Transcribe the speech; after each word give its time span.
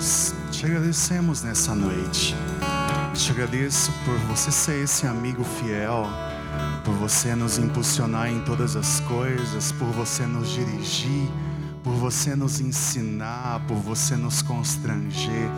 Deus, 0.00 0.34
te 0.50 0.64
agradecemos 0.64 1.42
nessa 1.42 1.74
noite. 1.74 2.34
Te 3.12 3.32
agradeço 3.32 3.92
por 4.06 4.16
você 4.20 4.50
ser 4.50 4.84
esse 4.84 5.06
amigo 5.06 5.44
fiel, 5.44 6.06
por 6.82 6.94
você 6.94 7.34
nos 7.34 7.58
impulsionar 7.58 8.30
em 8.30 8.40
todas 8.40 8.76
as 8.76 9.00
coisas, 9.00 9.72
por 9.72 9.88
você 9.88 10.24
nos 10.24 10.48
dirigir, 10.48 11.28
por 11.84 11.92
você 11.92 12.34
nos 12.34 12.60
ensinar, 12.60 13.60
por 13.68 13.76
você 13.76 14.16
nos 14.16 14.40
constranger. 14.40 15.50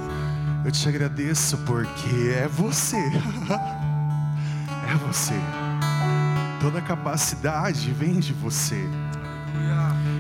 Eu 0.64 0.72
te 0.72 0.88
agradeço 0.88 1.56
porque 1.59 2.34
é 2.34 2.48
você. 2.48 2.96
é 4.90 4.96
você. 5.06 5.34
Toda 6.61 6.80
capacidade 6.80 7.93
vem 7.93 8.18
de 8.18 8.32
você. 8.32 8.84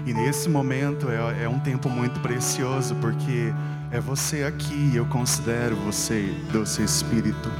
E 0.06 0.14
nesse 0.14 0.48
momento 0.48 1.08
é, 1.10 1.42
é 1.42 1.48
um 1.48 1.58
tempo 1.58 1.88
muito 1.88 2.20
precioso, 2.20 2.94
porque 2.96 3.52
é 3.92 4.00
você 4.00 4.42
aqui, 4.42 4.96
eu 4.96 5.04
considero 5.04 5.76
você, 5.76 6.34
doce 6.50 6.82
Espírito. 6.82 7.50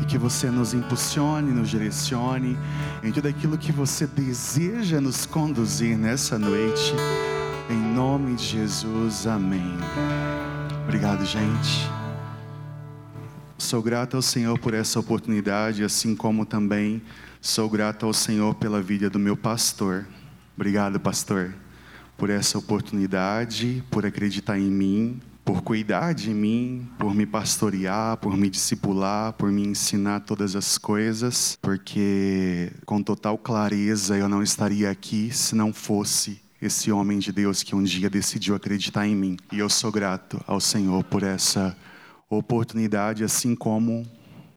E 0.00 0.04
que 0.04 0.16
você 0.16 0.48
nos 0.48 0.72
impulsione, 0.72 1.50
nos 1.50 1.68
direcione 1.68 2.56
em 3.02 3.10
tudo 3.10 3.26
aquilo 3.26 3.58
que 3.58 3.72
você 3.72 4.06
deseja 4.06 5.00
nos 5.00 5.26
conduzir 5.26 5.98
nessa 5.98 6.38
noite. 6.38 6.94
Em 7.68 7.92
nome 7.92 8.36
de 8.36 8.44
Jesus, 8.44 9.26
amém. 9.26 9.76
Obrigado, 10.84 11.26
gente. 11.26 11.90
Sou 13.58 13.82
grato 13.82 14.14
ao 14.14 14.22
Senhor 14.22 14.56
por 14.60 14.74
essa 14.74 15.00
oportunidade, 15.00 15.82
assim 15.82 16.14
como 16.14 16.46
também 16.46 17.02
sou 17.40 17.68
grato 17.68 18.06
ao 18.06 18.12
Senhor 18.12 18.54
pela 18.54 18.80
vida 18.80 19.10
do 19.10 19.18
meu 19.18 19.36
pastor. 19.36 20.06
Obrigado, 20.56 21.00
pastor 21.00 21.52
por 22.16 22.30
essa 22.30 22.56
oportunidade, 22.58 23.82
por 23.90 24.06
acreditar 24.06 24.56
em 24.56 24.70
mim, 24.70 25.20
por 25.44 25.60
cuidar 25.62 26.14
de 26.14 26.30
mim, 26.30 26.88
por 26.98 27.14
me 27.14 27.26
pastorear, 27.26 28.16
por 28.16 28.36
me 28.36 28.48
discipular, 28.48 29.34
por 29.34 29.52
me 29.52 29.62
ensinar 29.62 30.20
todas 30.20 30.56
as 30.56 30.78
coisas, 30.78 31.58
porque 31.60 32.72
com 32.86 33.02
total 33.02 33.36
clareza 33.36 34.16
eu 34.16 34.28
não 34.28 34.42
estaria 34.42 34.90
aqui 34.90 35.30
se 35.30 35.54
não 35.54 35.72
fosse 35.72 36.40
esse 36.62 36.90
homem 36.90 37.18
de 37.18 37.30
Deus 37.30 37.62
que 37.62 37.74
um 37.74 37.82
dia 37.82 38.08
decidiu 38.08 38.54
acreditar 38.54 39.06
em 39.06 39.14
mim. 39.14 39.36
E 39.52 39.58
eu 39.58 39.68
sou 39.68 39.92
grato 39.92 40.40
ao 40.46 40.60
Senhor 40.60 41.04
por 41.04 41.22
essa 41.22 41.76
oportunidade, 42.30 43.22
assim 43.22 43.54
como 43.54 44.06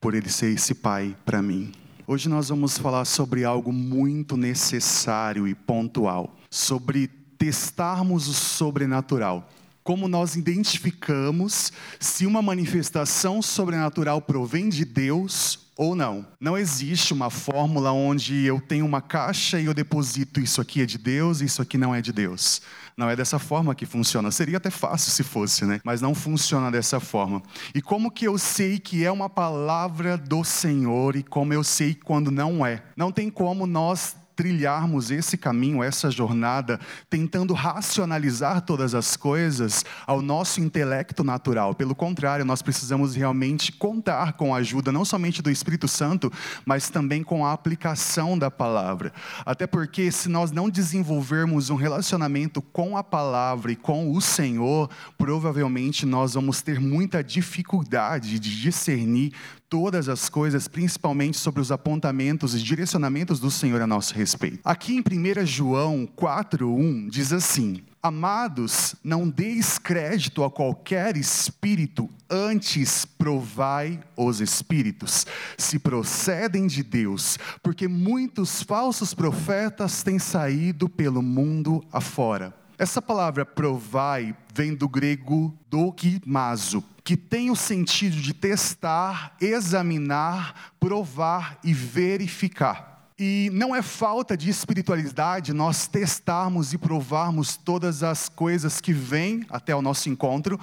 por 0.00 0.14
ele 0.14 0.30
ser 0.30 0.54
esse 0.54 0.74
pai 0.74 1.14
para 1.26 1.42
mim. 1.42 1.70
Hoje 2.06 2.30
nós 2.30 2.48
vamos 2.48 2.78
falar 2.78 3.04
sobre 3.04 3.44
algo 3.44 3.70
muito 3.70 4.38
necessário 4.38 5.46
e 5.46 5.54
pontual, 5.54 6.34
sobre 6.48 7.08
testarmos 7.36 8.26
o 8.26 8.32
sobrenatural. 8.32 9.46
Como 9.88 10.06
nós 10.06 10.36
identificamos 10.36 11.72
se 11.98 12.26
uma 12.26 12.42
manifestação 12.42 13.40
sobrenatural 13.40 14.20
provém 14.20 14.68
de 14.68 14.84
Deus 14.84 15.70
ou 15.78 15.96
não. 15.96 16.26
Não 16.38 16.58
existe 16.58 17.14
uma 17.14 17.30
fórmula 17.30 17.90
onde 17.90 18.44
eu 18.44 18.60
tenho 18.60 18.84
uma 18.84 19.00
caixa 19.00 19.58
e 19.58 19.64
eu 19.64 19.72
deposito 19.72 20.40
isso 20.40 20.60
aqui 20.60 20.82
é 20.82 20.84
de 20.84 20.98
Deus, 20.98 21.40
isso 21.40 21.62
aqui 21.62 21.78
não 21.78 21.94
é 21.94 22.02
de 22.02 22.12
Deus. 22.12 22.60
Não 22.98 23.08
é 23.08 23.16
dessa 23.16 23.38
forma 23.38 23.74
que 23.74 23.86
funciona. 23.86 24.30
Seria 24.30 24.58
até 24.58 24.68
fácil 24.68 25.10
se 25.10 25.22
fosse, 25.22 25.64
né? 25.64 25.80
Mas 25.82 26.02
não 26.02 26.14
funciona 26.14 26.70
dessa 26.70 27.00
forma. 27.00 27.42
E 27.74 27.80
como 27.80 28.10
que 28.10 28.26
eu 28.26 28.36
sei 28.36 28.78
que 28.78 29.06
é 29.06 29.10
uma 29.10 29.30
palavra 29.30 30.18
do 30.18 30.44
Senhor 30.44 31.16
e 31.16 31.22
como 31.22 31.54
eu 31.54 31.64
sei 31.64 31.94
quando 31.94 32.30
não 32.30 32.66
é? 32.66 32.82
Não 32.94 33.10
tem 33.10 33.30
como 33.30 33.66
nós 33.66 34.14
trilharmos 34.38 35.10
esse 35.10 35.36
caminho, 35.36 35.82
essa 35.82 36.12
jornada, 36.12 36.78
tentando 37.10 37.52
racionalizar 37.52 38.60
todas 38.60 38.94
as 38.94 39.16
coisas 39.16 39.84
ao 40.06 40.22
nosso 40.22 40.60
intelecto 40.60 41.24
natural. 41.24 41.74
Pelo 41.74 41.92
contrário, 41.92 42.44
nós 42.44 42.62
precisamos 42.62 43.16
realmente 43.16 43.72
contar 43.72 44.34
com 44.34 44.54
a 44.54 44.58
ajuda 44.58 44.92
não 44.92 45.04
somente 45.04 45.42
do 45.42 45.50
Espírito 45.50 45.88
Santo, 45.88 46.32
mas 46.64 46.88
também 46.88 47.24
com 47.24 47.44
a 47.44 47.52
aplicação 47.52 48.38
da 48.38 48.48
palavra. 48.48 49.12
Até 49.44 49.66
porque, 49.66 50.12
se 50.12 50.28
nós 50.28 50.52
não 50.52 50.70
desenvolvermos 50.70 51.68
um 51.68 51.74
relacionamento 51.74 52.62
com 52.62 52.96
a 52.96 53.02
palavra 53.02 53.72
e 53.72 53.76
com 53.76 54.12
o 54.12 54.20
Senhor, 54.20 54.88
provavelmente 55.18 56.06
nós 56.06 56.34
vamos 56.34 56.62
ter 56.62 56.78
muita 56.78 57.24
dificuldade 57.24 58.38
de 58.38 58.60
discernir 58.62 59.32
todas 59.68 60.08
as 60.08 60.28
coisas, 60.28 60.66
principalmente 60.66 61.36
sobre 61.36 61.60
os 61.60 61.70
apontamentos 61.70 62.54
e 62.54 62.58
direcionamentos 62.58 63.38
do 63.38 63.50
Senhor 63.50 63.80
a 63.82 63.86
nosso 63.86 64.14
respeito. 64.14 64.60
Aqui 64.64 64.96
em 64.96 65.00
1 65.00 65.46
João 65.46 66.08
4:1 66.16 67.08
diz 67.10 67.32
assim: 67.32 67.82
Amados, 68.02 68.94
não 69.02 69.28
deis 69.28 69.78
crédito 69.78 70.44
a 70.44 70.50
qualquer 70.50 71.16
espírito, 71.16 72.08
antes 72.30 73.04
provai 73.04 74.00
os 74.16 74.40
espíritos, 74.40 75.26
se 75.56 75.78
procedem 75.78 76.66
de 76.66 76.82
Deus, 76.82 77.38
porque 77.62 77.88
muitos 77.88 78.62
falsos 78.62 79.12
profetas 79.12 80.02
têm 80.02 80.18
saído 80.18 80.88
pelo 80.88 81.20
mundo 81.20 81.84
afora. 81.92 82.54
Essa 82.78 83.02
palavra 83.02 83.44
provai 83.44 84.36
vem 84.54 84.72
do 84.72 84.88
grego 84.88 85.52
dokimazo, 85.68 86.84
que 87.08 87.16
tem 87.16 87.50
o 87.50 87.56
sentido 87.56 88.20
de 88.20 88.34
testar, 88.34 89.34
examinar, 89.40 90.74
provar 90.78 91.58
e 91.64 91.72
verificar. 91.72 92.87
E 93.20 93.50
não 93.52 93.74
é 93.74 93.82
falta 93.82 94.36
de 94.36 94.48
espiritualidade 94.48 95.52
nós 95.52 95.88
testarmos 95.88 96.72
e 96.72 96.78
provarmos 96.78 97.56
todas 97.56 98.04
as 98.04 98.28
coisas 98.28 98.80
que 98.80 98.92
vêm 98.92 99.44
até 99.50 99.74
o 99.74 99.82
nosso 99.82 100.08
encontro 100.08 100.56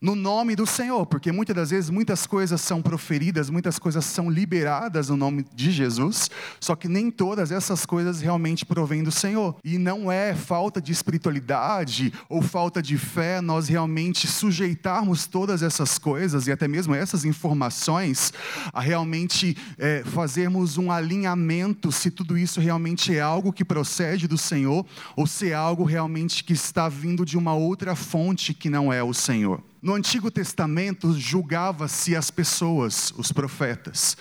no 0.00 0.14
nome 0.14 0.54
do 0.54 0.64
Senhor, 0.64 1.04
porque 1.06 1.32
muitas 1.32 1.56
das 1.56 1.70
vezes 1.70 1.90
muitas 1.90 2.24
coisas 2.24 2.60
são 2.60 2.80
proferidas, 2.80 3.50
muitas 3.50 3.80
coisas 3.80 4.04
são 4.04 4.30
liberadas 4.30 5.08
no 5.08 5.16
nome 5.16 5.44
de 5.52 5.72
Jesus, 5.72 6.30
só 6.60 6.76
que 6.76 6.86
nem 6.86 7.10
todas 7.10 7.50
essas 7.50 7.84
coisas 7.84 8.20
realmente 8.20 8.64
provêm 8.64 9.02
do 9.02 9.10
Senhor. 9.10 9.56
E 9.64 9.76
não 9.76 10.10
é 10.10 10.36
falta 10.36 10.80
de 10.80 10.92
espiritualidade 10.92 12.12
ou 12.28 12.40
falta 12.40 12.80
de 12.80 12.96
fé 12.96 13.40
nós 13.40 13.66
realmente 13.66 14.28
sujeitarmos 14.28 15.26
todas 15.26 15.64
essas 15.64 15.98
coisas 15.98 16.46
e 16.46 16.52
até 16.52 16.68
mesmo 16.68 16.94
essas 16.94 17.24
informações 17.24 18.32
a 18.72 18.80
realmente 18.80 19.56
é, 19.76 20.04
fazermos 20.04 20.78
um 20.78 20.92
alinhamento 20.92 21.87
se 21.90 22.10
tudo 22.10 22.36
isso 22.36 22.60
realmente 22.60 23.14
é 23.14 23.20
algo 23.20 23.52
que 23.52 23.64
procede 23.64 24.26
do 24.26 24.38
Senhor 24.38 24.84
ou 25.16 25.26
se 25.26 25.50
é 25.50 25.54
algo 25.54 25.84
realmente 25.84 26.44
que 26.44 26.52
está 26.52 26.88
vindo 26.88 27.24
de 27.24 27.36
uma 27.36 27.54
outra 27.54 27.94
fonte 27.94 28.54
que 28.54 28.70
não 28.70 28.92
é 28.92 29.02
o 29.02 29.14
Senhor. 29.14 29.62
No 29.80 29.94
Antigo 29.94 30.30
Testamento 30.30 31.12
julgava-se 31.18 32.16
as 32.16 32.30
pessoas, 32.30 33.12
os 33.16 33.30
profetas. 33.30 34.16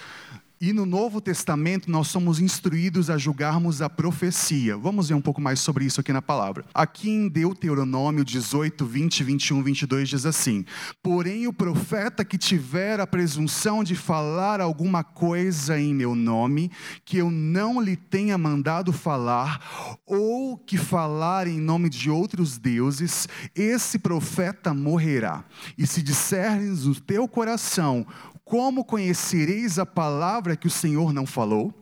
E 0.60 0.74
no 0.74 0.88
Novo 0.88 1.22
Testamento 1.22 1.92
nós 1.92 2.08
somos 2.08 2.40
instruídos 2.40 3.12
a 3.12 3.18
julgarmos 3.18 3.80
a 3.80 3.88
profecia. 3.88 4.76
Vamos 4.76 5.10
ver 5.10 5.14
um 5.14 5.22
pouco 5.22 5.40
mais 5.40 5.60
sobre 5.60 5.86
isso 5.86 6.02
aqui 6.02 6.12
na 6.12 6.22
palavra. 6.22 6.66
Aqui 6.74 7.12
em 7.12 7.30
Deuteronômio 7.30 8.26
18, 8.26 8.84
20, 8.84 9.24
21, 9.24 9.62
22 9.62 10.10
diz 10.10 10.26
assim: 10.26 10.66
Porém, 11.04 11.46
o 11.46 11.54
profeta 11.54 12.26
que 12.26 12.40
tiver 12.40 13.00
a 13.00 13.06
presunção 13.06 13.84
de 13.84 13.96
falar 13.96 14.60
alguma 14.60 15.04
coisa 15.04 15.80
em 15.80 15.94
meu 15.94 16.16
nome, 16.16 16.72
que 17.06 17.18
eu 17.18 17.30
não 17.30 17.80
lhe 17.80 17.96
tenha 17.96 18.36
mandado 18.36 18.92
falar, 18.92 20.00
ou 20.08 20.58
que 20.58 20.76
falar 20.76 21.46
em 21.46 21.60
nome 21.60 21.88
de 21.88 22.10
outros 22.10 22.58
deuses, 22.58 23.30
esse 23.56 24.00
profeta 24.00 24.74
morrerá. 24.74 25.46
E 25.78 25.86
se 25.86 26.02
disseres 26.02 26.86
no 26.86 26.96
teu 26.96 27.28
coração, 27.28 28.08
como 28.48 28.86
conhecereis 28.86 29.78
a 29.78 29.86
palavra 29.86 30.56
que 30.56 30.68
o 30.68 30.72
Senhor 30.72 31.12
não 31.12 31.26
falou? 31.26 31.74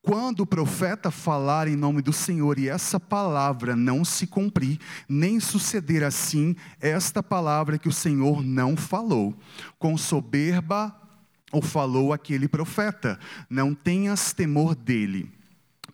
Quando 0.00 0.40
o 0.40 0.46
profeta 0.46 1.10
falar 1.10 1.66
em 1.66 1.74
nome 1.74 2.00
do 2.00 2.12
Senhor 2.12 2.56
e 2.56 2.68
essa 2.68 3.00
palavra 3.00 3.74
não 3.74 4.04
se 4.04 4.24
cumprir, 4.24 4.78
nem 5.08 5.40
suceder 5.40 6.04
assim 6.04 6.54
esta 6.80 7.20
palavra 7.20 7.78
que 7.78 7.88
o 7.88 7.92
Senhor 7.92 8.44
não 8.44 8.76
falou, 8.76 9.34
com 9.76 9.98
soberba 9.98 10.94
ou 11.50 11.60
falou 11.60 12.12
aquele 12.12 12.46
profeta, 12.46 13.18
não 13.50 13.74
tenhas 13.74 14.32
temor 14.32 14.76
dele 14.76 15.37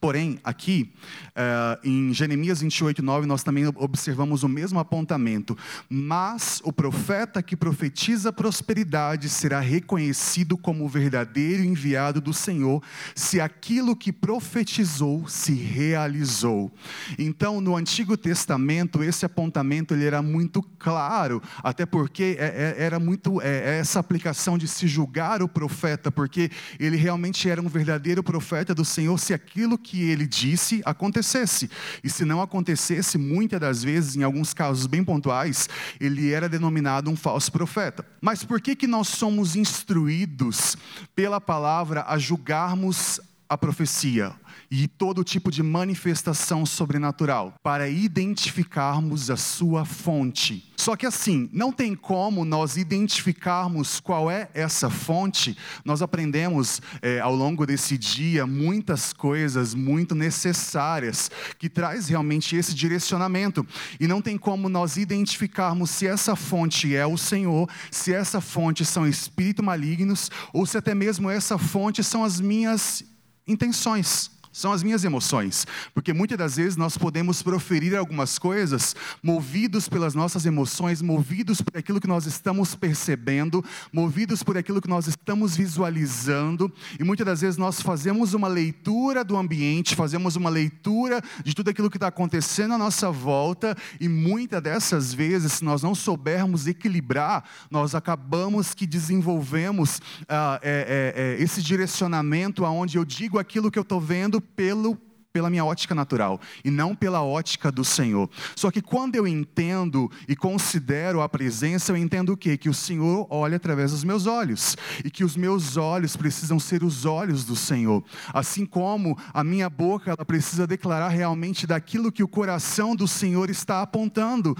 Porém, 0.05 0.39
aqui, 0.45 0.93
uh, 1.31 1.81
em 1.83 2.13
Jeremias 2.13 2.61
28, 2.61 3.03
9, 3.03 3.27
nós 3.27 3.43
também 3.43 3.67
observamos 3.67 4.43
o 4.43 4.49
mesmo 4.51 4.79
apontamento. 4.79 5.57
Mas 5.89 6.61
o 6.63 6.71
profeta 6.71 7.43
que 7.43 7.57
profetiza 7.57 8.31
prosperidade 8.31 9.31
será 9.31 9.61
reconhecido 9.61 10.59
como 10.59 10.85
o 10.85 10.89
verdadeiro 10.91 11.65
enviado 11.65 12.21
do 12.21 12.35
Senhor, 12.35 12.83
se 13.15 13.41
aquilo 13.41 13.97
que 13.97 14.13
profetizou 14.13 15.27
se 15.27 15.55
realizou. 15.55 16.71
Então, 17.19 17.59
no 17.59 17.75
Antigo 17.75 18.15
Testamento, 18.15 19.03
esse 19.03 19.25
apontamento 19.25 19.95
ele 19.95 20.05
era 20.05 20.21
muito 20.21 20.63
claro, 20.79 21.41
até 21.63 21.87
porque 21.87 22.37
é, 22.39 22.75
é, 22.79 22.85
era 22.85 23.01
muito 23.01 23.41
é, 23.41 23.79
essa 23.79 24.01
aplicação 24.01 24.59
de 24.59 24.69
se 24.69 24.87
julgar 24.87 25.43
o 25.43 25.49
profeta, 25.49 26.13
porque 26.13 26.51
ele 26.79 26.99
realmente 26.99 27.49
era 27.49 27.63
um 27.63 27.69
verdadeiro 27.69 28.23
profeta 28.23 28.75
do 28.75 28.85
Senhor, 28.85 29.19
se 29.19 29.33
aquilo 29.33 29.79
que 29.79 29.94
que 29.95 30.11
ele 30.11 30.27
disse 30.27 30.83
acontecesse. 30.85 31.71
E 32.03 32.11
se 32.11 32.25
não 32.25 32.43
acontecesse, 32.43 33.17
muitas 33.17 33.61
das 33.61 33.85
vezes, 33.85 34.17
em 34.17 34.25
alguns 34.25 34.53
casos 34.53 34.87
bem 34.87 35.05
pontuais, 35.05 35.69
ele 36.01 36.33
era 36.33 36.49
denominado 36.49 37.09
um 37.09 37.17
falso 37.17 37.53
profeta. 37.53 38.05
Mas 38.21 38.43
por 38.43 38.61
que 38.61 38.75
que 38.75 38.89
nós 38.89 39.07
somos 39.07 39.55
instruídos 39.55 40.77
pela 41.15 41.41
palavra 41.41 42.05
a 42.09 42.19
julgarmos 42.19 43.21
a 43.49 43.57
profecia 43.57 44.35
e 44.83 44.89
todo 44.89 45.23
tipo 45.23 45.53
de 45.53 45.63
manifestação 45.63 46.67
sobrenatural 46.67 47.55
para 47.63 47.89
identificarmos 47.89 49.31
a 49.31 49.37
sua 49.37 49.85
fonte. 49.85 50.73
Só 50.77 50.97
que 50.97 51.07
assim, 51.07 51.49
não 51.53 51.71
tem 51.71 51.95
como 51.95 52.45
nós 52.45 52.77
identificarmos 52.77 54.01
qual 54.01 54.29
é 54.29 54.51
essa 54.53 54.91
fonte. 54.91 55.57
Nós 55.85 56.03
aprendemos 56.03 56.83
é, 57.01 57.21
ao 57.21 57.35
longo 57.35 57.65
desse 57.65 57.97
dia 57.97 58.47
muitas 58.47 59.13
coisas 59.13 59.75
muito 59.75 60.13
necessárias 60.13 61.31
que 61.57 61.71
traz 61.71 62.09
realmente 62.09 62.57
esse 62.57 62.75
direcionamento. 62.75 63.65
E 64.01 64.09
não 64.09 64.21
tem 64.21 64.37
como 64.37 64.69
nós 64.69 64.97
identificarmos 64.97 65.91
se 65.91 66.07
essa 66.09 66.35
fonte 66.35 66.97
é 66.97 67.07
o 67.07 67.17
Senhor, 67.17 67.71
se 67.93 68.13
essa 68.13 68.41
fonte 68.41 68.85
são 68.85 69.07
espíritos 69.07 69.65
malignos 69.65 70.31
ou 70.53 70.67
se 70.67 70.77
até 70.77 70.95
mesmo 70.97 71.31
essa 71.31 71.57
fonte 71.57 72.03
são 72.03 72.25
as 72.25 72.41
minhas 72.41 73.05
intenções 73.47 74.34
são 74.55 74.73
as 74.73 74.85
minhas 74.85 75.05
emoções. 75.05 75.67
Porque 75.93 76.13
muitas 76.13 76.39
das 76.39 76.57
vezes 76.57 76.77
nós 76.77 76.97
podemos 76.97 77.43
proferir 77.43 77.97
algumas 77.97 78.39
coisas 78.39 78.95
movidos 79.21 79.89
pelas 79.89 80.15
nossas 80.15 80.47
emoções, 80.47 81.03
movidos 81.03 81.61
por 81.61 81.77
aquilo 81.77 82.01
que 82.01 82.07
nós 82.07 82.25
estamos 82.25 82.77
percebendo, 82.77 83.65
movidos 83.93 84.45
por 84.45 84.57
aquilo 84.57 84.81
que 84.81 84.89
nós 84.89 85.09
estamos 85.09 85.57
visualizando, 85.57 86.73
e 86.99 87.03
muitas 87.03 87.27
das 87.27 87.41
vezes 87.41 87.57
nós 87.57 87.83
fazemos 87.83 88.33
uma 88.33 88.47
leitura 88.47 89.25
do 89.25 89.37
ambiente, 89.37 89.97
fazemos 89.97 90.37
uma 90.37 90.49
leitura 90.49 91.21
de 91.43 91.53
tudo 91.53 91.71
aquilo 91.71 91.91
que 91.91 91.97
está 91.97 92.07
acontecendo 92.07 92.75
à 92.75 92.79
nossa 92.79 93.11
volta, 93.11 93.77
e 94.01 94.09
muitas 94.09 94.63
dessas 94.63 95.13
vezes, 95.13 95.55
se 95.55 95.65
nós 95.65 95.83
não 95.83 95.97
soubermos 95.97 96.69
equilibrar, 96.69 97.43
nós 97.69 97.93
acabamos 97.95 98.73
que 98.73 98.87
desenvolvemos 98.87 100.01
ah, 100.29 100.61
é, 100.63 101.13
é, 101.17 101.23
é, 101.23 101.43
esse 101.43 101.61
direcionamento 101.61 102.65
aonde 102.65 102.97
eu 102.97 103.05
digo 103.05 103.37
aquilo 103.37 103.69
que 103.69 103.79
eu 103.79 103.83
estou 103.83 104.01
vendo 104.01 104.44
pelo 104.55 104.99
pela 105.35 105.51
minha 105.51 105.65
ótica 105.65 105.97
natural 105.97 106.41
e 106.65 106.71
não 106.71 106.95
pela 106.95 107.21
ótica 107.21 107.73
do 107.73 107.85
Senhor. 107.85 108.31
Só 108.55 108.71
que 108.71 108.81
quando 108.81 109.17
eu 109.17 109.27
entendo 109.27 110.09
e 110.29 110.37
considero 110.37 111.21
a 111.21 111.29
presença, 111.29 111.91
eu 111.91 111.97
entendo 111.97 112.33
o 112.33 112.37
quê? 112.37 112.57
Que 112.57 112.69
o 112.69 112.75
Senhor 112.75 113.27
olha 113.29 113.57
através 113.57 113.91
dos 113.91 114.05
meus 114.05 114.27
olhos 114.27 114.77
e 115.05 115.11
que 115.11 115.25
os 115.25 115.37
meus 115.37 115.77
olhos 115.77 116.15
precisam 116.15 116.61
ser 116.61 116.85
os 116.85 117.05
olhos 117.05 117.45
do 117.45 117.57
Senhor. 117.57 118.05
Assim 118.33 118.65
como 118.65 119.19
a 119.33 119.43
minha 119.43 119.69
boca 119.69 120.13
ela 120.13 120.25
precisa 120.25 120.69
declarar 120.69 121.09
realmente 121.09 121.67
daquilo 121.67 122.13
que 122.13 122.23
o 122.23 122.29
coração 122.29 122.95
do 122.95 123.09
Senhor 123.09 123.51
está 123.51 123.83
apontando. 123.83 124.57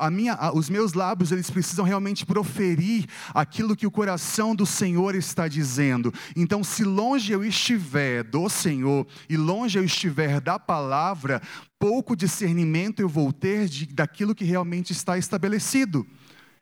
A 0.00 0.10
minha, 0.10 0.38
os 0.54 0.70
meus 0.70 0.94
lábios 0.94 1.32
eles 1.32 1.50
precisam 1.50 1.84
realmente 1.84 2.24
proferir 2.24 3.04
aquilo 3.34 3.76
que 3.76 3.86
o 3.86 3.90
coração 3.90 4.56
do 4.56 4.64
Senhor 4.64 5.14
está 5.14 5.46
dizendo. 5.46 6.14
Então, 6.34 6.64
se 6.64 6.82
longe 6.82 7.30
eu 7.30 7.44
estiver 7.44 8.22
do 8.24 8.48
Senhor 8.48 9.06
e 9.28 9.36
longe 9.36 9.78
eu 9.78 9.84
estiver 9.84 9.97
estiver 9.98 10.40
da 10.40 10.58
palavra, 10.58 11.42
pouco 11.78 12.14
discernimento 12.14 13.00
eu 13.00 13.08
vou 13.08 13.32
ter 13.32 13.68
de, 13.68 13.86
daquilo 13.86 14.34
que 14.34 14.44
realmente 14.44 14.92
está 14.92 15.18
estabelecido. 15.18 16.06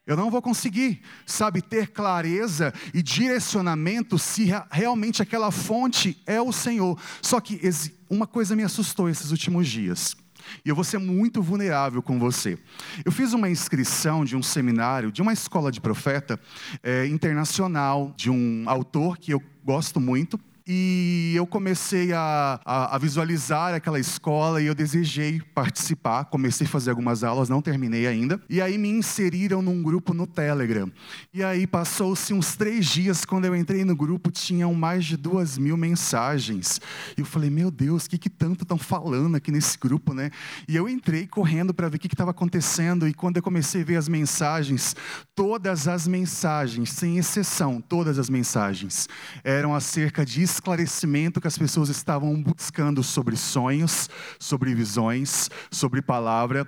Eu 0.07 0.17
não 0.17 0.31
vou 0.31 0.41
conseguir, 0.41 1.03
sabe, 1.27 1.61
ter 1.61 1.89
clareza 1.89 2.73
e 2.95 3.03
direcionamento 3.03 4.19
se 4.19 4.49
realmente 4.71 5.21
aquela 5.21 5.51
fonte 5.51 6.23
é 6.25 6.41
o 6.41 6.53
Senhor. 6.53 6.99
Só 7.21 7.41
que 7.41 7.61
uma 8.09 8.27
coisa 8.27 8.55
me 8.55 8.63
assustou 8.63 9.09
esses 9.09 9.33
últimos 9.33 9.69
dias. 9.69 10.17
E 10.65 10.69
eu 10.69 10.77
vou 10.77 10.85
ser 10.85 10.99
muito 10.99 11.43
vulnerável 11.43 12.01
com 12.01 12.21
você. 12.21 12.57
Eu 13.05 13.11
fiz 13.11 13.33
uma 13.33 13.51
inscrição 13.51 14.25
de 14.25 14.37
um 14.37 14.43
seminário, 14.45 15.11
de 15.11 15.21
uma 15.21 15.33
escola 15.33 15.73
de 15.73 15.81
profeta 15.81 16.39
é, 16.85 17.05
internacional, 17.07 18.15
de 18.17 18.31
um 18.31 18.63
autor 18.67 19.19
que 19.19 19.33
eu 19.33 19.43
gosto 19.65 19.99
muito, 19.99 20.39
e 20.69 21.33
eu 21.37 21.47
comecei 21.47 22.13
a, 22.13 22.59
a, 22.65 22.97
a, 22.97 22.99
visualizar 22.99 23.73
aquela 23.73 24.01
escola 24.01 24.61
e 24.61 24.67
eu 24.67 24.75
desejei 24.75 25.41
participar. 25.55 26.25
Comecei 26.25 26.67
a 26.67 26.71
fazer 26.71 26.91
algumas 26.91 27.23
aulas, 27.23 27.49
não 27.49 27.63
terminei 27.63 28.05
ainda. 28.09 28.41
E 28.51 28.61
aí 28.61 28.77
me 28.77 28.89
inseriram 28.89 29.63
num 29.63 29.81
grupo 29.81 30.13
no 30.13 30.27
Telegram. 30.27 30.91
E 31.33 31.45
aí 31.45 31.69
passou-se 31.69 32.35
uns 32.35 32.57
três 32.57 32.87
dias, 32.87 33.25
quando 33.25 33.45
eu 33.45 33.55
entrei 33.55 33.85
no 33.85 33.95
grupo, 33.95 34.29
tinham 34.29 34.75
mais 34.75 35.05
de 35.05 35.17
duas 35.17 35.57
mil 35.57 35.77
mensagens. 35.77 36.81
E 37.17 37.21
eu 37.21 37.27
falei, 37.27 37.49
meu 37.49 37.71
Deus, 37.71 38.07
o 38.07 38.11
que, 38.11 38.19
que 38.19 38.31
tanto 38.31 38.65
estão 38.65 38.79
falando 38.79 39.37
aqui 39.37 39.53
nesse 39.53 39.79
grupo, 39.79 40.13
né? 40.13 40.33
E 40.67 40.75
eu 40.75 40.89
entrei 40.89 41.29
correndo 41.29 41.73
para 41.73 41.89
ver 41.89 41.97
o 41.97 42.01
que 42.01 42.09
estava 42.09 42.33
acontecendo. 42.33 43.07
E 43.07 43.15
quando 43.15 43.37
eu 43.37 43.43
comecei 43.43 43.83
a 43.83 43.85
ver 43.85 43.97
as 43.97 44.09
mensagens, 44.09 44.97
todas 45.33 45.87
as 45.87 46.09
mensagens, 46.09 46.91
sem 46.91 47.19
exceção, 47.19 47.81
todas 47.81 48.19
as 48.19 48.29
mensagens, 48.29 49.09
eram 49.45 49.73
acerca 49.73 50.27
de 50.27 50.43
esclarecimento 50.57 51.41
que 51.41 51.47
as 51.47 51.57
pessoas 51.57 51.89
estavam 51.89 52.43
buscando 52.43 53.03
sobre 53.03 53.37
sonhos, 53.37 54.09
sobre 54.39 54.75
visões, 54.75 55.49
sobre 55.71 56.03
palavra. 56.03 56.67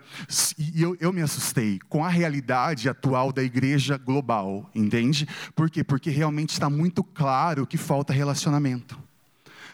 E 0.59 0.83
eu, 0.83 0.97
eu 1.01 1.13
me 1.13 1.23
assustei 1.23 1.79
com 1.89 2.05
a 2.05 2.09
realidade 2.09 2.89
atual 2.89 3.33
da 3.33 3.43
igreja 3.43 3.97
global, 3.97 4.71
entende? 4.75 5.27
Por 5.55 5.71
quê? 5.71 5.83
Porque 5.83 6.11
realmente 6.11 6.51
está 6.51 6.69
muito 6.71 7.03
claro 7.03 7.67
que 7.67 7.77
falta 7.77 8.13
relacionamento. 8.13 9.08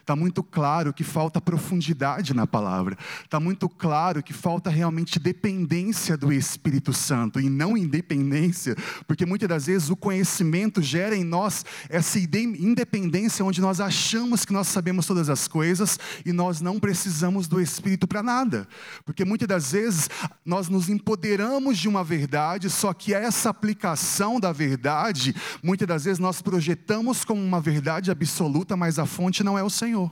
Está 0.04 0.14
muito 0.14 0.42
claro 0.42 0.92
que 0.92 1.02
falta 1.02 1.40
profundidade 1.40 2.34
na 2.34 2.46
palavra. 2.46 2.94
Está 3.24 3.40
muito 3.40 3.70
claro 3.70 4.22
que 4.22 4.34
falta 4.34 4.68
realmente 4.68 5.18
dependência 5.18 6.14
do 6.14 6.30
Espírito 6.30 6.92
Santo 6.92 7.40
e 7.40 7.48
não 7.48 7.74
independência, 7.74 8.76
porque 9.08 9.24
muitas 9.24 9.48
das 9.48 9.64
vezes 9.64 9.88
o 9.88 9.96
conhecimento 9.96 10.82
gera 10.82 11.16
em 11.16 11.24
nós 11.24 11.64
essa 11.88 12.18
independência 12.18 13.42
onde 13.42 13.62
nós 13.62 13.80
achamos 13.80 14.44
que 14.44 14.52
nós 14.52 14.68
sabemos 14.68 15.06
todas 15.06 15.30
as 15.30 15.48
coisas 15.48 15.98
e 16.22 16.34
nós 16.34 16.60
não 16.60 16.78
precisamos 16.78 17.48
do 17.48 17.58
Espírito 17.58 18.06
para 18.06 18.22
nada. 18.22 18.68
Porque 19.06 19.24
muitas 19.24 19.48
das 19.48 19.72
vezes 19.72 20.10
nós 20.44 20.68
nos 20.68 20.90
empoderamos 20.90 21.78
de 21.78 21.88
uma 21.88 22.04
verdade, 22.04 22.68
só 22.68 22.92
que 22.92 23.14
essa 23.14 23.48
aplicação 23.48 24.38
da 24.38 24.52
verdade, 24.52 25.34
muitas 25.62 25.88
das 25.88 26.04
vezes 26.04 26.18
nós 26.18 26.42
projetamos 26.42 27.24
como 27.24 27.40
uma 27.40 27.58
verdade 27.58 28.10
absoluta, 28.10 28.76
mas 28.76 28.98
a 28.98 29.06
fonte 29.06 29.42
não 29.42 29.56
é 29.56 29.62
o 29.62 29.70
Senhor. 29.70 29.94
Senhor. 29.94 30.11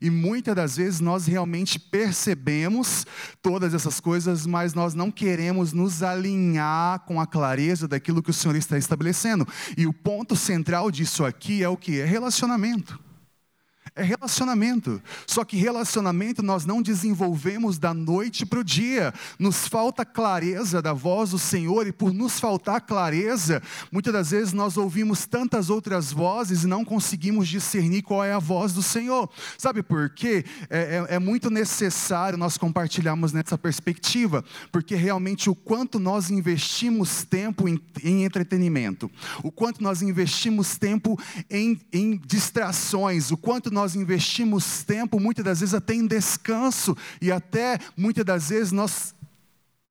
E 0.00 0.08
muitas 0.08 0.54
das 0.54 0.76
vezes 0.76 1.00
nós 1.00 1.26
realmente 1.26 1.78
percebemos 1.78 3.04
todas 3.42 3.74
essas 3.74 4.00
coisas, 4.00 4.46
mas 4.46 4.74
nós 4.74 4.94
não 4.94 5.10
queremos 5.10 5.72
nos 5.72 6.02
alinhar 6.02 7.00
com 7.00 7.20
a 7.20 7.26
clareza 7.26 7.86
daquilo 7.86 8.22
que 8.22 8.30
o 8.30 8.34
Senhor 8.34 8.56
está 8.56 8.78
estabelecendo. 8.78 9.46
E 9.76 9.86
o 9.86 9.92
ponto 9.92 10.34
central 10.34 10.90
disso 10.90 11.24
aqui 11.24 11.62
é 11.62 11.68
o 11.68 11.76
que? 11.76 12.00
É 12.00 12.04
relacionamento. 12.04 12.98
É 13.94 14.02
relacionamento. 14.02 15.02
Só 15.26 15.44
que 15.44 15.58
relacionamento 15.58 16.42
nós 16.42 16.64
não 16.64 16.80
desenvolvemos 16.80 17.76
da 17.78 17.92
noite 17.92 18.46
para 18.46 18.60
o 18.60 18.64
dia. 18.64 19.12
Nos 19.38 19.68
falta 19.68 20.02
clareza 20.02 20.80
da 20.80 20.94
voz 20.94 21.32
do 21.32 21.38
Senhor, 21.38 21.86
e 21.86 21.92
por 21.92 22.10
nos 22.10 22.40
faltar 22.40 22.80
clareza, 22.80 23.62
muitas 23.90 24.12
das 24.14 24.30
vezes 24.30 24.54
nós 24.54 24.78
ouvimos 24.78 25.26
tantas 25.26 25.68
outras 25.68 26.10
vozes 26.10 26.62
e 26.62 26.66
não 26.66 26.86
conseguimos 26.86 27.46
discernir 27.46 28.00
qual 28.00 28.24
é 28.24 28.32
a 28.32 28.38
voz 28.38 28.72
do 28.72 28.82
Senhor. 28.82 29.28
Sabe 29.58 29.82
por 29.82 30.08
quê? 30.08 30.42
É, 30.70 31.06
é, 31.10 31.16
é 31.16 31.18
muito 31.18 31.50
necessário 31.50 32.38
nós 32.38 32.56
compartilharmos 32.56 33.34
nessa 33.34 33.58
perspectiva, 33.58 34.42
porque 34.70 34.94
realmente 34.94 35.50
o 35.50 35.54
quanto 35.54 35.98
nós 35.98 36.30
investimos 36.30 37.24
tempo 37.24 37.68
em, 37.68 37.78
em 38.02 38.24
entretenimento, 38.24 39.10
o 39.42 39.52
quanto 39.52 39.82
nós 39.82 40.00
investimos 40.00 40.78
tempo 40.78 41.18
em, 41.50 41.78
em 41.92 42.16
distrações, 42.16 43.30
o 43.30 43.36
quanto 43.36 43.70
nós 43.70 43.81
nós 43.82 43.96
investimos 43.96 44.84
tempo, 44.84 45.18
muitas 45.18 45.44
das 45.44 45.58
vezes 45.58 45.74
até 45.74 45.92
em 45.92 46.06
descanso, 46.06 46.96
e 47.20 47.32
até 47.32 47.80
muitas 47.96 48.24
das 48.24 48.48
vezes 48.48 48.70
nós 48.70 49.12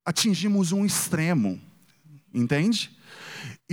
atingimos 0.02 0.72
um 0.72 0.86
extremo, 0.86 1.60
entende? 2.32 2.90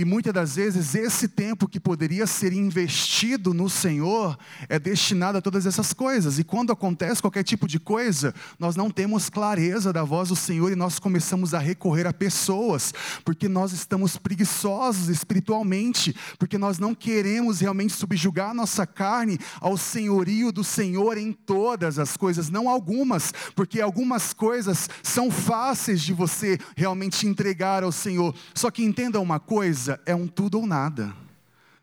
E 0.00 0.04
muitas 0.06 0.32
das 0.32 0.56
vezes 0.56 0.94
esse 0.94 1.28
tempo 1.28 1.68
que 1.68 1.78
poderia 1.78 2.26
ser 2.26 2.54
investido 2.54 3.52
no 3.52 3.68
Senhor 3.68 4.38
é 4.66 4.78
destinado 4.78 5.36
a 5.36 5.42
todas 5.42 5.66
essas 5.66 5.92
coisas. 5.92 6.38
E 6.38 6.42
quando 6.42 6.72
acontece 6.72 7.20
qualquer 7.20 7.42
tipo 7.42 7.68
de 7.68 7.78
coisa, 7.78 8.34
nós 8.58 8.76
não 8.76 8.90
temos 8.90 9.28
clareza 9.28 9.92
da 9.92 10.02
voz 10.02 10.30
do 10.30 10.36
Senhor 10.36 10.72
e 10.72 10.74
nós 10.74 10.98
começamos 10.98 11.52
a 11.52 11.58
recorrer 11.58 12.06
a 12.06 12.14
pessoas, 12.14 12.94
porque 13.26 13.46
nós 13.46 13.74
estamos 13.74 14.16
preguiçosos 14.16 15.10
espiritualmente, 15.10 16.16
porque 16.38 16.56
nós 16.56 16.78
não 16.78 16.94
queremos 16.94 17.60
realmente 17.60 17.92
subjugar 17.92 18.54
nossa 18.54 18.86
carne 18.86 19.38
ao 19.60 19.76
senhorio 19.76 20.50
do 20.50 20.64
Senhor 20.64 21.18
em 21.18 21.30
todas 21.30 21.98
as 21.98 22.16
coisas, 22.16 22.48
não 22.48 22.70
algumas, 22.70 23.34
porque 23.54 23.82
algumas 23.82 24.32
coisas 24.32 24.88
são 25.02 25.30
fáceis 25.30 26.00
de 26.00 26.14
você 26.14 26.58
realmente 26.74 27.26
entregar 27.26 27.84
ao 27.84 27.92
Senhor. 27.92 28.34
Só 28.54 28.70
que 28.70 28.82
entenda 28.82 29.20
uma 29.20 29.38
coisa, 29.38 29.89
é 30.04 30.14
um 30.14 30.26
tudo 30.26 30.58
ou 30.58 30.66
nada. 30.66 31.14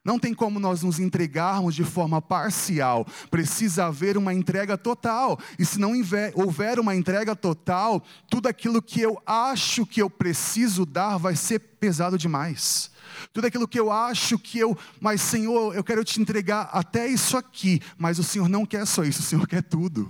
Não 0.07 0.17
tem 0.17 0.33
como 0.33 0.57
nós 0.57 0.83
nos 0.83 0.99
entregarmos 0.99 1.75
de 1.75 1.83
forma 1.83 2.21
parcial. 2.21 3.05
Precisa 3.29 3.87
haver 3.87 4.15
uma 4.17 4.33
entrega 4.33 4.77
total. 4.77 5.37
E 5.59 5.65
se 5.65 5.77
não 5.77 5.91
houver 6.33 6.79
uma 6.79 6.95
entrega 6.95 7.35
total, 7.35 8.01
tudo 8.29 8.47
aquilo 8.47 8.81
que 8.81 9.01
eu 9.01 9.21
acho 9.25 9.85
que 9.85 10.01
eu 10.01 10.09
preciso 10.09 10.85
dar 10.85 11.17
vai 11.17 11.35
ser 11.35 11.59
pesado 11.59 12.17
demais. 12.17 12.89
Tudo 13.33 13.47
aquilo 13.47 13.67
que 13.67 13.77
eu 13.77 13.91
acho 13.91 14.39
que 14.39 14.57
eu, 14.57 14.77
mas 15.01 15.19
Senhor, 15.19 15.75
eu 15.75 15.83
quero 15.83 16.05
te 16.05 16.21
entregar 16.21 16.69
até 16.71 17.05
isso 17.07 17.35
aqui, 17.35 17.81
mas 17.97 18.17
o 18.17 18.23
Senhor 18.23 18.47
não 18.47 18.65
quer 18.65 18.85
só 18.85 19.03
isso, 19.03 19.19
o 19.19 19.25
Senhor 19.25 19.45
quer 19.45 19.61
tudo. 19.61 20.09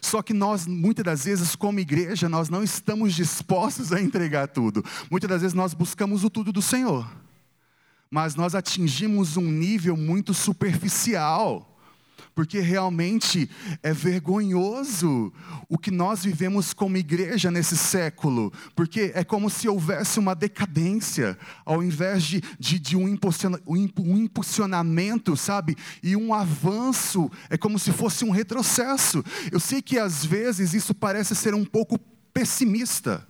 Só 0.00 0.22
que 0.22 0.34
nós, 0.34 0.66
muitas 0.66 1.04
das 1.04 1.24
vezes, 1.24 1.56
como 1.56 1.80
igreja, 1.80 2.28
nós 2.28 2.48
não 2.48 2.62
estamos 2.62 3.14
dispostos 3.14 3.92
a 3.92 4.00
entregar 4.00 4.48
tudo. 4.48 4.84
Muitas 5.10 5.28
das 5.28 5.40
vezes 5.40 5.54
nós 5.54 5.74
buscamos 5.74 6.24
o 6.24 6.30
tudo 6.30 6.52
do 6.52 6.62
Senhor 6.62 7.22
mas 8.12 8.34
nós 8.34 8.54
atingimos 8.54 9.38
um 9.38 9.50
nível 9.50 9.96
muito 9.96 10.34
superficial 10.34 11.71
porque 12.34 12.60
realmente 12.60 13.48
é 13.82 13.92
vergonhoso 13.92 15.32
o 15.68 15.78
que 15.78 15.90
nós 15.90 16.24
vivemos 16.24 16.72
como 16.72 16.96
igreja 16.96 17.50
nesse 17.50 17.76
século, 17.76 18.52
porque 18.74 19.12
é 19.14 19.22
como 19.22 19.50
se 19.50 19.68
houvesse 19.68 20.18
uma 20.18 20.34
decadência, 20.34 21.38
ao 21.64 21.82
invés 21.82 22.24
de, 22.24 22.42
de, 22.58 22.78
de 22.78 22.96
um, 22.96 23.18
um 23.66 24.16
impulsionamento, 24.16 25.36
sabe? 25.36 25.76
E 26.02 26.16
um 26.16 26.32
avanço, 26.32 27.30
é 27.50 27.56
como 27.56 27.78
se 27.78 27.92
fosse 27.92 28.24
um 28.24 28.30
retrocesso. 28.30 29.24
Eu 29.50 29.60
sei 29.60 29.82
que 29.82 29.98
às 29.98 30.24
vezes 30.24 30.74
isso 30.74 30.94
parece 30.94 31.34
ser 31.34 31.54
um 31.54 31.64
pouco 31.64 31.98
pessimista, 32.32 33.26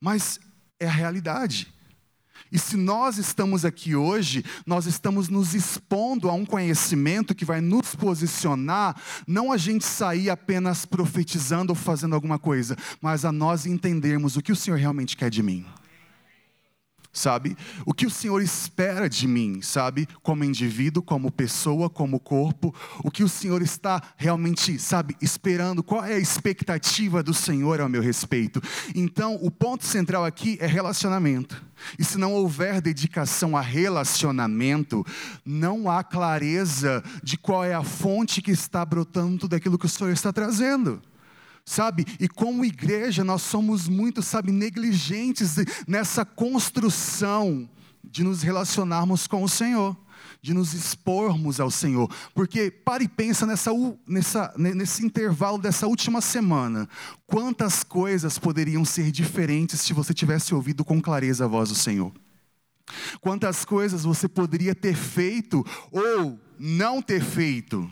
mas 0.00 0.38
é 0.78 0.86
a 0.86 0.90
realidade. 0.90 1.72
E 2.52 2.58
se 2.58 2.76
nós 2.76 3.16
estamos 3.16 3.64
aqui 3.64 3.96
hoje, 3.96 4.44
nós 4.66 4.84
estamos 4.84 5.30
nos 5.30 5.54
expondo 5.54 6.28
a 6.28 6.34
um 6.34 6.44
conhecimento 6.44 7.34
que 7.34 7.46
vai 7.46 7.62
nos 7.62 7.94
posicionar, 7.94 8.94
não 9.26 9.50
a 9.50 9.56
gente 9.56 9.86
sair 9.86 10.28
apenas 10.28 10.84
profetizando 10.84 11.72
ou 11.72 11.76
fazendo 11.76 12.14
alguma 12.14 12.38
coisa, 12.38 12.76
mas 13.00 13.24
a 13.24 13.32
nós 13.32 13.64
entendermos 13.64 14.36
o 14.36 14.42
que 14.42 14.52
o 14.52 14.56
Senhor 14.56 14.78
realmente 14.78 15.16
quer 15.16 15.30
de 15.30 15.42
mim 15.42 15.64
sabe? 17.12 17.56
O 17.84 17.92
que 17.92 18.06
o 18.06 18.10
Senhor 18.10 18.40
espera 18.40 19.08
de 19.08 19.28
mim, 19.28 19.60
sabe? 19.60 20.08
Como 20.22 20.44
indivíduo, 20.44 21.02
como 21.02 21.30
pessoa, 21.30 21.90
como 21.90 22.18
corpo, 22.18 22.74
o 23.04 23.10
que 23.10 23.22
o 23.22 23.28
Senhor 23.28 23.60
está 23.60 24.02
realmente, 24.16 24.78
sabe, 24.78 25.16
esperando, 25.20 25.82
qual 25.82 26.04
é 26.04 26.14
a 26.14 26.18
expectativa 26.18 27.22
do 27.22 27.34
Senhor 27.34 27.80
ao 27.80 27.88
meu 27.88 28.00
respeito. 28.00 28.62
Então, 28.94 29.38
o 29.42 29.50
ponto 29.50 29.84
central 29.84 30.24
aqui 30.24 30.56
é 30.60 30.66
relacionamento. 30.66 31.62
E 31.98 32.04
se 32.04 32.16
não 32.16 32.32
houver 32.32 32.80
dedicação 32.80 33.56
a 33.56 33.60
relacionamento, 33.60 35.04
não 35.44 35.90
há 35.90 36.02
clareza 36.02 37.02
de 37.22 37.36
qual 37.36 37.64
é 37.64 37.74
a 37.74 37.82
fonte 37.82 38.40
que 38.40 38.52
está 38.52 38.84
brotando 38.84 39.38
tudo 39.38 39.54
aquilo 39.54 39.78
que 39.78 39.86
o 39.86 39.88
Senhor 39.88 40.12
está 40.12 40.32
trazendo 40.32 41.02
sabe? 41.64 42.06
E 42.18 42.28
como 42.28 42.64
igreja, 42.64 43.24
nós 43.24 43.42
somos 43.42 43.88
muito, 43.88 44.22
sabe, 44.22 44.52
negligentes 44.52 45.56
nessa 45.86 46.24
construção 46.24 47.68
de 48.02 48.22
nos 48.22 48.42
relacionarmos 48.42 49.26
com 49.26 49.42
o 49.42 49.48
Senhor, 49.48 49.96
de 50.40 50.52
nos 50.52 50.74
expormos 50.74 51.60
ao 51.60 51.70
Senhor. 51.70 52.10
Porque 52.34 52.70
pare 52.70 53.04
e 53.04 53.08
pensa 53.08 53.46
nessa, 53.46 53.70
nessa, 54.06 54.52
nesse 54.56 55.04
intervalo 55.04 55.58
dessa 55.58 55.86
última 55.86 56.20
semana. 56.20 56.88
Quantas 57.26 57.82
coisas 57.84 58.38
poderiam 58.38 58.84
ser 58.84 59.10
diferentes 59.10 59.80
se 59.80 59.92
você 59.92 60.12
tivesse 60.12 60.54
ouvido 60.54 60.84
com 60.84 61.00
clareza 61.00 61.44
a 61.44 61.48
voz 61.48 61.68
do 61.68 61.74
Senhor? 61.74 62.12
Quantas 63.20 63.64
coisas 63.64 64.02
você 64.02 64.28
poderia 64.28 64.74
ter 64.74 64.94
feito 64.94 65.64
ou 65.90 66.38
não 66.58 67.00
ter 67.00 67.22
feito? 67.22 67.90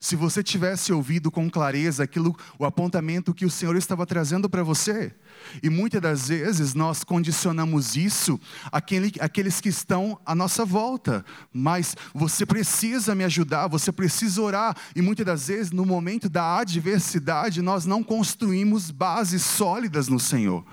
Se 0.00 0.14
você 0.14 0.44
tivesse 0.44 0.92
ouvido 0.92 1.28
com 1.28 1.50
clareza 1.50 2.04
aquilo, 2.04 2.36
o 2.56 2.64
apontamento 2.64 3.34
que 3.34 3.44
o 3.44 3.50
Senhor 3.50 3.74
estava 3.74 4.06
trazendo 4.06 4.48
para 4.48 4.62
você, 4.62 5.12
e 5.60 5.68
muitas 5.68 6.00
das 6.00 6.28
vezes 6.28 6.72
nós 6.72 7.02
condicionamos 7.02 7.96
isso 7.96 8.38
àquele, 8.70 9.12
àqueles 9.18 9.60
que 9.60 9.68
estão 9.68 10.16
à 10.24 10.36
nossa 10.36 10.64
volta, 10.64 11.24
mas 11.52 11.96
você 12.14 12.46
precisa 12.46 13.12
me 13.12 13.24
ajudar, 13.24 13.66
você 13.66 13.90
precisa 13.90 14.40
orar, 14.40 14.76
e 14.94 15.02
muitas 15.02 15.26
das 15.26 15.48
vezes 15.48 15.72
no 15.72 15.84
momento 15.84 16.28
da 16.28 16.58
adversidade 16.58 17.60
nós 17.60 17.84
não 17.84 18.04
construímos 18.04 18.92
bases 18.92 19.42
sólidas 19.42 20.06
no 20.06 20.20
Senhor. 20.20 20.64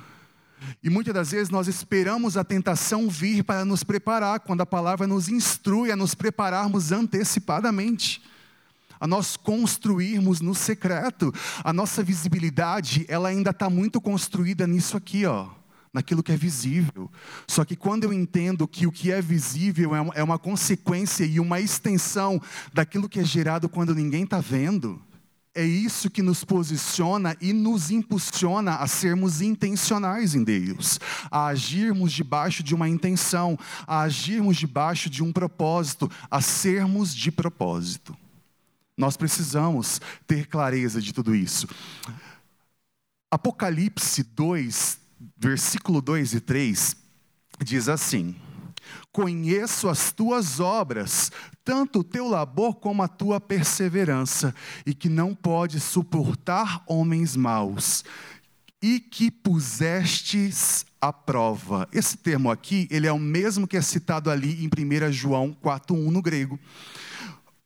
E 0.83 0.89
muitas 0.89 1.15
das 1.15 1.31
vezes 1.31 1.49
nós 1.49 1.67
esperamos 1.67 2.37
a 2.37 2.43
tentação 2.43 3.09
vir 3.09 3.43
para 3.43 3.65
nos 3.65 3.83
preparar, 3.83 4.41
quando 4.41 4.61
a 4.61 4.67
palavra 4.67 5.07
nos 5.07 5.29
instrui 5.29 5.91
a 5.91 5.95
nos 5.95 6.13
prepararmos 6.13 6.91
antecipadamente 6.91 8.21
a 9.05 9.07
nós 9.07 9.37
construirmos 9.37 10.41
no 10.41 10.55
secreto. 10.55 11.31
A 11.63 11.71
nossa 11.71 12.03
visibilidade, 12.03 13.05
ela 13.07 13.29
ainda 13.29 13.51
está 13.51 13.69
muito 13.69 14.01
construída 14.01 14.65
nisso 14.65 14.97
aqui, 14.97 15.27
ó, 15.27 15.47
naquilo 15.93 16.23
que 16.23 16.31
é 16.31 16.35
visível. 16.37 17.11
Só 17.47 17.63
que 17.63 17.75
quando 17.75 18.05
eu 18.05 18.11
entendo 18.11 18.67
que 18.67 18.87
o 18.87 18.91
que 18.91 19.11
é 19.11 19.21
visível 19.21 19.95
é, 19.95 19.99
é 20.15 20.23
uma 20.23 20.39
consequência 20.39 21.23
e 21.23 21.39
uma 21.39 21.59
extensão 21.59 22.41
daquilo 22.73 23.07
que 23.07 23.19
é 23.19 23.23
gerado 23.23 23.69
quando 23.69 23.93
ninguém 23.93 24.23
está 24.23 24.39
vendo, 24.39 24.99
é 25.53 25.63
isso 25.63 26.09
que 26.09 26.23
nos 26.23 26.43
posiciona 26.43 27.37
e 27.39 27.53
nos 27.53 27.91
impulsiona 27.91 28.77
a 28.77 28.87
sermos 28.87 29.39
intencionais 29.39 30.33
em 30.33 30.43
Deus, 30.43 30.99
a 31.29 31.45
agirmos 31.45 32.11
debaixo 32.11 32.63
de 32.63 32.73
uma 32.73 32.89
intenção, 32.89 33.55
a 33.85 34.01
agirmos 34.01 34.57
debaixo 34.57 35.11
de 35.11 35.21
um 35.23 35.31
propósito, 35.31 36.09
a 36.29 36.41
sermos 36.41 37.15
de 37.15 37.31
propósito. 37.31 38.17
Nós 38.97 39.17
precisamos 39.17 39.99
ter 40.25 40.47
clareza 40.47 41.01
de 41.01 41.13
tudo 41.13 41.35
isso. 41.35 41.67
Apocalipse 43.29 44.23
2, 44.23 44.99
versículo 45.37 46.01
2 46.01 46.35
e 46.35 46.39
3, 46.39 46.95
diz 47.61 47.89
assim: 47.89 48.35
Conheço 49.11 49.89
as 49.89 50.13
tuas 50.13 50.61
obras, 50.61 51.31
tanto 51.63 51.99
o 51.99 52.03
teu 52.03 52.29
labor 52.29 52.75
como 52.75 53.03
a 53.03 53.07
tua 53.07 53.41
perseverança, 53.41 54.55
e 54.85 54.93
que 54.93 55.09
não 55.09 55.35
podes 55.35 55.83
suportar 55.83 56.81
homens 56.87 57.35
maus, 57.35 58.05
e 58.81 59.01
que 59.01 59.29
pusestes 59.29 60.85
à 61.01 61.11
prova. 61.11 61.89
Esse 61.91 62.15
termo 62.15 62.49
aqui, 62.49 62.87
ele 62.89 63.07
é 63.07 63.11
o 63.11 63.19
mesmo 63.19 63.67
que 63.67 63.75
é 63.75 63.81
citado 63.81 64.29
ali 64.29 64.63
em 64.63 64.69
1 64.69 65.11
João 65.11 65.53
4:1 65.61 66.11
no 66.11 66.21
grego 66.21 66.57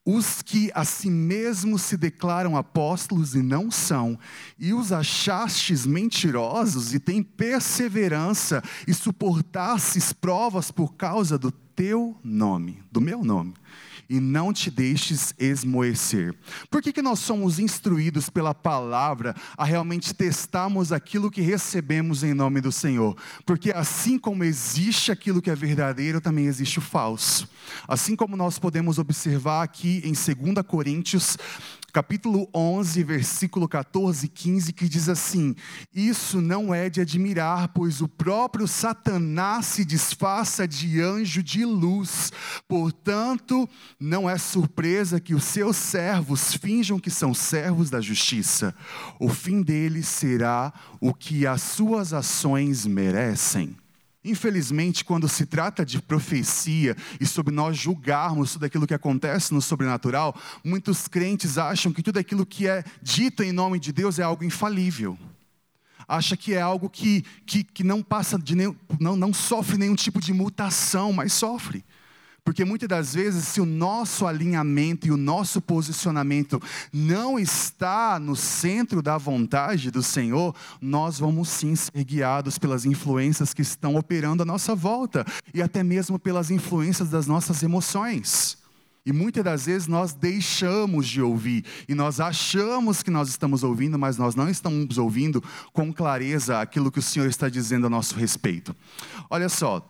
os 0.05 0.41
que 0.41 0.71
a 0.73 0.83
si 0.83 1.09
mesmos 1.09 1.83
se 1.83 1.95
declaram 1.95 2.57
apóstolos 2.57 3.35
e 3.35 3.41
não 3.41 3.69
são, 3.69 4.17
e 4.57 4.73
os 4.73 4.91
achastes 4.91 5.85
mentirosos 5.85 6.93
e 6.93 6.99
têm 6.99 7.21
perseverança 7.21 8.63
e 8.87 8.93
suportastes 8.93 10.11
provas 10.11 10.71
por 10.71 10.95
causa 10.95 11.37
do 11.37 11.51
teu 11.51 12.17
nome, 12.23 12.81
do 12.91 12.99
meu 12.99 13.23
nome 13.23 13.53
e 14.09 14.19
não 14.19 14.51
te 14.51 14.71
deixes 14.71 15.33
esmoecer. 15.37 16.33
Por 16.69 16.81
que, 16.81 16.91
que 16.91 17.01
nós 17.01 17.19
somos 17.19 17.59
instruídos 17.59 18.29
pela 18.29 18.55
palavra 18.55 19.35
a 19.55 19.63
realmente 19.63 20.13
testarmos 20.13 20.91
aquilo 20.91 21.29
que 21.29 21.41
recebemos 21.41 22.23
em 22.23 22.33
nome 22.33 22.59
do 22.59 22.71
Senhor? 22.71 23.15
Porque 23.45 23.71
assim 23.71 24.17
como 24.17 24.43
existe 24.43 25.11
aquilo 25.11 25.41
que 25.41 25.51
é 25.51 25.55
verdadeiro, 25.55 26.19
também 26.19 26.45
existe 26.45 26.79
o 26.79 26.81
falso. 26.81 27.47
Assim 27.87 28.15
como 28.15 28.35
nós 28.35 28.57
podemos 28.57 28.97
observar 28.97 29.63
aqui 29.63 30.01
em 30.03 30.13
2 30.13 30.65
Coríntios 30.65 31.37
capítulo 31.91 32.49
11, 32.53 33.03
versículo 33.03 33.67
14 33.67 34.25
e 34.25 34.29
15, 34.29 34.73
que 34.73 34.87
diz 34.87 35.09
assim: 35.09 35.55
Isso 35.93 36.41
não 36.41 36.73
é 36.73 36.89
de 36.89 37.01
admirar, 37.01 37.69
pois 37.69 38.01
o 38.01 38.07
próprio 38.07 38.67
Satanás 38.67 39.65
se 39.65 39.83
disfarça 39.83 40.67
de 40.67 41.01
anjo 41.01 41.41
de 41.43 41.65
luz. 41.65 42.31
Portanto, 42.67 43.67
não 43.99 44.29
é 44.29 44.37
surpresa 44.37 45.19
que 45.19 45.33
os 45.33 45.43
seus 45.43 45.77
servos 45.77 46.53
finjam 46.53 46.99
que 46.99 47.09
são 47.09 47.33
servos 47.33 47.89
da 47.89 48.01
justiça. 48.01 48.75
O 49.19 49.29
fim 49.29 49.61
deles 49.61 50.07
será 50.07 50.73
o 50.99 51.13
que 51.13 51.45
as 51.45 51.61
suas 51.61 52.13
ações 52.13 52.85
merecem. 52.85 53.75
Infelizmente, 54.23 55.05
quando 55.05 55.29
se 55.29 55.45
trata 55.45 55.85
de 55.85 56.01
profecia 56.01 56.95
e 57.21 57.25
sobre 57.25 57.53
nós 57.53 57.77
julgarmos 57.77 58.53
tudo 58.53 58.65
aquilo 58.65 58.85
que 58.85 58.93
acontece 58.93 59.53
no 59.53 59.61
sobrenatural, 59.61 60.35
muitos 60.63 61.07
crentes 61.07 61.57
acham 61.57 61.93
que 61.93 62.03
tudo 62.03 62.19
aquilo 62.19 62.45
que 62.45 62.67
é 62.67 62.83
dito 63.01 63.43
em 63.43 63.53
nome 63.53 63.79
de 63.79 63.93
Deus 63.93 64.19
é 64.19 64.23
algo 64.23 64.43
infalível. 64.43 65.17
Acha 66.05 66.35
que 66.35 66.53
é 66.53 66.59
algo 66.59 66.89
que, 66.89 67.23
que, 67.45 67.63
que 67.63 67.83
não 67.83 68.01
passa 68.01 68.37
de 68.37 68.55
nenhum, 68.55 68.75
não, 68.99 69.15
não 69.15 69.33
sofre 69.33 69.77
nenhum 69.77 69.95
tipo 69.95 70.19
de 70.19 70.33
mutação, 70.33 71.13
mas 71.13 71.31
sofre. 71.31 71.85
Porque 72.49 72.65
muitas 72.65 72.89
das 72.89 73.13
vezes, 73.13 73.47
se 73.47 73.61
o 73.61 73.65
nosso 73.65 74.25
alinhamento 74.25 75.05
e 75.05 75.11
o 75.11 75.17
nosso 75.17 75.61
posicionamento 75.61 76.59
não 76.91 77.37
está 77.37 78.17
no 78.19 78.35
centro 78.35 79.03
da 79.03 79.19
vontade 79.19 79.91
do 79.91 80.01
Senhor, 80.01 80.55
nós 80.81 81.19
vamos 81.19 81.47
sim 81.47 81.75
ser 81.75 82.03
guiados 82.03 82.57
pelas 82.57 82.85
influências 82.85 83.53
que 83.53 83.61
estão 83.61 83.95
operando 83.95 84.41
à 84.41 84.45
nossa 84.47 84.73
volta 84.73 85.23
e 85.53 85.61
até 85.61 85.83
mesmo 85.83 86.17
pelas 86.17 86.49
influências 86.49 87.11
das 87.11 87.27
nossas 87.27 87.61
emoções. 87.61 88.57
E 89.05 89.13
muitas 89.13 89.43
das 89.43 89.67
vezes 89.67 89.87
nós 89.87 90.13
deixamos 90.13 91.07
de 91.07 91.21
ouvir 91.21 91.63
e 91.87 91.93
nós 91.93 92.19
achamos 92.19 93.03
que 93.03 93.11
nós 93.11 93.29
estamos 93.29 93.63
ouvindo, 93.63 93.99
mas 93.99 94.17
nós 94.17 94.33
não 94.33 94.49
estamos 94.49 94.97
ouvindo 94.97 95.39
com 95.71 95.93
clareza 95.93 96.59
aquilo 96.59 96.91
que 96.91 96.97
o 96.97 97.03
Senhor 97.03 97.27
está 97.27 97.47
dizendo 97.47 97.85
a 97.85 97.91
nosso 97.91 98.15
respeito. 98.15 98.75
Olha 99.29 99.49
só, 99.49 99.87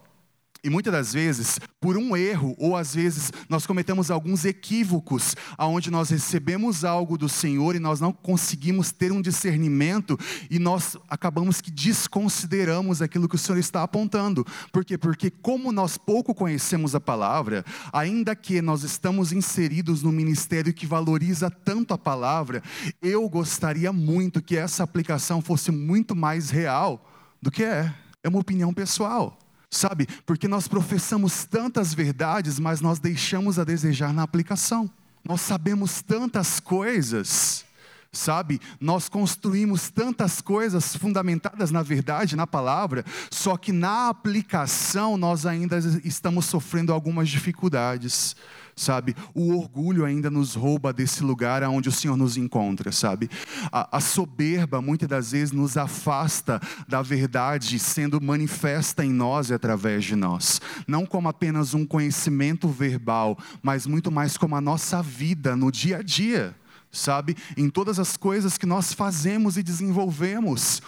e 0.63 0.69
muitas 0.69 0.91
das 0.91 1.13
vezes, 1.13 1.59
por 1.79 1.97
um 1.97 2.15
erro, 2.15 2.55
ou 2.57 2.75
às 2.75 2.93
vezes 2.93 3.31
nós 3.47 3.65
cometemos 3.65 4.11
alguns 4.11 4.43
equívocos, 4.43 5.35
aonde 5.57 5.89
nós 5.89 6.09
recebemos 6.09 6.83
algo 6.83 7.17
do 7.17 7.29
Senhor 7.29 7.75
e 7.75 7.79
nós 7.79 7.99
não 7.99 8.11
conseguimos 8.11 8.91
ter 8.91 9.11
um 9.11 9.21
discernimento 9.21 10.17
e 10.49 10.59
nós 10.59 10.97
acabamos 11.09 11.61
que 11.61 11.71
desconsideramos 11.71 13.01
aquilo 13.01 13.27
que 13.29 13.35
o 13.35 13.39
Senhor 13.39 13.57
está 13.57 13.83
apontando. 13.83 14.45
Por 14.71 14.83
quê? 14.83 14.97
Porque 14.97 15.29
como 15.29 15.71
nós 15.71 15.97
pouco 15.97 16.35
conhecemos 16.35 16.93
a 16.93 16.99
palavra, 16.99 17.63
ainda 17.93 18.35
que 18.35 18.61
nós 18.61 18.83
estamos 18.83 19.31
inseridos 19.31 20.03
no 20.03 20.11
ministério 20.11 20.73
que 20.73 20.85
valoriza 20.85 21.49
tanto 21.49 21.93
a 21.93 21.97
palavra, 21.97 22.61
eu 23.01 23.27
gostaria 23.29 23.93
muito 23.93 24.41
que 24.41 24.57
essa 24.57 24.83
aplicação 24.83 25.41
fosse 25.41 25.71
muito 25.71 26.15
mais 26.15 26.49
real 26.49 27.09
do 27.41 27.49
que 27.49 27.63
é. 27.63 27.93
É 28.21 28.27
uma 28.27 28.39
opinião 28.39 28.73
pessoal. 28.73 29.37
Sabe? 29.69 30.07
Porque 30.25 30.47
nós 30.47 30.67
professamos 30.67 31.45
tantas 31.45 31.93
verdades, 31.93 32.59
mas 32.59 32.81
nós 32.81 32.99
deixamos 32.99 33.59
a 33.59 33.63
desejar 33.63 34.11
na 34.13 34.23
aplicação. 34.23 34.89
Nós 35.23 35.41
sabemos 35.41 36.01
tantas 36.01 36.59
coisas, 36.59 37.63
sabe? 38.11 38.59
Nós 38.79 39.07
construímos 39.07 39.89
tantas 39.89 40.41
coisas 40.41 40.95
fundamentadas 40.95 41.69
na 41.69 41.83
verdade, 41.83 42.35
na 42.35 42.47
palavra, 42.47 43.05
só 43.29 43.57
que 43.57 43.71
na 43.71 44.09
aplicação 44.09 45.17
nós 45.17 45.45
ainda 45.45 45.77
estamos 46.03 46.45
sofrendo 46.45 46.91
algumas 46.91 47.29
dificuldades 47.29 48.35
sabe? 48.79 49.15
O 49.33 49.55
orgulho 49.55 50.05
ainda 50.05 50.29
nos 50.29 50.55
rouba 50.55 50.93
desse 50.93 51.24
lugar 51.24 51.63
aonde 51.63 51.89
o 51.89 51.91
Senhor 51.91 52.15
nos 52.15 52.38
encontra, 52.38 52.91
sabe? 52.91 53.29
A, 53.71 53.98
a, 53.98 54.00
soberba 54.00 54.81
muitas 54.81 55.07
das 55.07 55.31
vezes 55.31 55.51
nos 55.51 55.77
afasta 55.77 56.62
da 56.88 57.01
verdade 57.01 57.77
sendo 57.77 58.21
manifesta 58.21 59.03
em 59.03 59.12
nós 59.12 59.50
e 59.50 59.53
através 59.53 60.05
de 60.05 60.15
nós. 60.15 60.62
Não 60.88 61.05
como 61.05 61.27
apenas 61.27 61.74
um 61.74 61.86
conhecimento 61.86 62.67
verbal, 62.67 63.38
mas 63.62 63.86
muito 63.86 64.12
mais 64.12 64.38
como 64.38 64.55
a 64.55 64.62
nossa 64.62 65.01
vida 65.01 65.55
no 65.55 65.71
dia 65.71 65.98
a 65.98 66.01
dia 66.01 66.55
sabe? 66.91 67.36
Em 67.55 67.69
todas 67.69 68.00
as 68.00 68.17
coisas 68.17 68.58
que 68.58 68.65
nós 68.65 68.93
fazemos 68.93 69.58
e 69.58 69.63
desenvolvemos. 69.63 70.81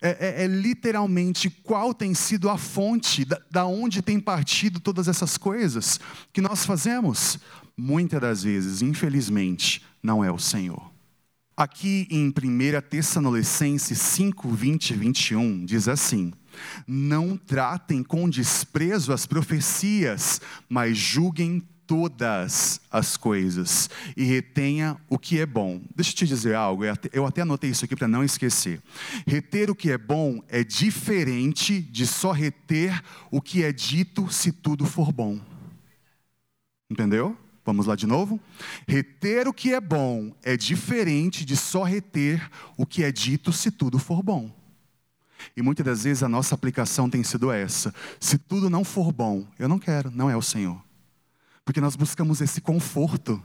É, 0.00 0.42
é, 0.42 0.44
é 0.44 0.46
literalmente 0.46 1.48
qual 1.50 1.94
tem 1.94 2.14
sido 2.14 2.50
a 2.50 2.58
fonte, 2.58 3.24
da, 3.24 3.40
da 3.50 3.66
onde 3.66 4.02
tem 4.02 4.20
partido 4.20 4.80
todas 4.80 5.08
essas 5.08 5.36
coisas 5.36 5.98
que 6.32 6.40
nós 6.40 6.64
fazemos. 6.66 7.38
Muitas 7.76 8.20
das 8.20 8.42
vezes, 8.42 8.82
infelizmente, 8.82 9.82
não 10.02 10.24
é 10.24 10.30
o 10.30 10.38
Senhor. 10.38 10.96
Aqui 11.56 12.06
em 12.10 12.28
1 12.28 12.32
Tessalonicenses 12.90 13.98
5, 13.98 14.48
20 14.50 14.90
e 14.90 14.94
21, 14.94 15.64
diz 15.64 15.88
assim: 15.88 16.32
Não 16.86 17.34
tratem 17.34 18.02
com 18.02 18.28
desprezo 18.28 19.10
as 19.10 19.24
profecias, 19.24 20.38
mas 20.68 20.98
julguem 20.98 21.66
todas 21.86 22.80
as 22.90 23.16
coisas 23.16 23.88
e 24.16 24.24
retenha 24.24 24.96
o 25.08 25.18
que 25.18 25.38
é 25.38 25.46
bom. 25.46 25.80
Deixa 25.94 26.10
eu 26.10 26.14
te 26.16 26.26
dizer 26.26 26.54
algo, 26.54 26.82
eu 27.12 27.26
até 27.26 27.42
anotei 27.42 27.70
isso 27.70 27.84
aqui 27.84 27.94
para 27.94 28.08
não 28.08 28.24
esquecer. 28.24 28.82
Reter 29.26 29.70
o 29.70 29.74
que 29.74 29.90
é 29.90 29.98
bom 29.98 30.42
é 30.48 30.64
diferente 30.64 31.80
de 31.80 32.06
só 32.06 32.32
reter 32.32 33.00
o 33.30 33.40
que 33.40 33.62
é 33.62 33.72
dito 33.72 34.30
se 34.30 34.50
tudo 34.50 34.84
for 34.84 35.12
bom. 35.12 35.40
Entendeu? 36.90 37.36
Vamos 37.64 37.86
lá 37.86 37.96
de 37.96 38.06
novo? 38.06 38.40
Reter 38.86 39.48
o 39.48 39.52
que 39.52 39.74
é 39.74 39.80
bom 39.80 40.32
é 40.42 40.56
diferente 40.56 41.44
de 41.44 41.56
só 41.56 41.82
reter 41.82 42.48
o 42.76 42.86
que 42.86 43.02
é 43.02 43.10
dito 43.10 43.52
se 43.52 43.70
tudo 43.70 43.98
for 43.98 44.22
bom. 44.22 44.50
E 45.56 45.62
muitas 45.62 45.84
das 45.84 46.04
vezes 46.04 46.22
a 46.22 46.28
nossa 46.28 46.54
aplicação 46.54 47.10
tem 47.10 47.22
sido 47.22 47.50
essa: 47.50 47.94
se 48.18 48.38
tudo 48.38 48.70
não 48.70 48.84
for 48.84 49.12
bom, 49.12 49.46
eu 49.58 49.68
não 49.68 49.78
quero, 49.78 50.10
não 50.10 50.30
é 50.30 50.36
o 50.36 50.42
Senhor 50.42 50.85
porque 51.66 51.80
nós 51.80 51.96
buscamos 51.96 52.40
esse 52.40 52.60
conforto, 52.60 53.42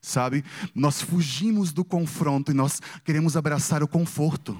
sabe? 0.00 0.44
Nós 0.74 1.00
fugimos 1.00 1.72
do 1.72 1.82
confronto 1.82 2.52
e 2.52 2.54
nós 2.54 2.82
queremos 3.02 3.34
abraçar 3.34 3.82
o 3.82 3.88
conforto. 3.88 4.56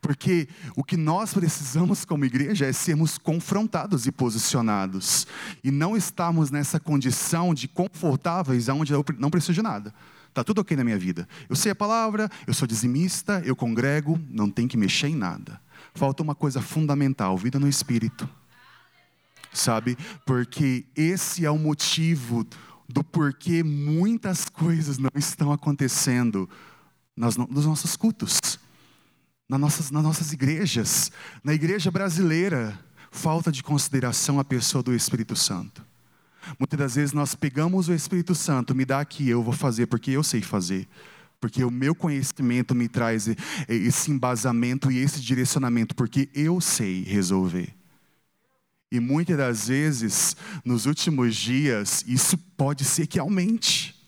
Porque 0.00 0.48
o 0.74 0.82
que 0.82 0.96
nós 0.96 1.34
precisamos 1.34 2.06
como 2.06 2.24
igreja 2.24 2.64
é 2.64 2.72
sermos 2.72 3.18
confrontados 3.18 4.06
e 4.06 4.10
posicionados. 4.10 5.26
E 5.62 5.70
não 5.70 5.94
estarmos 5.94 6.50
nessa 6.50 6.80
condição 6.80 7.52
de 7.52 7.68
confortáveis, 7.68 8.66
onde 8.70 8.94
eu 8.94 9.04
não 9.18 9.30
preciso 9.30 9.52
de 9.52 9.62
nada. 9.62 9.94
Está 10.28 10.42
tudo 10.42 10.62
ok 10.62 10.74
na 10.74 10.82
minha 10.82 10.98
vida. 10.98 11.28
Eu 11.50 11.54
sei 11.54 11.72
a 11.72 11.76
palavra, 11.76 12.30
eu 12.46 12.54
sou 12.54 12.66
dizimista, 12.66 13.42
eu 13.44 13.54
congrego, 13.54 14.18
não 14.30 14.50
tem 14.50 14.66
que 14.66 14.78
mexer 14.78 15.08
em 15.08 15.14
nada. 15.14 15.60
Falta 15.94 16.22
uma 16.22 16.34
coisa 16.34 16.62
fundamental: 16.62 17.36
vida 17.36 17.60
no 17.60 17.68
espírito 17.68 18.26
sabe? 19.52 19.96
Porque 20.24 20.86
esse 20.96 21.44
é 21.44 21.50
o 21.50 21.58
motivo 21.58 22.46
do 22.88 23.02
porquê 23.02 23.62
muitas 23.62 24.48
coisas 24.48 24.98
não 24.98 25.10
estão 25.14 25.52
acontecendo 25.52 26.48
nas, 27.16 27.36
nos 27.36 27.66
nossos 27.66 27.96
cultos, 27.96 28.58
nas 29.48 29.60
nossas, 29.60 29.90
nas 29.90 30.02
nossas 30.02 30.32
igrejas, 30.32 31.10
na 31.42 31.54
igreja 31.54 31.90
brasileira, 31.90 32.78
falta 33.10 33.52
de 33.52 33.62
consideração 33.62 34.40
à 34.40 34.44
pessoa 34.44 34.82
do 34.82 34.94
Espírito 34.94 35.36
Santo. 35.36 35.84
Muitas 36.58 36.78
das 36.78 36.94
vezes 36.96 37.12
nós 37.12 37.34
pegamos 37.34 37.88
o 37.88 37.94
Espírito 37.94 38.34
Santo, 38.34 38.74
me 38.74 38.84
dá 38.84 39.00
aqui, 39.00 39.28
eu 39.28 39.42
vou 39.42 39.52
fazer 39.52 39.86
porque 39.86 40.10
eu 40.10 40.22
sei 40.22 40.42
fazer. 40.42 40.88
Porque 41.40 41.64
o 41.64 41.70
meu 41.70 41.94
conhecimento 41.94 42.74
me 42.74 42.88
traz 42.88 43.28
esse 43.68 44.10
embasamento 44.10 44.90
e 44.90 44.98
esse 44.98 45.20
direcionamento, 45.20 45.94
porque 45.94 46.28
eu 46.34 46.60
sei 46.60 47.02
resolver. 47.02 47.74
E 48.92 49.00
muitas 49.00 49.38
das 49.38 49.68
vezes, 49.68 50.36
nos 50.62 50.84
últimos 50.84 51.34
dias, 51.34 52.04
isso 52.06 52.36
pode 52.36 52.84
ser 52.84 53.06
que 53.06 53.18
aumente. 53.18 53.98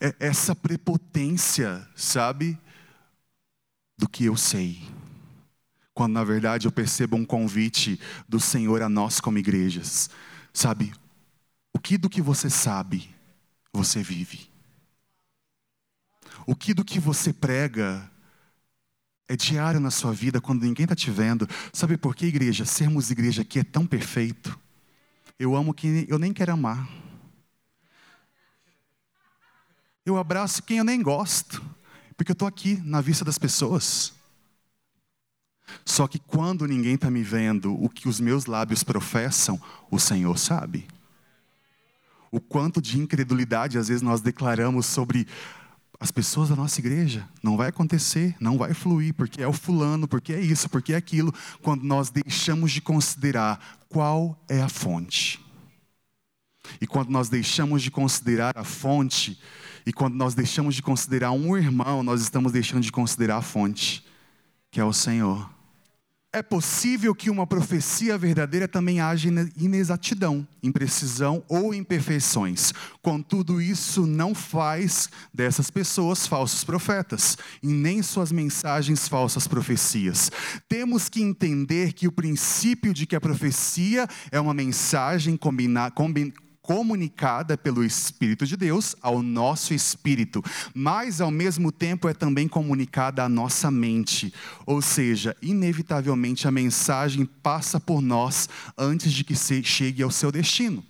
É 0.00 0.16
essa 0.18 0.52
prepotência, 0.52 1.88
sabe? 1.94 2.58
Do 3.96 4.08
que 4.08 4.24
eu 4.24 4.36
sei. 4.36 4.82
Quando 5.94 6.14
na 6.14 6.24
verdade 6.24 6.66
eu 6.66 6.72
percebo 6.72 7.16
um 7.16 7.24
convite 7.24 8.00
do 8.28 8.40
Senhor 8.40 8.82
a 8.82 8.88
nós 8.88 9.20
como 9.20 9.38
igrejas. 9.38 10.10
Sabe? 10.52 10.92
O 11.72 11.78
que 11.78 11.96
do 11.96 12.10
que 12.10 12.20
você 12.20 12.50
sabe, 12.50 13.14
você 13.72 14.02
vive. 14.02 14.50
O 16.44 16.56
que 16.56 16.74
do 16.74 16.84
que 16.84 16.98
você 16.98 17.32
prega, 17.32 18.10
é 19.28 19.36
diário 19.36 19.80
na 19.80 19.90
sua 19.90 20.12
vida, 20.12 20.40
quando 20.40 20.62
ninguém 20.62 20.84
está 20.84 20.94
te 20.94 21.10
vendo. 21.10 21.48
Sabe 21.72 21.96
por 21.96 22.14
que, 22.14 22.26
igreja? 22.26 22.64
Sermos 22.64 23.10
igreja 23.10 23.42
aqui 23.42 23.58
é 23.58 23.64
tão 23.64 23.86
perfeito. 23.86 24.58
Eu 25.38 25.56
amo 25.56 25.74
quem 25.74 26.06
eu 26.08 26.18
nem 26.18 26.32
quero 26.32 26.52
amar. 26.52 26.88
Eu 30.04 30.16
abraço 30.16 30.62
quem 30.62 30.78
eu 30.78 30.84
nem 30.84 31.02
gosto, 31.02 31.60
porque 32.16 32.30
eu 32.30 32.34
estou 32.34 32.46
aqui 32.46 32.80
na 32.84 33.00
vista 33.00 33.24
das 33.24 33.38
pessoas. 33.38 34.14
Só 35.84 36.06
que 36.06 36.20
quando 36.20 36.66
ninguém 36.66 36.94
está 36.94 37.10
me 37.10 37.24
vendo, 37.24 37.74
o 37.74 37.88
que 37.88 38.08
os 38.08 38.20
meus 38.20 38.46
lábios 38.46 38.84
professam, 38.84 39.60
o 39.90 39.98
Senhor 39.98 40.38
sabe. 40.38 40.86
O 42.30 42.40
quanto 42.40 42.80
de 42.80 43.00
incredulidade 43.00 43.78
às 43.78 43.88
vezes 43.88 44.02
nós 44.02 44.20
declaramos 44.20 44.86
sobre 44.86 45.26
as 45.98 46.10
pessoas 46.10 46.48
da 46.48 46.56
nossa 46.56 46.80
igreja. 46.80 47.28
Não 47.42 47.56
vai 47.56 47.68
acontecer, 47.68 48.36
não 48.40 48.58
vai 48.58 48.74
fluir, 48.74 49.14
porque 49.14 49.42
é 49.42 49.48
o 49.48 49.52
fulano, 49.52 50.06
porque 50.06 50.32
é 50.32 50.40
isso, 50.40 50.68
porque 50.68 50.92
é 50.92 50.96
aquilo, 50.96 51.32
quando 51.62 51.84
nós 51.84 52.10
deixamos 52.10 52.72
de 52.72 52.80
considerar 52.80 53.84
qual 53.88 54.38
é 54.48 54.60
a 54.60 54.68
fonte. 54.68 55.44
E 56.80 56.86
quando 56.86 57.10
nós 57.10 57.28
deixamos 57.28 57.82
de 57.82 57.90
considerar 57.90 58.58
a 58.58 58.64
fonte, 58.64 59.40
e 59.86 59.92
quando 59.92 60.14
nós 60.14 60.34
deixamos 60.34 60.74
de 60.74 60.82
considerar 60.82 61.30
um 61.30 61.56
irmão, 61.56 62.02
nós 62.02 62.20
estamos 62.20 62.52
deixando 62.52 62.82
de 62.82 62.92
considerar 62.92 63.36
a 63.36 63.42
fonte, 63.42 64.04
que 64.70 64.80
é 64.80 64.84
o 64.84 64.92
Senhor. 64.92 65.55
É 66.36 66.42
possível 66.42 67.14
que 67.14 67.30
uma 67.30 67.46
profecia 67.46 68.18
verdadeira 68.18 68.68
também 68.68 69.00
haja 69.00 69.26
inexatidão, 69.56 70.46
imprecisão 70.62 71.42
ou 71.48 71.72
imperfeições. 71.72 72.74
Contudo, 73.00 73.58
isso 73.58 74.06
não 74.06 74.34
faz 74.34 75.08
dessas 75.32 75.70
pessoas 75.70 76.26
falsos 76.26 76.62
profetas 76.62 77.38
e 77.62 77.68
nem 77.68 78.02
suas 78.02 78.30
mensagens 78.30 79.08
falsas 79.08 79.48
profecias. 79.48 80.30
Temos 80.68 81.08
que 81.08 81.22
entender 81.22 81.94
que 81.94 82.06
o 82.06 82.12
princípio 82.12 82.92
de 82.92 83.06
que 83.06 83.16
a 83.16 83.20
profecia 83.20 84.06
é 84.30 84.38
uma 84.38 84.52
mensagem 84.52 85.38
combinada 85.38 85.94
comunicada 86.66 87.56
pelo 87.56 87.84
Espírito 87.84 88.44
de 88.44 88.56
Deus 88.56 88.96
ao 89.00 89.22
nosso 89.22 89.72
espírito, 89.72 90.42
mas 90.74 91.20
ao 91.20 91.30
mesmo 91.30 91.70
tempo 91.70 92.08
é 92.08 92.12
também 92.12 92.48
comunicada 92.48 93.22
à 93.22 93.28
nossa 93.28 93.70
mente. 93.70 94.34
Ou 94.66 94.82
seja, 94.82 95.36
inevitavelmente 95.40 96.48
a 96.48 96.50
mensagem 96.50 97.24
passa 97.24 97.78
por 97.78 98.02
nós 98.02 98.48
antes 98.76 99.12
de 99.12 99.22
que 99.22 99.36
chegue 99.62 100.02
ao 100.02 100.10
seu 100.10 100.32
destino. 100.32 100.82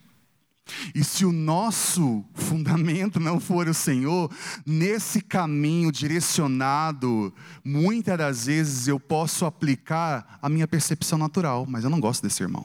E 0.95 1.05
se 1.05 1.27
o 1.27 1.31
nosso 1.31 2.25
fundamento 2.33 3.21
não 3.21 3.39
for 3.39 3.69
o 3.69 3.75
Senhor, 3.75 4.31
nesse 4.65 5.21
caminho 5.21 5.93
direcionado, 5.93 7.33
muitas 7.62 8.17
das 8.17 8.47
vezes 8.47 8.89
eu 8.89 8.99
posso 8.99 9.45
aplicar 9.45 10.39
a 10.41 10.49
minha 10.49 10.67
percepção 10.67 11.19
natural, 11.19 11.67
mas 11.69 11.85
eu 11.85 11.91
não 11.91 12.01
gosto 12.01 12.23
desse 12.23 12.43
irmão. 12.43 12.65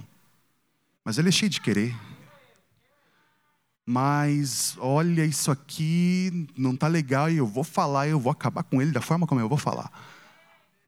Mas 1.04 1.17
ele 1.17 1.28
é 1.28 1.32
cheio 1.32 1.50
de 1.50 1.60
querer 1.60 1.93
mas 3.86 4.76
olha, 4.80 5.26
isso 5.26 5.52
aqui 5.52 6.48
não 6.58 6.74
está 6.74 6.88
legal 6.88 7.30
e 7.30 7.38
eu 7.38 7.48
vou 7.48 7.63
falar, 7.63 8.08
eu 8.08 8.20
vou 8.20 8.32
acabar 8.32 8.63
com 8.63 8.82
ele 8.82 8.91
da 8.91 9.02
forma 9.02 9.26
como 9.26 9.41
eu 9.41 9.50
vou 9.50 9.58
falar. 9.58 9.91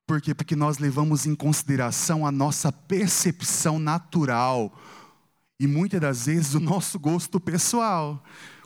Por 0.05 0.21
quê? 0.21 0.33
Porque 0.35 0.55
nós 0.55 0.77
levamos 0.77 1.25
em 1.25 1.33
consideração 1.33 2.25
a 2.25 2.31
nossa 2.31 2.71
percepção 2.71 3.79
natural 3.79 4.77
e 5.59 5.65
muitas 5.65 6.01
das 6.01 6.25
vezes 6.25 6.53
o 6.53 6.59
nosso 6.59 6.99
gosto 6.99 7.39
pessoal. 7.39 8.23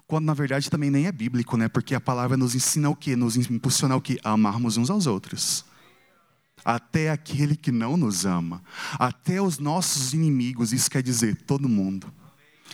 Quando 0.07 0.25
na 0.25 0.33
verdade 0.33 0.69
também 0.69 0.89
nem 0.89 1.05
é 1.05 1.11
bíblico, 1.11 1.57
né? 1.57 1.67
Porque 1.67 1.93
a 1.93 2.01
palavra 2.01 2.37
nos 2.37 2.55
ensina 2.55 2.89
o 2.89 2.95
quê? 2.95 3.15
Nos 3.15 3.35
impulsiona 3.35 3.95
o 3.95 4.01
quê? 4.01 4.19
A 4.23 4.31
amarmos 4.31 4.77
uns 4.77 4.89
aos 4.89 5.05
outros. 5.05 5.65
Até 6.65 7.11
aquele 7.11 7.55
que 7.55 7.71
não 7.71 7.95
nos 7.95 8.25
ama, 8.25 8.63
até 8.97 9.41
os 9.41 9.59
nossos 9.59 10.13
inimigos, 10.13 10.73
isso 10.73 10.89
quer 10.89 11.03
dizer 11.03 11.35
todo 11.43 11.69
mundo. 11.69 12.11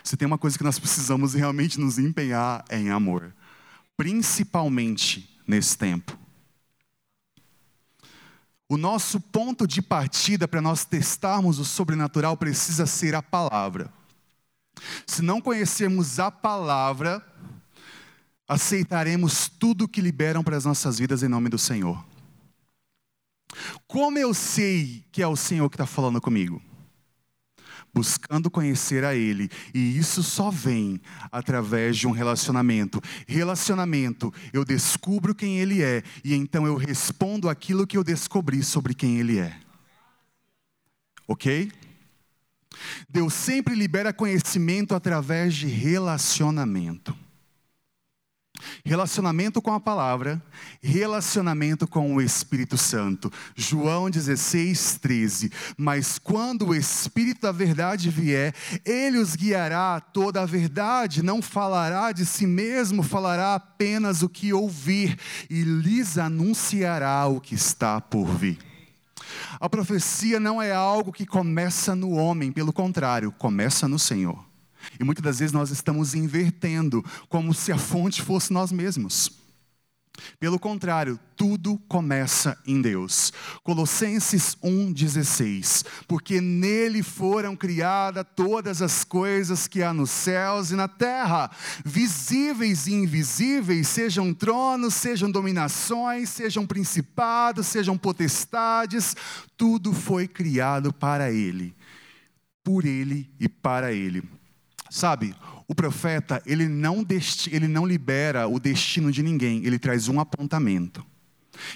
Se 0.01 0.15
tem 0.15 0.25
uma 0.25 0.37
coisa 0.37 0.57
que 0.57 0.63
nós 0.63 0.77
precisamos 0.79 1.33
realmente 1.33 1.79
nos 1.79 1.99
empenhar 1.99 2.63
é 2.69 2.79
em 2.79 2.89
amor, 2.89 3.33
principalmente 3.97 5.37
nesse 5.47 5.77
tempo. 5.77 6.17
O 8.67 8.77
nosso 8.77 9.19
ponto 9.19 9.67
de 9.67 9.81
partida 9.81 10.47
para 10.47 10.61
nós 10.61 10.85
testarmos 10.85 11.59
o 11.59 11.65
sobrenatural 11.65 12.35
precisa 12.35 12.85
ser 12.85 13.13
a 13.13 13.21
palavra. 13.21 13.91
Se 15.05 15.21
não 15.21 15.39
conhecermos 15.39 16.19
a 16.19 16.31
palavra, 16.31 17.23
aceitaremos 18.47 19.47
tudo 19.47 19.87
que 19.87 20.01
liberam 20.01 20.43
para 20.43 20.57
as 20.57 20.65
nossas 20.65 20.97
vidas 20.97 21.21
em 21.21 21.27
nome 21.27 21.49
do 21.49 21.57
Senhor. 21.57 22.03
Como 23.87 24.17
eu 24.17 24.33
sei 24.33 25.05
que 25.11 25.21
é 25.21 25.27
o 25.27 25.35
Senhor 25.35 25.69
que 25.69 25.75
está 25.75 25.85
falando 25.85 26.19
comigo? 26.19 26.61
Buscando 27.93 28.49
conhecer 28.49 29.03
a 29.03 29.13
Ele, 29.13 29.49
e 29.73 29.97
isso 29.97 30.23
só 30.23 30.49
vem 30.49 30.99
através 31.31 31.95
de 31.97 32.07
um 32.07 32.11
relacionamento. 32.11 33.01
Relacionamento, 33.27 34.33
eu 34.51 34.65
descubro 34.65 35.35
quem 35.35 35.59
Ele 35.59 35.83
é, 35.83 36.01
e 36.23 36.33
então 36.33 36.65
eu 36.65 36.75
respondo 36.75 37.47
aquilo 37.47 37.85
que 37.85 37.97
eu 37.97 38.03
descobri 38.03 38.63
sobre 38.63 38.93
quem 38.93 39.19
Ele 39.19 39.37
é. 39.37 39.55
Ok? 41.27 41.71
Deus 43.07 43.33
sempre 43.33 43.75
libera 43.75 44.11
conhecimento 44.11 44.95
através 44.95 45.53
de 45.53 45.67
relacionamento. 45.67 47.22
Relacionamento 48.85 49.61
com 49.61 49.73
a 49.73 49.79
palavra, 49.79 50.41
relacionamento 50.81 51.87
com 51.87 52.15
o 52.15 52.21
Espírito 52.21 52.77
Santo. 52.77 53.31
João 53.55 54.09
16, 54.09 54.99
13. 55.01 55.51
Mas 55.77 56.19
quando 56.19 56.67
o 56.67 56.75
Espírito 56.75 57.41
da 57.41 57.51
verdade 57.51 58.09
vier, 58.09 58.53
ele 58.85 59.17
os 59.17 59.35
guiará 59.35 59.95
a 59.95 59.99
toda 59.99 60.41
a 60.41 60.45
verdade, 60.45 61.23
não 61.23 61.41
falará 61.41 62.11
de 62.11 62.25
si 62.25 62.45
mesmo, 62.45 63.03
falará 63.03 63.55
apenas 63.55 64.21
o 64.21 64.29
que 64.29 64.53
ouvir 64.53 65.17
e 65.49 65.63
lhes 65.63 66.17
anunciará 66.17 67.25
o 67.27 67.39
que 67.39 67.55
está 67.55 67.99
por 67.99 68.25
vir. 68.25 68.59
A 69.59 69.69
profecia 69.69 70.39
não 70.39 70.61
é 70.61 70.71
algo 70.71 71.11
que 71.11 71.25
começa 71.25 71.95
no 71.95 72.11
homem, 72.11 72.51
pelo 72.51 72.73
contrário, 72.73 73.31
começa 73.31 73.87
no 73.87 73.97
Senhor. 73.97 74.52
E 74.99 75.03
muitas 75.03 75.23
das 75.23 75.39
vezes 75.39 75.53
nós 75.53 75.69
estamos 75.71 76.13
invertendo, 76.13 77.03
como 77.29 77.53
se 77.53 77.71
a 77.71 77.77
fonte 77.77 78.21
fosse 78.21 78.51
nós 78.51 78.71
mesmos. 78.71 79.43
Pelo 80.39 80.59
contrário, 80.59 81.19
tudo 81.35 81.77
começa 81.87 82.57
em 82.67 82.81
Deus. 82.81 83.33
Colossenses 83.63 84.55
1,16. 84.63 85.85
Porque 86.07 86.39
nele 86.39 87.01
foram 87.01 87.55
criadas 87.55 88.25
todas 88.35 88.81
as 88.81 89.03
coisas 89.03 89.67
que 89.67 89.81
há 89.81 89.91
nos 89.93 90.11
céus 90.11 90.69
e 90.69 90.75
na 90.75 90.87
terra, 90.87 91.49
visíveis 91.83 92.85
e 92.85 92.93
invisíveis, 92.93 93.87
sejam 93.87 94.33
tronos, 94.33 94.93
sejam 94.93 95.31
dominações, 95.31 96.29
sejam 96.29 96.65
principados, 96.65 97.67
sejam 97.67 97.97
potestades, 97.97 99.15
tudo 99.57 99.93
foi 99.93 100.27
criado 100.27 100.93
para 100.93 101.31
ele, 101.31 101.75
por 102.63 102.85
ele 102.85 103.31
e 103.39 103.49
para 103.49 103.91
ele. 103.91 104.23
Sabe, 104.93 105.35
o 105.67 105.73
profeta, 105.73 106.39
ele 106.45 106.67
não, 106.67 107.03
ele 107.51 107.67
não 107.67 107.83
libera 107.83 108.47
o 108.47 108.59
destino 108.59 109.11
de 109.11 109.23
ninguém, 109.23 109.65
ele 109.65 109.79
traz 109.79 110.07
um 110.07 110.19
apontamento. 110.19 111.03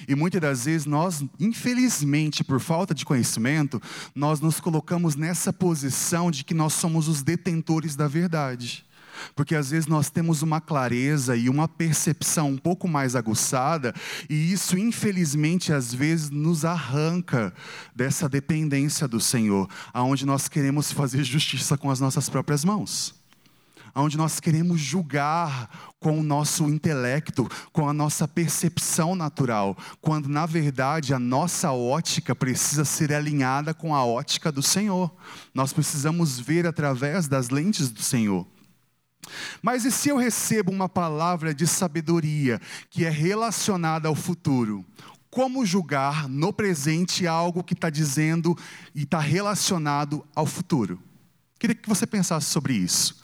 E 0.08 0.13
muitas 0.13 0.39
das 0.39 0.65
vezes 0.65 0.86
nós, 0.86 1.25
infelizmente, 1.39 2.43
por 2.43 2.60
falta 2.60 2.93
de 2.93 3.03
conhecimento, 3.03 3.82
nós 4.13 4.39
nos 4.39 4.60
colocamos 4.60 5.15
nessa 5.15 5.51
posição 5.51 6.30
de 6.30 6.43
que 6.43 6.53
nós 6.53 6.73
somos 6.73 7.08
os 7.08 7.23
detentores 7.23 7.95
da 7.95 8.08
verdade. 8.08 8.86
Porque 9.36 9.56
às 9.56 9.71
vezes 9.71 9.88
nós 9.88 10.10
temos 10.10 10.41
uma 10.41 10.60
clareza 10.60 11.36
e 11.36 11.49
uma 11.49 11.67
percepção 11.67 12.49
um 12.49 12.58
pouco 12.58 12.88
mais 12.88 13.15
aguçada, 13.15 13.93
e 14.30 14.51
isso, 14.51 14.77
infelizmente, 14.77 15.73
às 15.73 15.93
vezes 15.93 16.30
nos 16.30 16.65
arranca 16.65 17.53
dessa 17.95 18.27
dependência 18.27 19.08
do 19.08 19.19
Senhor, 19.19 19.69
aonde 19.93 20.25
nós 20.25 20.47
queremos 20.47 20.91
fazer 20.91 21.23
justiça 21.23 21.77
com 21.77 21.89
as 21.89 21.99
nossas 21.99 22.30
próprias 22.30 22.63
mãos. 22.63 23.15
Onde 23.95 24.15
nós 24.15 24.39
queremos 24.39 24.80
julgar 24.80 25.69
com 25.99 26.19
o 26.19 26.23
nosso 26.23 26.69
intelecto, 26.69 27.49
com 27.73 27.89
a 27.89 27.93
nossa 27.93 28.27
percepção 28.27 29.15
natural, 29.15 29.75
quando 29.99 30.30
na 30.30 30.45
verdade 30.45 31.15
a 31.15 31.19
nossa 31.19 31.71
ótica 31.71 32.36
precisa 32.36 32.86
ser 32.86 33.12
alinhada 33.12 33.73
com 33.73 33.95
a 33.95 34.06
ótica 34.06 34.51
do 34.51 34.62
Senhor. 34.62 35.12
Nós 35.51 35.73
precisamos 35.73 36.39
ver 36.39 36.67
através 36.67 37.27
das 37.27 37.49
lentes 37.49 37.89
do 37.89 38.03
Senhor. 38.03 38.45
Mas 39.62 39.86
e 39.86 39.92
se 39.92 40.10
eu 40.10 40.18
recebo 40.18 40.72
uma 40.72 40.90
palavra 40.90 41.54
de 41.54 41.68
sabedoria 41.68 42.60
que 42.90 43.06
é 43.06 43.10
relacionada 43.10 44.08
ao 44.08 44.16
futuro? 44.16 44.86
Como 45.30 45.66
julgar 45.66 46.28
no 46.28 46.52
presente 46.52 47.28
algo 47.28 47.63
que 47.63 47.74
está 47.74 47.90
dizendo 47.90 48.58
e 48.96 49.04
está 49.04 49.20
relacionado 49.20 50.26
ao 50.36 50.46
futuro? 50.46 51.00
Queria 51.60 51.76
que 51.76 51.90
você 51.90 52.08
pensasse 52.08 52.48
sobre 52.48 52.74
isso. 52.74 53.24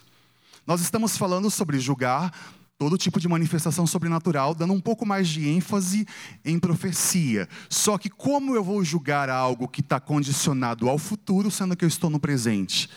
Nós 0.66 0.82
estamos 0.82 1.18
falando 1.18 1.50
sobre 1.50 1.80
julgar 1.80 2.32
todo 2.78 2.98
tipo 2.98 3.20
de 3.20 3.28
manifestação 3.28 3.88
sobrenatural, 3.88 4.54
dando 4.54 4.74
um 4.74 4.82
pouco 4.82 5.06
mais 5.06 5.28
de 5.28 5.48
ênfase 5.48 6.06
em 6.44 6.60
profecia. 6.60 7.48
Só 7.70 7.98
que 7.98 8.10
como 8.10 8.56
eu 8.56 8.64
vou 8.64 8.84
julgar 8.84 9.30
algo 9.30 9.68
que 9.68 9.82
está 9.82 10.00
condicionado 10.00 10.90
ao 10.90 10.98
futuro, 10.98 11.50
sendo 11.50 11.76
que 11.76 11.86
eu 11.86 11.88
estou 11.88 12.10
no 12.10 12.20
presente? 12.20 12.90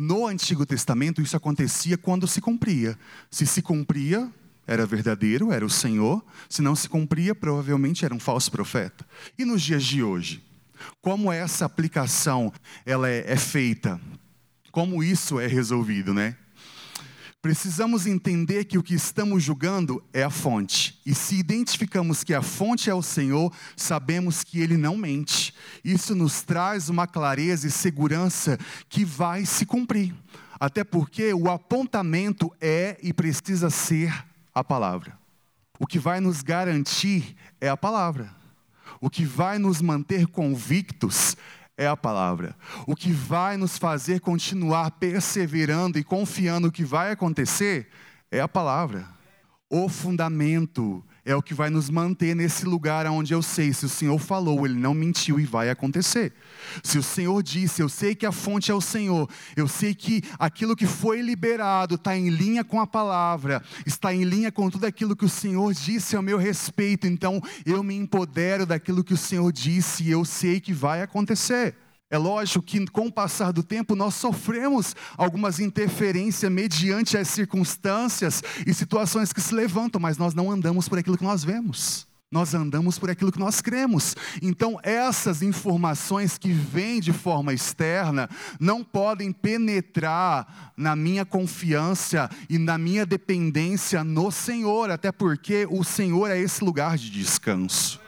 No 0.00 0.28
Antigo 0.28 0.64
Testamento, 0.64 1.20
isso 1.20 1.36
acontecia 1.36 1.98
quando 1.98 2.28
se 2.28 2.40
cumpria. 2.40 2.96
Se 3.28 3.44
se 3.44 3.60
cumpria, 3.60 4.32
era 4.64 4.86
verdadeiro, 4.86 5.50
era 5.50 5.66
o 5.66 5.70
Senhor. 5.70 6.24
Se 6.48 6.62
não 6.62 6.76
se 6.76 6.88
cumpria, 6.88 7.34
provavelmente 7.34 8.04
era 8.04 8.14
um 8.14 8.20
falso 8.20 8.48
profeta. 8.48 9.04
E 9.36 9.44
nos 9.44 9.60
dias 9.60 9.82
de 9.82 10.00
hoje? 10.00 10.40
Como 11.02 11.32
essa 11.32 11.64
aplicação 11.64 12.52
ela 12.86 13.10
é, 13.10 13.24
é 13.26 13.36
feita? 13.36 14.00
Como 14.70 15.02
isso 15.02 15.40
é 15.40 15.48
resolvido, 15.48 16.14
né? 16.14 16.36
Precisamos 17.48 18.06
entender 18.06 18.66
que 18.66 18.76
o 18.76 18.82
que 18.82 18.94
estamos 18.94 19.42
julgando 19.42 20.04
é 20.12 20.22
a 20.22 20.28
fonte. 20.28 21.00
E 21.06 21.14
se 21.14 21.36
identificamos 21.36 22.22
que 22.22 22.34
a 22.34 22.42
fonte 22.42 22.90
é 22.90 22.94
o 22.94 23.00
Senhor, 23.00 23.50
sabemos 23.74 24.44
que 24.44 24.60
Ele 24.60 24.76
não 24.76 24.98
mente. 24.98 25.54
Isso 25.82 26.14
nos 26.14 26.42
traz 26.42 26.90
uma 26.90 27.06
clareza 27.06 27.66
e 27.66 27.70
segurança 27.70 28.58
que 28.86 29.02
vai 29.02 29.46
se 29.46 29.64
cumprir. 29.64 30.14
Até 30.60 30.84
porque 30.84 31.32
o 31.32 31.50
apontamento 31.50 32.54
é 32.60 32.98
e 33.02 33.14
precisa 33.14 33.70
ser 33.70 34.12
a 34.54 34.62
palavra. 34.62 35.18
O 35.78 35.86
que 35.86 35.98
vai 35.98 36.20
nos 36.20 36.42
garantir 36.42 37.34
é 37.62 37.70
a 37.70 37.78
palavra. 37.78 38.30
O 39.00 39.08
que 39.08 39.24
vai 39.24 39.58
nos 39.58 39.80
manter 39.80 40.26
convictos 40.26 41.34
é 41.78 41.86
a 41.86 41.96
palavra. 41.96 42.56
O 42.86 42.96
que 42.96 43.12
vai 43.12 43.56
nos 43.56 43.78
fazer 43.78 44.20
continuar 44.20 44.90
perseverando 44.90 45.96
e 45.96 46.04
confiando 46.04 46.66
no 46.66 46.72
que 46.72 46.84
vai 46.84 47.12
acontecer 47.12 47.88
é 48.32 48.40
a 48.40 48.48
palavra. 48.48 49.08
O 49.70 49.88
fundamento 49.88 51.04
é 51.28 51.36
o 51.36 51.42
que 51.42 51.52
vai 51.52 51.68
nos 51.68 51.90
manter 51.90 52.34
nesse 52.34 52.64
lugar 52.64 53.06
onde 53.06 53.34
eu 53.34 53.42
sei, 53.42 53.70
se 53.74 53.84
o 53.84 53.88
Senhor 53.88 54.18
falou, 54.18 54.64
ele 54.64 54.78
não 54.78 54.94
mentiu 54.94 55.38
e 55.38 55.44
vai 55.44 55.68
acontecer. 55.68 56.32
Se 56.82 56.96
o 56.96 57.02
Senhor 57.02 57.42
disse, 57.42 57.82
eu 57.82 57.88
sei 57.88 58.14
que 58.14 58.24
a 58.24 58.32
fonte 58.32 58.70
é 58.70 58.74
o 58.74 58.80
Senhor, 58.80 59.28
eu 59.54 59.68
sei 59.68 59.94
que 59.94 60.22
aquilo 60.38 60.74
que 60.74 60.86
foi 60.86 61.20
liberado 61.20 61.96
está 61.96 62.16
em 62.16 62.30
linha 62.30 62.64
com 62.64 62.80
a 62.80 62.86
palavra, 62.86 63.62
está 63.84 64.12
em 64.14 64.24
linha 64.24 64.50
com 64.50 64.70
tudo 64.70 64.86
aquilo 64.86 65.14
que 65.14 65.26
o 65.26 65.28
Senhor 65.28 65.74
disse 65.74 66.16
ao 66.16 66.22
meu 66.22 66.38
respeito, 66.38 67.06
então 67.06 67.42
eu 67.66 67.82
me 67.82 67.94
empodero 67.94 68.64
daquilo 68.64 69.04
que 69.04 69.12
o 69.12 69.18
Senhor 69.18 69.52
disse 69.52 70.04
e 70.04 70.10
eu 70.10 70.24
sei 70.24 70.60
que 70.60 70.72
vai 70.72 71.02
acontecer. 71.02 71.76
É 72.10 72.16
lógico 72.16 72.64
que 72.64 72.86
com 72.86 73.06
o 73.06 73.12
passar 73.12 73.52
do 73.52 73.62
tempo 73.62 73.94
nós 73.94 74.14
sofremos 74.14 74.96
algumas 75.16 75.60
interferências 75.60 76.50
mediante 76.50 77.18
as 77.18 77.28
circunstâncias 77.28 78.42
e 78.66 78.72
situações 78.72 79.30
que 79.30 79.42
se 79.42 79.54
levantam, 79.54 80.00
mas 80.00 80.16
nós 80.16 80.32
não 80.32 80.50
andamos 80.50 80.88
por 80.88 80.98
aquilo 80.98 81.18
que 81.18 81.24
nós 81.24 81.44
vemos. 81.44 82.08
Nós 82.30 82.54
andamos 82.54 82.98
por 82.98 83.10
aquilo 83.10 83.32
que 83.32 83.38
nós 83.38 83.60
cremos. 83.62 84.14
Então, 84.42 84.78
essas 84.82 85.40
informações 85.42 86.36
que 86.36 86.50
vêm 86.50 87.00
de 87.00 87.12
forma 87.12 87.54
externa 87.54 88.28
não 88.60 88.84
podem 88.84 89.32
penetrar 89.32 90.72
na 90.76 90.94
minha 90.94 91.24
confiança 91.24 92.28
e 92.48 92.58
na 92.58 92.76
minha 92.76 93.06
dependência 93.06 94.04
no 94.04 94.30
Senhor, 94.30 94.90
até 94.90 95.10
porque 95.10 95.66
o 95.70 95.82
Senhor 95.82 96.30
é 96.30 96.38
esse 96.38 96.62
lugar 96.62 96.98
de 96.98 97.10
descanso. 97.10 97.98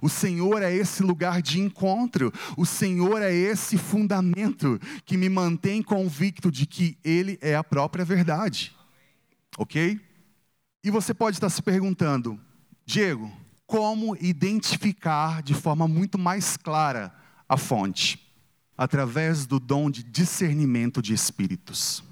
O 0.00 0.08
Senhor 0.08 0.62
é 0.62 0.74
esse 0.74 1.02
lugar 1.02 1.40
de 1.42 1.60
encontro. 1.60 2.32
O 2.56 2.66
Senhor 2.66 3.22
é 3.22 3.32
esse 3.32 3.76
fundamento 3.78 4.80
que 5.04 5.16
me 5.16 5.28
mantém 5.28 5.82
convicto 5.82 6.50
de 6.50 6.66
que 6.66 6.98
Ele 7.04 7.38
é 7.40 7.54
a 7.54 7.64
própria 7.64 8.04
verdade. 8.04 8.74
Ok? 9.58 10.00
E 10.84 10.90
você 10.90 11.12
pode 11.12 11.36
estar 11.36 11.50
se 11.50 11.62
perguntando, 11.62 12.38
Diego, 12.84 13.32
como 13.66 14.16
identificar 14.20 15.42
de 15.42 15.54
forma 15.54 15.88
muito 15.88 16.18
mais 16.18 16.56
clara 16.56 17.12
a 17.48 17.56
fonte? 17.56 18.22
Através 18.78 19.46
do 19.46 19.58
dom 19.58 19.90
de 19.90 20.02
discernimento 20.02 21.00
de 21.00 21.14
espíritos. 21.14 22.04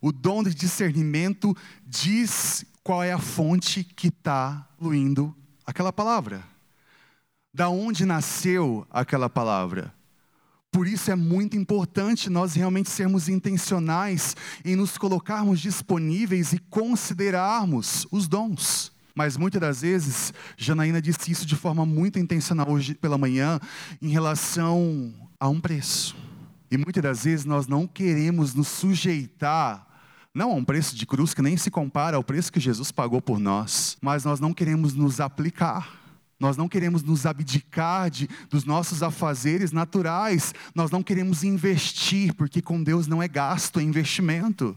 O 0.00 0.10
dom 0.10 0.42
de 0.42 0.54
discernimento 0.54 1.56
diz 1.86 2.64
qual 2.82 3.02
é 3.02 3.12
a 3.12 3.18
fonte 3.18 3.84
que 3.84 4.08
está 4.08 4.68
fluindo 4.76 5.34
aquela 5.64 5.92
palavra 5.92 6.44
da 7.52 7.68
onde 7.68 8.04
nasceu 8.04 8.86
aquela 8.90 9.28
palavra. 9.28 9.92
Por 10.72 10.86
isso 10.86 11.10
é 11.10 11.16
muito 11.16 11.56
importante 11.56 12.30
nós 12.30 12.54
realmente 12.54 12.88
sermos 12.88 13.28
intencionais 13.28 14.36
em 14.64 14.76
nos 14.76 14.96
colocarmos 14.96 15.60
disponíveis 15.60 16.52
e 16.52 16.58
considerarmos 16.58 18.06
os 18.10 18.28
dons. 18.28 18.92
Mas 19.14 19.36
muitas 19.36 19.60
das 19.60 19.80
vezes, 19.82 20.32
Janaína 20.56 21.02
disse 21.02 21.32
isso 21.32 21.44
de 21.44 21.56
forma 21.56 21.84
muito 21.84 22.18
intencional 22.20 22.70
hoje 22.70 22.94
pela 22.94 23.18
manhã, 23.18 23.58
em 24.00 24.08
relação 24.08 25.12
a 25.38 25.48
um 25.48 25.60
preço. 25.60 26.16
E 26.70 26.78
muitas 26.78 27.02
das 27.02 27.24
vezes 27.24 27.44
nós 27.44 27.66
não 27.66 27.86
queremos 27.86 28.54
nos 28.54 28.68
sujeitar 28.68 29.86
não 30.32 30.52
a 30.52 30.54
um 30.54 30.64
preço 30.64 30.94
de 30.94 31.04
cruz 31.04 31.34
que 31.34 31.42
nem 31.42 31.56
se 31.56 31.72
compara 31.72 32.16
ao 32.16 32.22
preço 32.22 32.52
que 32.52 32.60
Jesus 32.60 32.92
pagou 32.92 33.20
por 33.20 33.40
nós, 33.40 33.96
mas 34.00 34.24
nós 34.24 34.38
não 34.38 34.54
queremos 34.54 34.94
nos 34.94 35.18
aplicar. 35.18 35.99
Nós 36.40 36.56
não 36.56 36.66
queremos 36.66 37.02
nos 37.02 37.26
abdicar 37.26 38.08
de, 38.08 38.26
dos 38.48 38.64
nossos 38.64 39.02
afazeres 39.02 39.72
naturais. 39.72 40.54
Nós 40.74 40.90
não 40.90 41.02
queremos 41.02 41.44
investir, 41.44 42.34
porque 42.34 42.62
com 42.62 42.82
Deus 42.82 43.06
não 43.06 43.22
é 43.22 43.28
gasto, 43.28 43.78
é 43.78 43.82
investimento. 43.82 44.76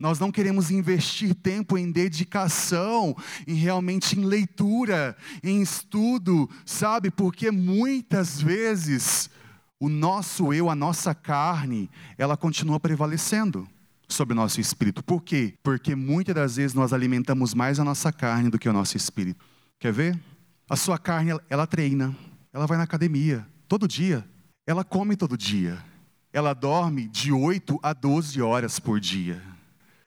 Nós 0.00 0.18
não 0.18 0.32
queremos 0.32 0.72
investir 0.72 1.32
tempo 1.32 1.78
em 1.78 1.92
dedicação, 1.92 3.16
em 3.46 3.54
realmente 3.54 4.18
em 4.18 4.24
leitura, 4.24 5.16
em 5.44 5.62
estudo, 5.62 6.50
sabe? 6.66 7.08
Porque 7.08 7.52
muitas 7.52 8.42
vezes 8.42 9.30
o 9.78 9.88
nosso 9.88 10.52
eu, 10.52 10.68
a 10.68 10.74
nossa 10.74 11.14
carne, 11.14 11.88
ela 12.18 12.36
continua 12.36 12.80
prevalecendo 12.80 13.68
sobre 14.08 14.32
o 14.32 14.36
nosso 14.36 14.60
espírito. 14.60 15.04
Por 15.04 15.22
quê? 15.22 15.54
Porque 15.62 15.94
muitas 15.94 16.34
das 16.34 16.56
vezes 16.56 16.74
nós 16.74 16.92
alimentamos 16.92 17.54
mais 17.54 17.78
a 17.78 17.84
nossa 17.84 18.12
carne 18.12 18.50
do 18.50 18.58
que 18.58 18.68
o 18.68 18.72
nosso 18.72 18.96
espírito. 18.96 19.44
Quer 19.78 19.92
ver? 19.92 20.33
A 20.68 20.76
sua 20.76 20.98
carne, 20.98 21.38
ela 21.50 21.66
treina, 21.66 22.16
ela 22.52 22.66
vai 22.66 22.78
na 22.78 22.84
academia, 22.84 23.46
todo 23.68 23.86
dia. 23.86 24.24
Ela 24.66 24.82
come 24.82 25.14
todo 25.14 25.36
dia. 25.36 25.78
Ela 26.32 26.54
dorme 26.54 27.06
de 27.06 27.30
8 27.30 27.78
a 27.82 27.92
12 27.92 28.40
horas 28.40 28.80
por 28.80 28.98
dia. 28.98 29.42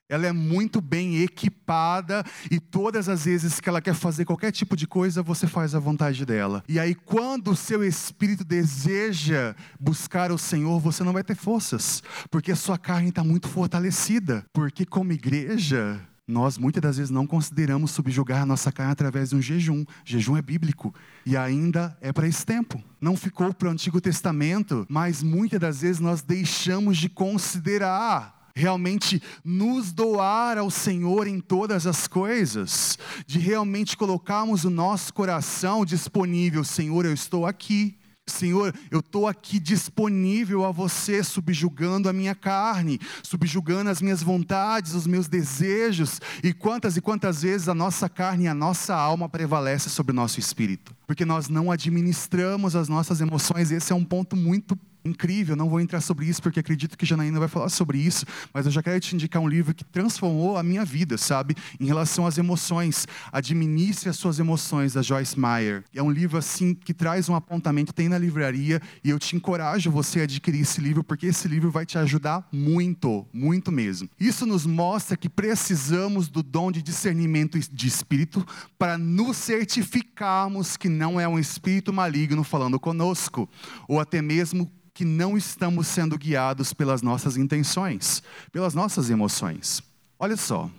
Ela 0.10 0.26
é 0.26 0.32
muito 0.32 0.80
bem 0.80 1.22
equipada 1.22 2.24
e 2.50 2.60
todas 2.60 3.10
as 3.10 3.26
vezes 3.26 3.60
que 3.60 3.67
ela 3.67 3.82
quer 3.82 3.93
fazer 3.93 4.26
qualquer 4.26 4.52
tipo 4.52 4.76
de 4.76 4.88
coisa, 4.88 5.22
você 5.22 5.46
faz 5.46 5.76
a 5.76 5.80
vontade 5.80 6.26
dela. 6.26 6.63
E 6.67 6.80
aí, 6.80 6.96
quando 6.96 7.52
o 7.52 7.56
seu 7.56 7.84
espírito 7.84 8.43
deseja 8.43 9.54
buscar 9.80 10.32
o 10.32 10.38
Senhor, 10.38 10.80
você 10.80 11.04
não 11.04 11.13
vai 11.13 11.24
ter 11.24 11.36
forças, 11.36 12.02
porque 12.32 12.54
a 12.54 12.56
sua 12.56 12.78
carne 12.78 13.10
está 13.10 13.24
muito 13.24 13.48
fortalecida. 13.50 14.46
Porque, 14.54 14.86
como 14.86 15.12
igreja, 15.12 16.02
nós 16.28 16.58
muitas 16.58 16.82
das 16.82 16.98
vezes 16.98 17.10
não 17.10 17.26
consideramos 17.26 17.92
subjugar 17.92 18.42
a 18.42 18.46
nossa 18.46 18.70
carne 18.70 18.92
através 18.92 19.30
de 19.30 19.38
um 19.38 19.42
jejum. 19.42 19.86
Jejum 20.04 20.36
é 20.36 20.42
bíblico 20.42 20.94
e 21.26 21.38
ainda 21.38 21.98
é 22.02 22.12
para 22.12 22.28
esse 22.28 22.46
tempo. 22.46 22.84
Não 23.00 23.16
ficou 23.16 23.54
para 23.54 23.70
o 23.70 23.72
Antigo 23.72 24.02
Testamento, 24.02 24.86
mas 24.90 25.24
muitas 25.24 25.60
das 25.60 25.82
vezes 25.82 26.02
nós 26.02 26.22
deixamos 26.22 26.98
de 26.98 27.08
considerar 27.08 28.52
realmente 28.54 29.22
nos 29.46 29.94
doar 29.94 30.58
ao 30.58 30.70
Senhor 30.70 31.28
em 31.28 31.40
todas 31.40 31.86
as 31.86 32.08
coisas, 32.08 32.98
de 33.26 33.40
realmente 33.40 33.96
colocarmos 33.96 34.66
o 34.66 34.70
nosso 34.70 35.13
coração 35.13 35.86
disponível, 35.86 36.63
Senhor, 36.63 37.06
eu 37.06 37.13
estou 37.13 37.46
aqui. 37.46 37.98
Senhor, 38.28 38.76
eu 38.92 39.00
estou 39.00 39.26
aqui 39.26 39.58
disponível 39.58 40.66
a 40.66 40.72
você, 40.72 41.24
subjugando 41.24 42.10
a 42.10 42.13
minha 42.13 42.36
carne, 42.36 43.00
subjugando 43.24 43.90
as 43.90 44.02
minhas 44.02 44.22
vontades, 44.22 44.94
os 44.94 45.08
meus 45.08 45.28
desejos, 45.28 46.20
e 46.44 46.54
quantas 46.54 46.98
e 46.98 47.02
quantas 47.02 47.42
vezes 47.42 47.70
a 47.70 47.74
nossa 47.74 48.10
carne 48.10 48.44
e 48.44 48.48
a 48.48 48.54
nossa 48.54 48.94
alma 48.94 49.30
prevalece 49.30 49.90
sobre 49.90 50.12
o 50.12 50.16
nosso 50.16 50.40
espírito, 50.40 50.96
porque 51.08 51.26
nós 51.26 51.48
não 51.48 51.72
administramos 51.72 52.76
as 52.76 52.90
nossas 52.90 53.22
emoções, 53.22 53.72
esse 53.72 53.94
é 53.94 53.96
um 53.96 54.04
ponto 54.04 54.36
muito 54.36 54.78
incrível, 55.08 55.56
não 55.56 55.70
vou 55.70 55.80
entrar 55.80 56.02
sobre 56.02 56.26
isso 56.26 56.41
porque 56.41 56.60
acredito 56.60 56.98
que 56.98 57.06
Janaína 57.06 57.39
vai 57.39 57.48
falar 57.48 57.70
sobre 57.70 57.98
isso, 57.98 58.26
mas 58.54 58.65
eu 58.65 58.72
já 58.72 58.84
quero 58.84 59.00
te 59.00 59.15
indicar 59.15 59.41
um 59.41 59.48
livro 59.48 59.74
que 59.74 59.84
transformou 59.84 60.58
a 60.58 60.63
minha 60.63 60.84
vida, 60.86 61.17
sabe? 61.17 61.56
Em 61.80 61.86
relação 61.86 62.28
às 62.28 62.38
emoções. 62.38 63.08
Administre 63.32 64.10
as 64.10 64.17
suas 64.17 64.39
emoções, 64.39 64.93
da 64.93 65.02
Joyce 65.02 65.39
Meyer. 65.39 65.84
É 65.93 66.02
um 66.02 66.12
livro 66.12 66.38
assim 66.38 66.74
que 66.74 66.93
traz 66.93 67.30
um 67.30 67.36
apontamento, 67.36 67.93
tem 67.93 68.10
na 68.10 68.17
livraria, 68.17 68.82
e 69.04 69.10
eu 69.10 69.20
te 69.20 69.36
encorajo 69.36 69.89
você 69.91 70.22
a 70.22 70.24
adquirir 70.24 70.62
esse 70.62 70.82
livro, 70.82 71.04
porque 71.04 71.28
esse 71.28 71.48
livro 71.48 71.72
vai 71.72 71.86
te 71.86 71.98
ajudar 71.98 72.48
muito, 72.52 73.26
muito 73.34 73.72
mesmo. 73.72 74.10
Isso 74.20 74.46
nos 74.46 74.65
mostra 74.65 75.15
que 75.15 75.30
precisamos 75.30 76.28
do 76.28 76.43
dom 76.43 76.72
de 76.72 76.82
discernimento 76.82 77.58
de 77.60 77.88
espírito 77.88 78.46
para 78.78 78.98
nos 78.98 79.38
certificarmos 79.38 80.76
que 80.76 80.89
não 80.89 81.20
é 81.20 81.28
um 81.28 81.39
espírito 81.39 81.93
maligno 81.93 82.43
falando 82.43 82.80
conosco, 82.80 83.50
ou 83.88 84.00
até 84.00 84.22
mesmo 84.22 84.72
que 84.97 85.05
não 85.05 85.38
estamos 85.38 85.86
sendo 85.86 86.17
guiados 86.17 86.73
pelas 86.73 87.03
nossas 87.03 87.38
intenções, 87.38 88.23
pelas 88.51 88.73
nossas 88.73 89.12
emoções. 89.12 89.83
Olha 90.17 90.36
só, 90.36 90.71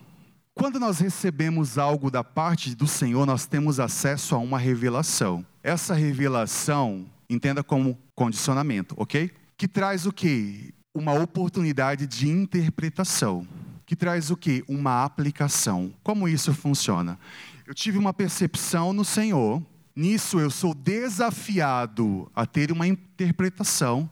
quando 0.57 0.81
nós 0.81 0.98
recebemos 0.98 1.78
algo 1.78 2.11
da 2.11 2.24
parte 2.24 2.74
do 2.74 2.88
Senhor, 2.88 3.24
nós 3.24 3.46
temos 3.46 3.78
acesso 3.78 4.35
a 4.35 4.38
uma 4.38 4.59
revelação. 4.59 5.46
Essa 5.62 5.94
revelação, 5.94 7.07
entenda 7.31 7.62
como 7.62 7.96
condicionamento, 8.12 8.92
ok? 8.98 9.31
Que 9.57 9.68
traz 9.68 10.04
o 10.04 10.12
que? 10.12 10.74
Uma 10.92 11.12
oportunidade 11.12 12.04
de 12.04 12.28
interpretação. 12.28 13.46
Que 13.87 13.94
traz 13.94 14.33
o 14.33 14.37
que? 14.37 14.64
Uma 14.66 15.04
aplicação. 15.04 15.94
Como 16.02 16.28
isso 16.28 16.52
funciona? 16.52 17.16
Eu 17.64 17.72
tive 17.72 17.98
uma 17.98 18.12
percepção 18.12 18.92
no 18.92 19.04
Senhor 19.04 19.62
Nisso 19.99 20.39
eu 20.39 20.49
sou 20.49 20.75
desafiado 20.75 22.31
a 22.33 22.47
ter 22.47 22.71
uma 22.71 22.87
interpretação 22.87 24.09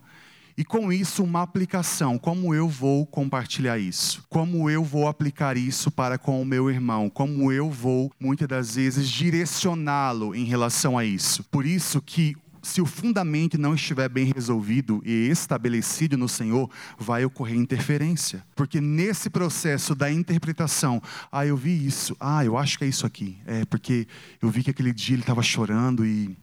e 0.58 0.64
com 0.64 0.92
isso 0.92 1.22
uma 1.22 1.42
aplicação. 1.42 2.18
Como 2.18 2.52
eu 2.52 2.68
vou 2.68 3.06
compartilhar 3.06 3.78
isso? 3.78 4.24
Como 4.28 4.68
eu 4.68 4.82
vou 4.82 5.06
aplicar 5.06 5.56
isso 5.56 5.88
para 5.88 6.18
com 6.18 6.42
o 6.42 6.44
meu 6.44 6.68
irmão? 6.68 7.08
Como 7.08 7.52
eu 7.52 7.70
vou 7.70 8.10
muitas 8.18 8.48
das 8.48 8.74
vezes 8.74 9.08
direcioná-lo 9.08 10.34
em 10.34 10.42
relação 10.42 10.98
a 10.98 11.04
isso? 11.04 11.44
Por 11.44 11.64
isso 11.64 12.02
que 12.02 12.34
se 12.66 12.82
o 12.82 12.86
fundamento 12.86 13.56
não 13.56 13.74
estiver 13.74 14.08
bem 14.08 14.32
resolvido 14.34 15.00
e 15.04 15.28
estabelecido 15.28 16.18
no 16.18 16.28
Senhor, 16.28 16.68
vai 16.98 17.24
ocorrer 17.24 17.56
interferência. 17.56 18.44
Porque 18.56 18.80
nesse 18.80 19.30
processo 19.30 19.94
da 19.94 20.10
interpretação, 20.10 21.00
ah, 21.30 21.46
eu 21.46 21.56
vi 21.56 21.86
isso, 21.86 22.16
ah, 22.18 22.44
eu 22.44 22.58
acho 22.58 22.76
que 22.76 22.84
é 22.84 22.88
isso 22.88 23.06
aqui. 23.06 23.38
É 23.46 23.64
porque 23.66 24.08
eu 24.42 24.50
vi 24.50 24.64
que 24.64 24.70
aquele 24.70 24.92
dia 24.92 25.14
ele 25.14 25.22
estava 25.22 25.42
chorando 25.42 26.04
e 26.04 26.36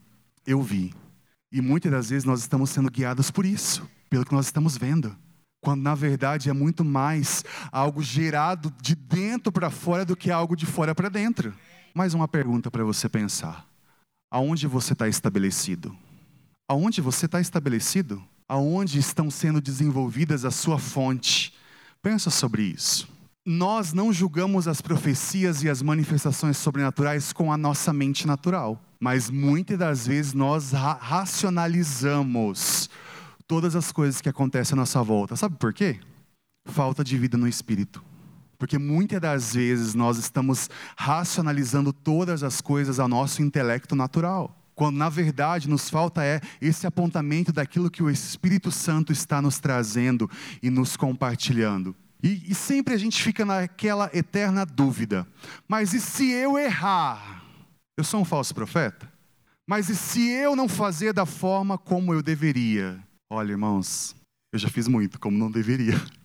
eu 0.47 0.61
vi. 0.61 0.93
E 1.51 1.59
muitas 1.61 1.91
das 1.91 2.09
vezes 2.09 2.23
nós 2.23 2.39
estamos 2.39 2.69
sendo 2.69 2.89
guiados 2.89 3.29
por 3.29 3.45
isso, 3.45 3.87
pelo 4.09 4.25
que 4.25 4.33
nós 4.33 4.45
estamos 4.45 4.77
vendo. 4.77 5.13
Quando 5.61 5.81
na 5.81 5.93
verdade 5.93 6.49
é 6.49 6.53
muito 6.53 6.85
mais 6.85 7.43
algo 7.69 8.01
gerado 8.01 8.73
de 8.81 8.95
dentro 8.95 9.51
para 9.51 9.69
fora 9.69 10.05
do 10.05 10.15
que 10.15 10.31
algo 10.31 10.55
de 10.55 10.65
fora 10.65 10.95
para 10.95 11.09
dentro. 11.09 11.53
Mais 11.93 12.13
uma 12.13 12.29
pergunta 12.29 12.71
para 12.71 12.83
você 12.83 13.09
pensar: 13.09 13.67
aonde 14.31 14.67
você 14.67 14.93
está 14.93 15.07
estabelecido? 15.07 15.95
Aonde 16.73 17.01
você 17.01 17.27
está 17.27 17.39
estabelecido? 17.39 18.23
Aonde 18.49 18.97
estão 18.97 19.29
sendo 19.29 19.61
desenvolvidas 19.61 20.43
a 20.43 20.49
sua 20.49 20.79
fonte? 20.79 21.53
Pensa 22.01 22.29
sobre 22.29 22.63
isso. 22.63 23.07
Nós 23.45 23.93
não 23.93 24.11
julgamos 24.11 24.67
as 24.67 24.81
profecias 24.81 25.61
e 25.61 25.69
as 25.69 25.81
manifestações 25.81 26.57
sobrenaturais 26.57 27.31
com 27.31 27.51
a 27.51 27.57
nossa 27.57 27.93
mente 27.93 28.25
natural 28.25 28.81
mas 29.03 29.29
muitas 29.29 29.77
das 29.77 30.07
vezes 30.07 30.33
nós 30.33 30.71
ra 30.71 30.93
racionalizamos 30.93 32.89
todas 33.45 33.75
as 33.75 33.91
coisas 33.91 34.21
que 34.21 34.29
acontecem 34.29 34.75
à 34.75 34.77
nossa 34.77 35.03
volta. 35.03 35.35
Sabe 35.35 35.57
por 35.57 35.73
quê? 35.73 35.99
Falta 36.63 37.03
de 37.03 37.17
vida 37.17 37.37
no 37.37 37.45
espírito. 37.45 38.01
Porque 38.57 38.77
muitas 38.77 39.19
das 39.19 39.55
vezes 39.55 39.93
nós 39.93 40.17
estamos 40.17 40.69
racionalizando 40.95 41.91
todas 41.91 42.43
as 42.43 42.61
coisas 42.61 42.97
ao 42.97 43.09
nosso 43.09 43.41
intelecto 43.41 43.93
natural. 43.93 44.62
Quando 44.75 44.97
na 44.97 45.09
verdade 45.09 45.69
nos 45.69 45.89
falta 45.89 46.23
é 46.23 46.41
esse 46.61 46.87
apontamento 46.87 47.51
daquilo 47.51 47.91
que 47.91 48.01
o 48.01 48.09
Espírito 48.09 48.71
Santo 48.71 49.11
está 49.11 49.41
nos 49.41 49.59
trazendo 49.59 50.29
e 50.61 50.69
nos 50.69 50.97
compartilhando. 50.97 51.95
E, 52.21 52.51
e 52.51 52.55
sempre 52.55 52.93
a 52.93 52.97
gente 52.97 53.21
fica 53.21 53.45
naquela 53.45 54.09
eterna 54.13 54.65
dúvida: 54.65 55.27
mas 55.67 55.93
e 55.93 55.99
se 55.99 56.31
eu 56.31 56.57
errar? 56.57 57.43
Eu 57.97 58.03
sou 58.03 58.21
um 58.21 58.25
falso 58.25 58.55
profeta? 58.55 59.11
Mas 59.67 59.89
e 59.89 59.95
se 59.95 60.29
eu 60.29 60.55
não 60.55 60.67
fazer 60.67 61.13
da 61.13 61.25
forma 61.25 61.77
como 61.77 62.13
eu 62.13 62.21
deveria? 62.21 62.99
Olha, 63.29 63.51
irmãos, 63.51 64.15
eu 64.51 64.59
já 64.59 64.69
fiz 64.69 64.87
muito 64.87 65.19
como 65.19 65.37
não 65.37 65.51
deveria. 65.51 65.95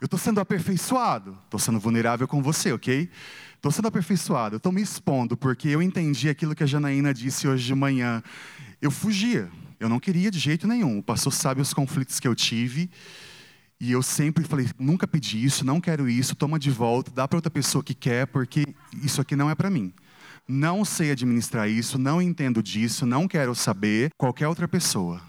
Eu 0.00 0.06
estou 0.06 0.18
sendo 0.18 0.40
aperfeiçoado, 0.40 1.36
estou 1.44 1.60
sendo 1.60 1.78
vulnerável 1.78 2.26
com 2.26 2.42
você, 2.42 2.72
ok? 2.72 3.10
Estou 3.60 3.70
sendo 3.70 3.88
aperfeiçoado, 3.88 4.56
estou 4.56 4.72
me 4.72 4.80
expondo, 4.80 5.36
porque 5.36 5.68
eu 5.68 5.82
entendi 5.82 6.30
aquilo 6.30 6.54
que 6.54 6.62
a 6.62 6.66
Janaína 6.66 7.12
disse 7.12 7.46
hoje 7.46 7.66
de 7.66 7.74
manhã. 7.74 8.22
Eu 8.80 8.90
fugia, 8.90 9.50
eu 9.78 9.86
não 9.86 10.00
queria 10.00 10.30
de 10.30 10.38
jeito 10.38 10.66
nenhum. 10.66 10.96
O 10.96 11.02
pastor 11.02 11.30
sabe 11.30 11.60
os 11.60 11.74
conflitos 11.74 12.18
que 12.18 12.26
eu 12.26 12.34
tive. 12.34 12.90
E 13.78 13.92
eu 13.92 14.02
sempre 14.02 14.44
falei: 14.44 14.66
nunca 14.78 15.06
pedi 15.06 15.44
isso, 15.44 15.62
não 15.62 15.78
quero 15.78 16.08
isso, 16.08 16.34
toma 16.34 16.58
de 16.58 16.70
volta, 16.70 17.10
dá 17.10 17.28
para 17.28 17.36
outra 17.36 17.50
pessoa 17.50 17.84
que 17.84 17.92
quer, 17.92 18.26
porque 18.28 18.64
isso 19.02 19.20
aqui 19.20 19.36
não 19.36 19.50
é 19.50 19.54
para 19.54 19.68
mim 19.68 19.92
não 20.48 20.84
sei 20.84 21.12
administrar 21.12 21.70
isso, 21.70 21.96
não 21.96 22.20
entendo 22.20 22.60
disso, 22.60 23.06
não 23.06 23.28
quero 23.28 23.54
saber 23.54 24.10
qualquer 24.18 24.48
outra 24.48 24.66
pessoa, 24.66 25.20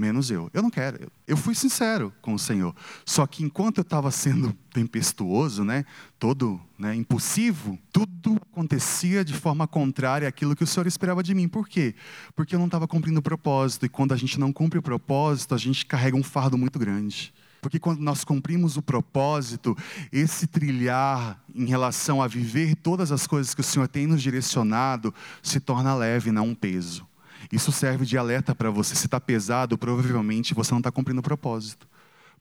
menos 0.00 0.30
eu. 0.30 0.50
Eu 0.52 0.62
não 0.62 0.70
quero. 0.70 1.10
Eu 1.26 1.36
fui 1.36 1.54
sincero 1.54 2.12
com 2.22 2.34
o 2.34 2.38
Senhor. 2.38 2.74
Só 3.04 3.26
que 3.26 3.44
enquanto 3.44 3.78
eu 3.78 3.82
estava 3.82 4.10
sendo 4.10 4.52
tempestuoso, 4.72 5.62
né, 5.62 5.84
todo 6.18 6.60
né, 6.78 6.94
impulsivo, 6.94 7.78
tudo 7.92 8.40
acontecia 8.50 9.24
de 9.24 9.34
forma 9.34 9.68
contrária 9.68 10.26
àquilo 10.26 10.56
que 10.56 10.64
o 10.64 10.66
Senhor 10.66 10.86
esperava 10.86 11.22
de 11.22 11.34
mim. 11.34 11.46
Por 11.46 11.68
quê? 11.68 11.94
Porque 12.34 12.54
eu 12.54 12.58
não 12.58 12.66
estava 12.66 12.88
cumprindo 12.88 13.20
o 13.20 13.22
propósito. 13.22 13.84
E 13.84 13.88
quando 13.88 14.12
a 14.12 14.16
gente 14.16 14.40
não 14.40 14.52
cumpre 14.52 14.78
o 14.78 14.82
propósito, 14.82 15.54
a 15.54 15.58
gente 15.58 15.84
carrega 15.84 16.16
um 16.16 16.22
fardo 16.22 16.56
muito 16.56 16.78
grande. 16.78 17.32
Porque 17.60 17.78
quando 17.78 18.00
nós 18.00 18.24
cumprimos 18.24 18.76
o 18.76 18.82
propósito, 18.82 19.76
esse 20.10 20.46
trilhar 20.46 21.38
em 21.54 21.66
relação 21.66 22.22
a 22.22 22.26
viver 22.26 22.74
todas 22.74 23.12
as 23.12 23.26
coisas 23.26 23.54
que 23.54 23.60
o 23.60 23.64
Senhor 23.64 23.86
tem 23.86 24.06
nos 24.06 24.22
direcionado 24.22 25.14
se 25.42 25.60
torna 25.60 25.94
leve, 25.94 26.32
não 26.32 26.48
um 26.48 26.54
peso. 26.54 27.06
Isso 27.52 27.72
serve 27.72 28.04
de 28.04 28.16
alerta 28.16 28.54
para 28.54 28.70
você. 28.70 28.94
Se 28.94 29.06
está 29.06 29.20
pesado, 29.20 29.76
provavelmente 29.76 30.54
você 30.54 30.70
não 30.72 30.78
está 30.78 30.90
cumprindo 30.90 31.20
o 31.20 31.22
propósito. 31.22 31.88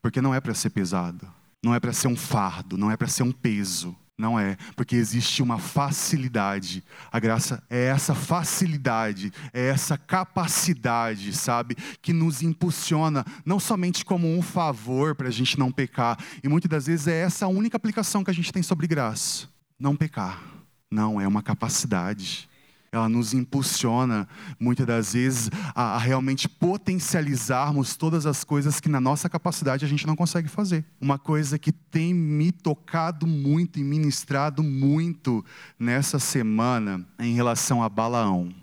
Porque 0.01 0.21
não 0.21 0.33
é 0.33 0.39
para 0.39 0.53
ser 0.53 0.69
pesado, 0.69 1.27
não 1.63 1.73
é 1.73 1.79
para 1.79 1.91
ser 1.91 2.07
um 2.07 2.15
fardo, 2.15 2.77
não 2.77 2.89
é 2.89 2.95
para 2.95 3.07
ser 3.07 3.23
um 3.23 3.31
peso. 3.31 3.95
Não 4.17 4.37
é, 4.37 4.57
porque 4.75 4.97
existe 4.97 5.41
uma 5.41 5.57
facilidade. 5.57 6.83
A 7.09 7.21
graça 7.21 7.63
é 7.69 7.85
essa 7.85 8.13
facilidade, 8.13 9.31
é 9.53 9.69
essa 9.69 9.97
capacidade, 9.97 11.31
sabe, 11.31 11.77
que 12.01 12.11
nos 12.11 12.41
impulsiona, 12.41 13.25
não 13.45 13.61
somente 13.61 14.03
como 14.03 14.27
um 14.27 14.41
favor 14.41 15.15
para 15.15 15.29
a 15.29 15.31
gente 15.31 15.57
não 15.57 15.71
pecar, 15.71 16.19
e 16.43 16.49
muitas 16.49 16.69
das 16.69 16.87
vezes 16.87 17.07
é 17.07 17.21
essa 17.21 17.45
a 17.45 17.47
única 17.47 17.77
aplicação 17.77 18.21
que 18.21 18.29
a 18.29 18.33
gente 18.33 18.51
tem 18.51 18.61
sobre 18.61 18.87
graça: 18.87 19.47
não 19.79 19.95
pecar. 19.95 20.43
Não, 20.91 21.21
é 21.21 21.25
uma 21.25 21.41
capacidade 21.41 22.48
ela 22.91 23.07
nos 23.07 23.33
impulsiona, 23.33 24.27
muitas 24.59 24.85
das 24.85 25.13
vezes, 25.13 25.49
a, 25.75 25.95
a, 25.95 25.97
realmente 25.97 26.49
potencializarmos 26.49 27.95
todas 27.95 28.25
as 28.25 28.43
coisas 28.43 28.79
que 28.79 28.89
na 28.89 28.99
nossa 28.99 29.29
capacidade 29.29 29.85
a 29.85 29.87
gente 29.87 30.07
não 30.07 30.15
consegue 30.15 30.47
fazer. 30.47 30.83
Uma 30.99 31.19
coisa 31.19 31.59
que 31.59 31.71
tem 31.71 32.13
me 32.13 32.51
tocado 32.51 33.27
muito 33.27 33.79
e 33.79 33.83
ministrado 33.83 34.63
muito 34.63 35.43
nessa 35.77 36.19
semana 36.19 37.05
em 37.19 37.33
relação 37.33 37.83
a 37.83 37.89
Balaão. 37.89 38.53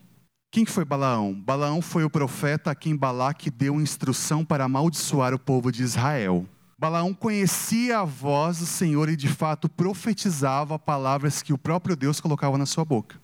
Quem 0.51 0.65
foi 0.65 0.85
Balaão? 0.85 1.35
Balaão 1.35 1.83
foi 1.83 2.05
o 2.05 2.11
profeta 2.11 2.71
a 2.71 2.75
quem 2.75 2.97
Balaque 2.97 3.51
deu 3.51 3.81
instrução 3.81 4.45
para 4.45 4.65
amaldiçoar 4.65 5.35
o 5.35 5.39
povo 5.39 5.71
de 5.71 5.83
Israel. 5.83 6.47
Balaão 6.79 7.15
conhecia 7.15 8.01
a 8.01 8.05
voz 8.05 8.59
do 8.59 8.67
Senhor 8.67 9.09
e 9.09 9.17
de 9.17 9.29
fato 9.29 9.69
profetizava 9.69 10.79
palavras 10.79 11.43
que 11.43 11.53
o 11.53 11.59
próprio 11.59 11.97
Deus 11.97 12.21
colocava 12.21 12.59
na 12.59 12.67
sua 12.67 12.85
boca. 12.85 13.21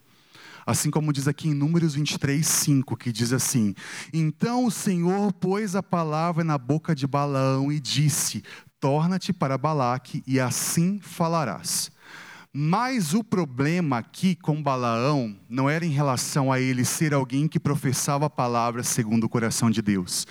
Assim 0.65 0.89
como 0.89 1.11
diz 1.11 1.27
aqui 1.27 1.49
em 1.49 1.53
Números 1.53 1.95
23, 1.95 2.45
5, 2.45 2.95
que 2.95 3.11
diz 3.11 3.33
assim: 3.33 3.75
Então 4.13 4.65
o 4.65 4.71
Senhor 4.71 5.33
pôs 5.33 5.75
a 5.75 5.83
palavra 5.83 6.43
na 6.43 6.57
boca 6.57 6.95
de 6.95 7.05
Balaão 7.05 7.71
e 7.71 7.79
disse: 7.79 8.43
Torna-te 8.79 9.33
para 9.33 9.57
Balaque 9.57 10.23
e 10.25 10.39
assim 10.39 10.99
falarás. 11.01 11.91
Mas 12.55 13.15
o 13.15 13.23
problema 13.23 13.97
aqui 13.97 14.35
com 14.35 14.61
Balaão 14.61 15.35
não 15.49 15.67
era 15.67 15.83
em 15.83 15.89
relação 15.89 16.51
a 16.51 16.59
ele 16.59 16.85
ser 16.85 17.11
alguém 17.11 17.47
que 17.47 17.59
professava 17.59 18.27
a 18.27 18.29
palavra 18.29 18.83
segundo 18.83 19.23
o 19.23 19.29
coração 19.29 19.71
de 19.71 19.81
Deus, 19.81 20.27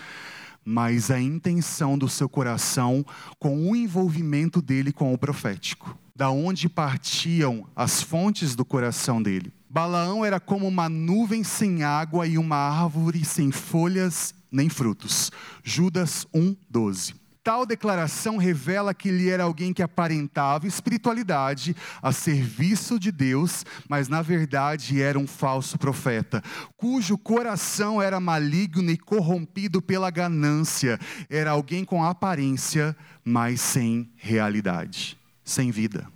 mas 0.64 1.10
a 1.10 1.20
intenção 1.20 1.98
do 1.98 2.08
seu 2.08 2.28
coração 2.28 3.04
com 3.40 3.68
o 3.68 3.74
envolvimento 3.74 4.62
dele 4.62 4.92
com 4.92 5.12
o 5.12 5.18
profético. 5.18 5.98
Da 6.14 6.30
onde 6.30 6.68
partiam 6.68 7.66
as 7.74 8.00
fontes 8.02 8.54
do 8.54 8.64
coração 8.64 9.20
dele. 9.20 9.52
Balaão 9.72 10.22
era 10.22 10.38
como 10.38 10.68
uma 10.68 10.86
nuvem 10.86 11.42
sem 11.42 11.82
água 11.82 12.26
e 12.26 12.36
uma 12.36 12.58
árvore 12.58 13.24
sem 13.24 13.50
folhas 13.50 14.34
nem 14.50 14.68
frutos. 14.68 15.32
Judas 15.64 16.26
1:12. 16.34 17.14
Tal 17.42 17.64
declaração 17.64 18.36
revela 18.36 18.92
que 18.92 19.08
ele 19.08 19.30
era 19.30 19.44
alguém 19.44 19.72
que 19.72 19.82
aparentava 19.82 20.66
espiritualidade 20.66 21.74
a 22.02 22.12
serviço 22.12 22.98
de 22.98 23.10
Deus, 23.10 23.64
mas 23.88 24.08
na 24.08 24.20
verdade 24.20 25.00
era 25.00 25.18
um 25.18 25.26
falso 25.26 25.78
profeta, 25.78 26.42
cujo 26.76 27.16
coração 27.16 28.00
era 28.00 28.20
maligno 28.20 28.90
e 28.90 28.98
corrompido 28.98 29.80
pela 29.80 30.10
ganância. 30.10 31.00
Era 31.30 31.52
alguém 31.52 31.82
com 31.82 32.04
aparência, 32.04 32.94
mas 33.24 33.58
sem 33.62 34.12
realidade, 34.16 35.18
sem 35.42 35.70
vida. 35.70 36.06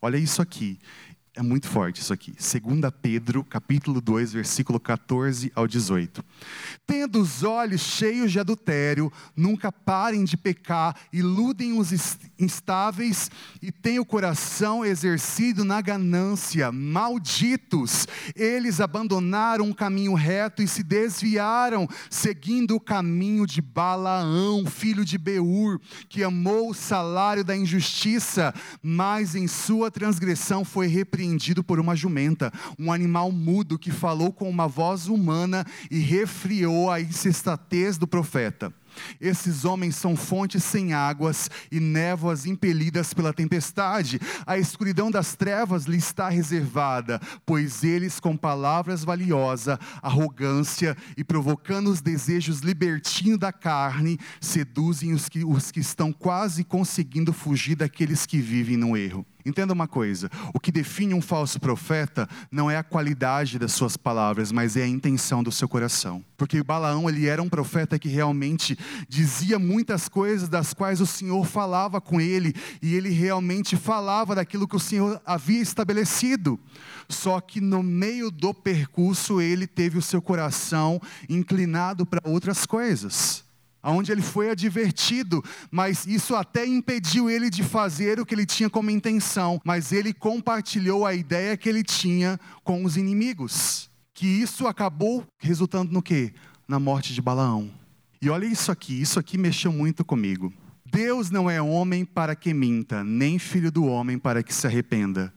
Olha 0.00 0.16
isso 0.16 0.40
aqui. 0.40 0.78
É 1.34 1.40
muito 1.40 1.66
forte 1.66 2.02
isso 2.02 2.12
aqui. 2.12 2.32
2 2.32 2.92
Pedro, 3.00 3.42
capítulo 3.42 4.02
2, 4.02 4.34
versículo 4.34 4.78
14 4.78 5.50
ao 5.54 5.66
18. 5.66 6.22
Tendo 6.86 7.22
os 7.22 7.42
olhos 7.42 7.80
cheios 7.80 8.30
de 8.30 8.38
adultério, 8.38 9.10
nunca 9.34 9.72
parem 9.72 10.24
de 10.24 10.36
pecar, 10.36 10.94
iludem 11.10 11.78
os 11.78 11.90
instáveis 12.38 13.30
e 13.62 13.72
têm 13.72 13.98
o 13.98 14.04
coração 14.04 14.84
exercido 14.84 15.64
na 15.64 15.80
ganância. 15.80 16.70
Malditos! 16.70 18.06
Eles 18.36 18.78
abandonaram 18.78 19.70
o 19.70 19.74
caminho 19.74 20.12
reto 20.12 20.62
e 20.62 20.68
se 20.68 20.82
desviaram, 20.82 21.88
seguindo 22.10 22.76
o 22.76 22.80
caminho 22.80 23.46
de 23.46 23.62
Balaão, 23.62 24.66
filho 24.66 25.02
de 25.02 25.16
Beur, 25.16 25.80
que 26.10 26.22
amou 26.22 26.68
o 26.68 26.74
salário 26.74 27.42
da 27.42 27.56
injustiça, 27.56 28.52
mas 28.82 29.34
em 29.34 29.46
sua 29.46 29.90
transgressão 29.90 30.62
foi 30.62 30.88
repreendido 30.88 31.21
surpreendido 31.22 31.62
por 31.62 31.78
uma 31.78 31.94
jumenta, 31.94 32.52
um 32.78 32.92
animal 32.92 33.30
mudo 33.30 33.78
que 33.78 33.92
falou 33.92 34.32
com 34.32 34.50
uma 34.50 34.66
voz 34.66 35.06
humana 35.06 35.64
e 35.90 35.98
refriou 35.98 36.90
a 36.90 37.00
insensatez 37.00 37.96
do 37.96 38.06
profeta. 38.06 38.74
Esses 39.18 39.64
homens 39.64 39.96
são 39.96 40.14
fontes 40.14 40.62
sem 40.64 40.92
águas 40.92 41.48
e 41.70 41.80
névoas 41.80 42.44
impelidas 42.44 43.14
pela 43.14 43.32
tempestade. 43.32 44.20
A 44.44 44.58
escuridão 44.58 45.10
das 45.10 45.34
trevas 45.34 45.84
lhe 45.84 45.96
está 45.96 46.28
reservada, 46.28 47.18
pois 47.46 47.84
eles, 47.84 48.20
com 48.20 48.36
palavras 48.36 49.02
valiosas, 49.02 49.78
arrogância 50.02 50.94
e 51.16 51.24
provocando 51.24 51.88
os 51.88 52.02
desejos 52.02 52.60
libertinos 52.60 53.38
da 53.38 53.52
carne, 53.52 54.18
seduzem 54.40 55.14
os 55.14 55.26
que, 55.26 55.42
os 55.42 55.70
que 55.70 55.80
estão 55.80 56.12
quase 56.12 56.62
conseguindo 56.62 57.32
fugir 57.32 57.76
daqueles 57.76 58.26
que 58.26 58.38
vivem 58.40 58.76
no 58.76 58.94
erro. 58.94 59.24
Entenda 59.44 59.72
uma 59.72 59.88
coisa: 59.88 60.30
o 60.54 60.60
que 60.60 60.72
define 60.72 61.14
um 61.14 61.20
falso 61.20 61.58
profeta 61.60 62.28
não 62.50 62.70
é 62.70 62.76
a 62.76 62.82
qualidade 62.82 63.58
das 63.58 63.72
suas 63.72 63.96
palavras, 63.96 64.52
mas 64.52 64.76
é 64.76 64.82
a 64.82 64.88
intenção 64.88 65.42
do 65.42 65.50
seu 65.50 65.68
coração. 65.68 66.24
Porque 66.36 66.62
Balaão 66.62 67.08
ele 67.08 67.26
era 67.26 67.42
um 67.42 67.48
profeta 67.48 67.98
que 67.98 68.08
realmente 68.08 68.78
dizia 69.08 69.58
muitas 69.58 70.08
coisas 70.08 70.48
das 70.48 70.72
quais 70.72 71.00
o 71.00 71.06
Senhor 71.06 71.44
falava 71.44 72.00
com 72.00 72.20
ele 72.20 72.54
e 72.80 72.94
ele 72.94 73.10
realmente 73.10 73.76
falava 73.76 74.34
daquilo 74.34 74.68
que 74.68 74.76
o 74.76 74.80
Senhor 74.80 75.20
havia 75.24 75.60
estabelecido. 75.60 76.58
Só 77.08 77.40
que 77.40 77.60
no 77.60 77.82
meio 77.82 78.30
do 78.30 78.54
percurso 78.54 79.40
ele 79.40 79.66
teve 79.66 79.98
o 79.98 80.02
seu 80.02 80.22
coração 80.22 81.00
inclinado 81.28 82.06
para 82.06 82.20
outras 82.24 82.64
coisas 82.64 83.44
aonde 83.82 84.12
ele 84.12 84.22
foi 84.22 84.50
advertido, 84.50 85.42
mas 85.70 86.06
isso 86.06 86.36
até 86.36 86.64
impediu 86.64 87.28
ele 87.28 87.50
de 87.50 87.62
fazer 87.62 88.20
o 88.20 88.24
que 88.24 88.34
ele 88.34 88.46
tinha 88.46 88.70
como 88.70 88.90
intenção, 88.90 89.60
mas 89.64 89.90
ele 89.90 90.12
compartilhou 90.12 91.04
a 91.04 91.14
ideia 91.14 91.56
que 91.56 91.68
ele 91.68 91.82
tinha 91.82 92.38
com 92.62 92.84
os 92.84 92.96
inimigos. 92.96 93.90
Que 94.14 94.26
isso 94.26 94.66
acabou 94.68 95.26
resultando 95.38 95.92
no 95.92 96.02
quê? 96.02 96.32
Na 96.68 96.78
morte 96.78 97.12
de 97.12 97.20
Balaão. 97.20 97.70
E 98.20 98.30
olha 98.30 98.46
isso 98.46 98.70
aqui, 98.70 99.00
isso 99.00 99.18
aqui 99.18 99.36
mexeu 99.36 99.72
muito 99.72 100.04
comigo. 100.04 100.52
Deus 100.86 101.30
não 101.30 101.50
é 101.50 101.60
homem 101.60 102.04
para 102.04 102.36
que 102.36 102.54
minta, 102.54 103.02
nem 103.02 103.38
filho 103.38 103.72
do 103.72 103.86
homem 103.86 104.18
para 104.18 104.42
que 104.42 104.54
se 104.54 104.66
arrependa. 104.66 105.32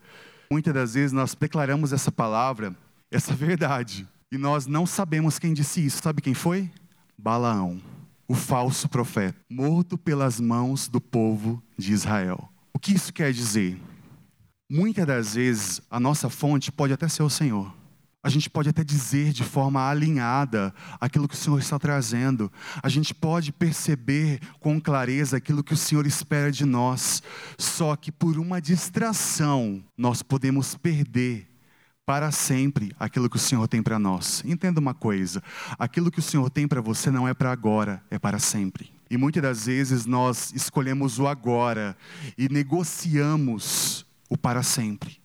Muitas 0.52 0.74
das 0.74 0.94
vezes 0.94 1.12
nós 1.12 1.34
declaramos 1.34 1.94
essa 1.94 2.12
palavra, 2.12 2.76
essa 3.10 3.34
verdade, 3.34 4.08
e 4.32 4.38
nós 4.38 4.68
não 4.68 4.86
sabemos 4.86 5.40
quem 5.40 5.54
disse 5.54 5.84
isso. 5.84 6.04
Sabe 6.04 6.22
quem 6.22 6.34
foi? 6.34 6.70
Balaão 7.18 7.95
o 8.28 8.34
falso 8.34 8.90
profeta, 8.90 9.38
morto 9.50 9.98
pelas 9.98 10.40
mãos 10.40 10.88
do 10.88 11.00
povo 11.00 11.62
de 11.78 11.94
Israel. 11.94 12.50
O 12.74 12.80
que 12.80 12.94
isso 12.94 13.14
quer 13.14 13.32
dizer? 13.32 13.80
Muitas 14.70 15.06
das 15.06 15.36
vezes 15.36 15.82
a 15.90 16.00
nossa 16.00 16.30
fonte 16.30 16.72
pode 16.72 16.92
até 16.94 17.08
ser 17.08 17.24
o 17.24 17.30
Senhor. 17.30 17.74
A 18.26 18.30
gente 18.30 18.50
pode 18.50 18.68
até 18.68 18.84
dizer 18.84 19.32
de 19.32 19.44
forma 19.44 19.88
alinhada 19.88 20.74
aquilo 21.00 21.28
que 21.28 21.36
o 21.36 21.38
Senhor 21.38 21.60
está 21.60 21.78
trazendo. 21.78 22.52
A 22.82 22.90
gente 22.90 23.14
pode 23.14 23.52
perceber 23.52 24.40
com 24.60 24.82
clareza 24.82 25.38
aquilo 25.38 25.64
que 25.64 25.74
o 25.74 25.78
Senhor 25.78 26.08
espera 26.08 26.52
de 26.52 26.66
nós. 26.66 27.22
Só 27.56 27.96
que 27.96 28.12
por 28.12 28.40
uma 28.40 28.60
distração, 28.60 29.84
nós 29.96 30.24
podemos 30.24 30.74
perder 30.74 31.55
para 32.06 32.32
sempre 32.32 32.96
aquilo 33.00 33.30
que 33.30 33.36
o 33.36 33.40
Senhor 33.40 33.68
tem 33.68 33.82
para 33.82 33.98
nós. 33.98 34.44
Entenda 34.46 34.80
uma 34.80 34.94
coisa: 34.94 35.42
aquilo 35.78 36.12
que 36.12 36.20
o 36.20 36.24
Senhor 36.24 36.50
tem 36.50 36.68
para 36.68 36.82
você 36.82 37.10
não 37.10 37.28
é 37.28 37.34
para 37.34 37.52
agora, 37.52 38.04
é 38.10 38.20
para 38.20 38.40
sempre. 38.40 38.94
E 39.10 39.18
muitas 39.18 39.42
das 39.42 39.66
vezes 39.66 40.06
nós 40.06 40.52
escolhemos 40.54 41.20
o 41.20 41.28
agora 41.28 41.96
e 42.38 42.50
negociamos 42.50 44.06
o 44.30 44.38
para 44.38 44.64
sempre. 44.64 45.20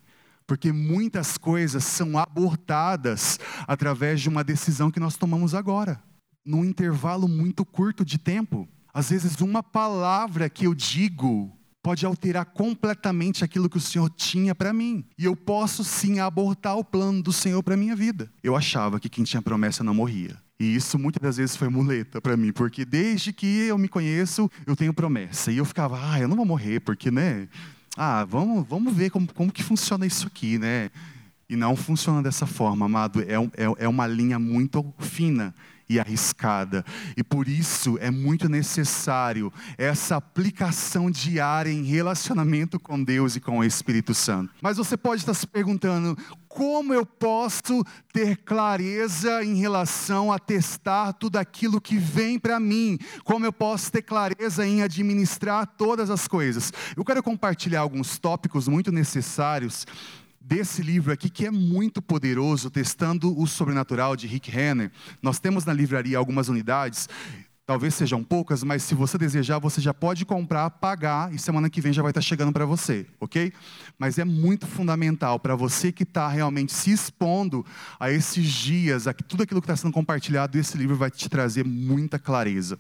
Porque 0.47 0.73
muitas 0.73 1.39
coisas 1.39 1.85
são 1.85 2.19
abortadas 2.19 3.39
através 3.67 4.21
de 4.21 4.29
uma 4.29 4.43
decisão 4.43 4.91
que 4.91 5.01
nós 5.01 5.17
tomamos 5.17 5.55
agora, 5.55 6.03
num 6.45 6.65
intervalo 6.65 7.29
muito 7.29 7.65
curto 7.65 8.05
de 8.05 8.19
tempo. 8.19 8.69
Às 8.93 9.11
vezes, 9.11 9.41
uma 9.41 9.63
palavra 9.63 10.51
que 10.51 10.67
eu 10.67 10.75
digo 10.75 11.57
pode 11.83 12.05
alterar 12.05 12.45
completamente 12.47 13.45
aquilo 13.45 13.69
que 13.69 13.77
o 13.77 13.81
Senhor 13.81 14.11
tinha 14.11 14.55
para 14.55 14.73
mim. 14.73 15.05
E 15.19 15.25
eu 15.25 15.35
posso 15.35 15.83
sim 15.83 16.21
abortar 16.21 16.77
o 16.77 16.85
plano 16.85 17.23
do 17.23 17.33
Senhor 17.33 17.63
para 17.63 17.77
minha 17.77 17.97
vida. 17.97 18.31
Eu 18.43 18.57
achava 18.57 19.01
que 19.01 19.09
quem 19.09 19.25
tinha 19.25 19.43
promessa 19.43 19.83
não 19.83 19.95
morria. 19.95 20.37
E 20.59 20.75
isso 20.75 20.99
muitas 20.99 21.23
das 21.23 21.37
vezes 21.39 21.57
foi 21.57 21.69
muleta 21.71 22.21
para 22.21 22.37
mim, 22.37 22.53
porque 22.53 22.85
desde 22.85 23.33
que 23.33 23.47
eu 23.47 23.79
me 23.79 23.89
conheço, 23.89 24.51
eu 24.67 24.77
tenho 24.77 24.93
promessa. 24.93 25.51
E 25.51 25.57
eu 25.57 25.65
ficava, 25.65 25.99
ah, 26.13 26.21
eu 26.21 26.29
não 26.29 26.37
vou 26.37 26.45
morrer, 26.45 26.81
porque, 26.81 27.11
né? 27.11 27.49
Ah, 27.97 28.25
vamos, 28.25 28.67
vamos 28.69 28.95
ver 28.95 29.11
como, 29.11 29.33
como 29.33 29.51
que 29.51 29.63
funciona 29.63 30.05
isso 30.05 30.27
aqui, 30.27 30.59
né? 30.59 30.91
E 31.49 31.57
não 31.57 31.75
funciona 31.75 32.23
dessa 32.23 32.47
forma, 32.47 32.85
amado. 32.85 33.23
É, 33.23 33.35
é, 33.35 33.85
é 33.85 33.89
uma 33.89 34.07
linha 34.07 34.39
muito 34.39 34.95
fina 34.99 35.55
e 35.91 35.99
arriscada. 35.99 36.85
E 37.17 37.25
por 37.25 37.49
isso 37.49 37.99
é 38.01 38.13
muito 38.13 38.49
necessário 38.49 39.53
essa 39.77 40.15
aplicação 40.15 41.11
diária 41.11 41.73
em 41.73 41.83
relacionamento 41.83 42.79
com 42.79 43.03
Deus 43.03 43.35
e 43.35 43.41
com 43.41 43.59
o 43.59 43.65
Espírito 43.65 44.15
Santo. 44.15 44.55
Mas 44.63 44.77
você 44.77 44.97
pode 44.97 45.23
estar 45.23 45.35
se 45.35 45.49
perguntando: 45.49 46.17
como 46.47 46.95
eu 46.95 47.05
posso 47.05 47.85
ter 48.13 48.37
clareza 48.37 49.45
em 49.45 49.57
relação 49.57 50.33
a 50.33 50.39
testar 50.39 51.13
tudo 51.15 51.39
aquilo 51.39 51.81
que 51.81 51.99
vem 51.99 52.39
para 52.39 52.61
mim? 52.61 52.97
Como 53.25 53.45
eu 53.45 53.53
posso 53.53 53.91
ter 53.91 54.03
clareza 54.03 54.65
em 54.65 54.83
administrar 54.83 55.67
todas 55.67 56.09
as 56.09 56.29
coisas? 56.29 56.73
Eu 56.97 57.05
quero 57.05 57.21
compartilhar 57.21 57.81
alguns 57.81 58.17
tópicos 58.17 58.69
muito 58.69 58.93
necessários 58.93 59.85
desse 60.51 60.83
livro 60.83 61.13
aqui, 61.13 61.31
que 61.31 61.47
é 61.47 61.51
muito 61.51 62.03
poderoso, 62.03 62.73
Testando 62.73 63.41
o 63.41 63.47
Sobrenatural, 63.47 64.17
de 64.17 64.27
Rick 64.27 64.51
Renner. 64.51 64.91
Nós 65.23 65.39
temos 65.39 65.65
na 65.65 65.73
livraria 65.73 66.19
algumas 66.19 66.49
unidades, 66.49 67.09
talvez 67.65 67.95
sejam 67.95 68.25
poucas, 68.25 68.65
mas 68.65 68.83
se 68.83 68.93
você 68.93 69.17
desejar, 69.17 69.61
você 69.61 69.81
já 69.81 69.95
pode 69.95 70.25
comprar, 70.25 70.69
pagar, 70.69 71.33
e 71.33 71.39
semana 71.39 71.71
que 71.71 71.81
vem 71.81 71.93
já 71.93 72.03
vai 72.03 72.11
estar 72.11 72.21
chegando 72.21 72.53
para 72.53 72.67
você, 72.67 73.07
ok? 73.21 73.53
Mas 73.97 74.19
é 74.19 74.25
muito 74.25 74.67
fundamental 74.67 75.39
para 75.39 75.55
você 75.55 75.93
que 75.93 76.03
está 76.03 76.27
realmente 76.27 76.73
se 76.73 76.91
expondo 76.91 77.65
a 78.01 78.11
esses 78.11 78.51
dias, 78.51 79.07
a 79.07 79.13
tudo 79.13 79.45
aquilo 79.45 79.61
que 79.61 79.67
está 79.67 79.77
sendo 79.77 79.93
compartilhado, 79.93 80.59
esse 80.59 80.77
livro 80.77 80.97
vai 80.97 81.13
te 81.13 81.29
trazer 81.29 81.65
muita 81.65 82.19
clareza. 82.19 82.77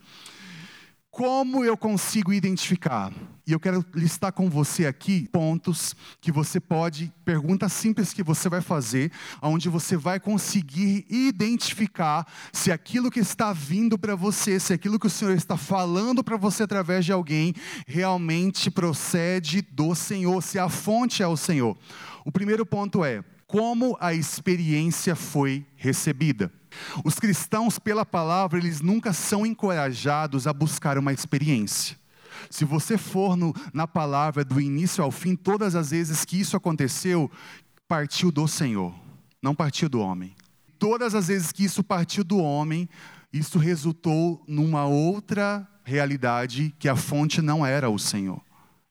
Como 1.10 1.64
eu 1.64 1.76
consigo 1.76 2.32
identificar? 2.32 3.12
E 3.44 3.50
eu 3.50 3.58
quero 3.58 3.84
listar 3.92 4.32
com 4.32 4.48
você 4.48 4.86
aqui 4.86 5.28
pontos 5.32 5.96
que 6.20 6.30
você 6.30 6.60
pode, 6.60 7.12
perguntas 7.24 7.72
simples 7.72 8.12
que 8.12 8.22
você 8.22 8.48
vai 8.48 8.60
fazer, 8.60 9.10
onde 9.42 9.68
você 9.68 9.96
vai 9.96 10.20
conseguir 10.20 11.04
identificar 11.10 12.24
se 12.52 12.70
aquilo 12.70 13.10
que 13.10 13.18
está 13.18 13.52
vindo 13.52 13.98
para 13.98 14.14
você, 14.14 14.60
se 14.60 14.72
aquilo 14.72 15.00
que 15.00 15.08
o 15.08 15.10
Senhor 15.10 15.34
está 15.34 15.56
falando 15.56 16.22
para 16.22 16.36
você 16.36 16.62
através 16.62 17.04
de 17.04 17.10
alguém, 17.10 17.54
realmente 17.88 18.70
procede 18.70 19.62
do 19.62 19.96
Senhor, 19.96 20.40
se 20.40 20.60
a 20.60 20.68
fonte 20.68 21.24
é 21.24 21.26
o 21.26 21.36
Senhor. 21.36 21.76
O 22.24 22.30
primeiro 22.30 22.64
ponto 22.64 23.04
é 23.04 23.24
como 23.48 23.96
a 24.00 24.14
experiência 24.14 25.16
foi 25.16 25.66
recebida. 25.74 26.59
Os 27.04 27.18
cristãos, 27.18 27.78
pela 27.78 28.04
palavra, 28.04 28.58
eles 28.58 28.80
nunca 28.80 29.12
são 29.12 29.44
encorajados 29.44 30.46
a 30.46 30.52
buscar 30.52 30.98
uma 30.98 31.12
experiência. 31.12 31.96
Se 32.48 32.64
você 32.64 32.96
for 32.96 33.36
no, 33.36 33.54
na 33.72 33.86
palavra 33.86 34.44
do 34.44 34.60
início 34.60 35.02
ao 35.02 35.10
fim, 35.10 35.36
todas 35.36 35.74
as 35.74 35.90
vezes 35.90 36.24
que 36.24 36.40
isso 36.40 36.56
aconteceu, 36.56 37.30
partiu 37.86 38.30
do 38.30 38.46
Senhor, 38.46 38.94
não 39.42 39.54
partiu 39.54 39.88
do 39.88 40.00
homem. 40.00 40.34
Todas 40.78 41.14
as 41.14 41.28
vezes 41.28 41.52
que 41.52 41.64
isso 41.64 41.82
partiu 41.82 42.24
do 42.24 42.38
homem, 42.38 42.88
isso 43.32 43.58
resultou 43.58 44.42
numa 44.46 44.86
outra 44.86 45.68
realidade 45.84 46.74
que 46.78 46.88
a 46.88 46.96
fonte 46.96 47.42
não 47.42 47.64
era 47.66 47.90
o 47.90 47.98
Senhor. 47.98 48.40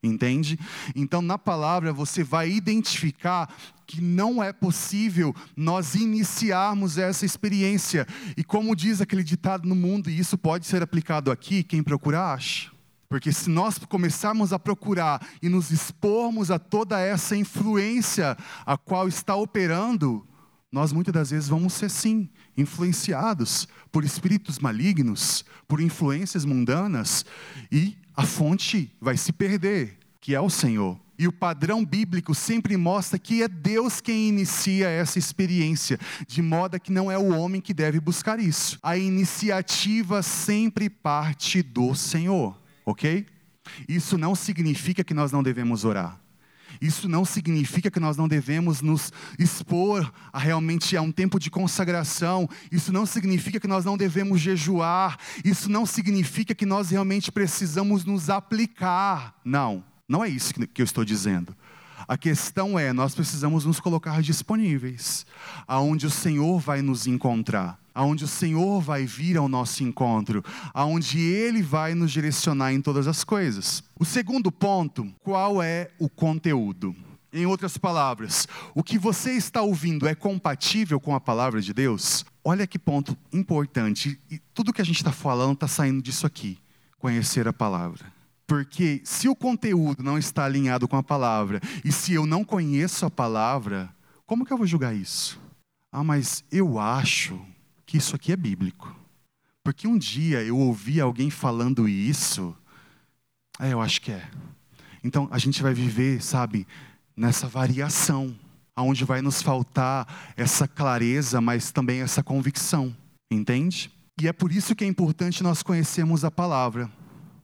Entende? 0.02 0.58
Então, 0.96 1.22
na 1.22 1.38
palavra, 1.38 1.92
você 1.92 2.24
vai 2.24 2.50
identificar 2.50 3.54
que 3.86 4.00
não 4.00 4.42
é 4.42 4.54
possível 4.54 5.36
nós 5.58 5.94
iniciarmos 5.94 6.98
essa 6.98 7.26
experiência. 7.26 8.08
E 8.38 8.44
como 8.44 8.76
diz 8.76 9.02
aquele 9.02 9.24
ditado 9.24 9.68
no 9.68 9.76
mundo, 9.76 10.10
e 10.10 10.18
isso 10.18 10.38
pode 10.38 10.66
ser 10.66 10.82
aplicado 10.82 11.32
aqui, 11.32 11.64
quem 11.64 11.84
procura 11.84 12.34
acha. 12.34 12.72
Porque 13.10 13.34
se 13.34 13.50
nós 13.50 13.78
começarmos 13.80 14.54
a 14.54 14.60
procurar 14.60 15.28
e 15.42 15.50
nos 15.50 15.72
expormos 15.72 16.50
a 16.52 16.60
toda 16.60 17.00
essa 17.00 17.36
influência 17.36 18.38
a 18.66 18.78
qual 18.78 19.08
está 19.08 19.36
operando, 19.36 20.26
nós 20.72 20.94
muitas 20.94 21.14
das 21.14 21.32
vezes 21.32 21.50
vamos 21.50 21.74
ser 21.74 21.90
sim 21.90 22.30
influenciados 22.56 23.68
por 23.92 24.06
espíritos 24.06 24.60
malignos, 24.60 25.44
por 25.68 25.82
influências 25.82 26.46
mundanas 26.46 27.26
e 27.72 27.98
a 28.20 28.24
fonte 28.24 28.92
vai 29.00 29.16
se 29.16 29.32
perder, 29.32 29.98
que 30.20 30.36
é 30.36 30.42
o 30.42 30.50
Senhor. 30.50 31.00
E 31.18 31.26
o 31.26 31.32
padrão 31.32 31.86
bíblico 31.86 32.36
sempre 32.36 32.76
mostra 32.76 33.18
que 33.18 33.42
é 33.42 33.48
Deus 33.48 34.02
quem 34.02 34.28
inicia 34.28 34.90
essa 34.90 35.18
experiência, 35.18 35.98
de 36.28 36.42
modo 36.42 36.78
que 36.82 36.92
não 36.92 37.10
é 37.10 37.18
o 37.18 37.30
homem 37.30 37.62
que 37.62 37.74
deve 37.74 37.98
buscar 37.98 38.38
isso. 38.38 38.78
A 38.84 38.98
iniciativa 38.98 40.22
sempre 40.22 40.90
parte 40.90 41.64
do 41.64 41.96
Senhor, 41.96 42.62
ok? 42.86 43.26
Isso 43.88 44.18
não 44.18 44.36
significa 44.36 45.02
que 45.02 45.14
nós 45.14 45.32
não 45.32 45.42
devemos 45.42 45.86
orar. 45.86 46.20
Isso 46.82 47.10
não 47.10 47.26
significa 47.26 47.92
que 47.92 48.00
nós 48.00 48.16
não 48.16 48.28
devemos 48.28 48.82
nos 48.82 49.12
expor 49.38 50.12
a 50.32 50.40
realmente 50.40 50.96
a 50.96 51.02
um 51.02 51.12
tempo 51.12 51.40
de 51.40 51.50
consagração. 51.50 52.50
Isso 52.72 52.92
não 52.92 53.06
significa 53.06 53.60
que 53.60 53.68
nós 53.68 53.84
não 53.84 53.98
devemos 53.98 54.40
jejuar. 54.40 55.18
Isso 55.44 55.70
não 55.70 55.86
significa 55.86 56.56
que 56.56 56.66
nós 56.66 56.90
realmente 56.90 57.32
precisamos 57.32 58.06
nos 58.06 58.30
aplicar. 58.30 59.36
Não, 59.44 59.84
não 60.08 60.24
é 60.24 60.30
isso 60.30 60.54
que 60.54 60.82
eu 60.82 60.86
estou 60.86 61.04
dizendo. 61.04 61.56
A 62.08 62.18
questão 62.18 62.80
é, 62.80 62.92
nós 62.92 63.14
precisamos 63.14 63.66
nos 63.66 63.80
colocar 63.80 64.22
disponíveis, 64.22 65.26
aonde 65.68 66.08
o 66.08 66.10
Senhor 66.10 66.60
vai 66.60 66.82
nos 66.82 67.06
encontrar, 67.06 67.78
aonde 68.00 68.24
o 68.24 68.30
Senhor 68.30 68.80
vai 68.80 69.06
vir 69.06 69.36
ao 69.36 69.50
nosso 69.50 69.84
encontro, 69.84 70.42
aonde 70.74 71.20
Ele 71.20 71.62
vai 71.62 71.94
nos 71.94 72.14
direcionar 72.14 72.72
em 72.72 72.80
todas 72.80 73.08
as 73.08 73.26
coisas. 73.26 73.84
O 74.00 74.06
segundo 74.06 74.50
ponto, 74.54 75.14
qual 75.22 75.62
é 75.62 75.92
o 76.00 76.08
conteúdo? 76.08 76.96
Em 77.34 77.46
outras 77.46 77.78
palavras, 77.78 78.48
o 78.74 78.82
que 78.82 78.98
você 78.98 79.34
está 79.34 79.62
ouvindo 79.62 80.08
é 80.08 80.16
compatível 80.16 80.98
com 80.98 81.14
a 81.14 81.20
palavra 81.20 81.62
de 81.62 81.74
Deus? 81.74 82.24
Olha 82.42 82.66
que 82.66 82.80
ponto 82.80 83.18
importante, 83.34 84.18
e 84.32 84.40
tudo 84.54 84.72
que 84.72 84.82
a 84.82 84.86
gente 84.86 84.96
está 84.96 85.12
falando 85.12 85.56
está 85.56 85.68
saindo 85.68 86.02
disso 86.02 86.26
aqui: 86.26 86.58
conhecer 87.00 87.50
a 87.50 87.54
palavra. 87.54 88.06
Porque 88.48 89.02
se 89.04 89.28
o 89.28 89.36
conteúdo 89.36 90.02
não 90.02 90.18
está 90.18 90.46
alinhado 90.46 90.88
com 90.88 90.96
a 90.96 91.04
palavra, 91.04 91.60
e 91.84 91.92
se 91.92 92.14
eu 92.14 92.26
não 92.26 92.46
conheço 92.46 93.06
a 93.06 93.12
palavra, 93.12 93.94
como 94.26 94.46
que 94.46 94.54
eu 94.54 94.58
vou 94.58 94.66
julgar 94.66 94.96
isso? 94.96 95.38
Ah, 95.92 96.04
mas 96.04 96.46
eu 96.50 96.80
acho 96.80 97.38
que 97.90 97.98
isso 97.98 98.16
aqui 98.16 98.32
é 98.32 98.38
bíblico. 98.38 98.96
Porque 99.64 99.88
um 99.88 99.98
dia 99.98 100.44
eu 100.44 100.56
ouvi 100.56 101.02
alguém 101.02 101.32
falando 101.32 101.90
isso, 101.90 102.56
é, 103.60 103.74
eu 103.74 103.82
acho 103.82 104.00
que 104.00 104.12
é. 104.12 104.30
Então 105.04 105.28
a 105.32 105.40
gente 105.40 105.64
vai 105.64 105.74
viver, 105.74 106.22
sabe, 106.22 106.68
nessa 107.18 107.48
variação, 107.48 108.38
aonde 108.76 109.04
vai 109.04 109.24
nos 109.24 109.42
faltar 109.42 110.08
essa 110.38 110.68
clareza, 110.68 111.42
mas 111.42 111.72
também 111.72 112.02
essa 112.02 112.22
convicção, 112.22 112.96
entende? 113.32 113.92
E 114.22 114.28
é 114.28 114.34
por 114.34 114.52
isso 114.52 114.76
que 114.76 114.84
é 114.84 114.88
importante 114.88 115.42
nós 115.42 115.64
conhecermos 115.64 116.24
a 116.24 116.30
palavra. 116.30 116.92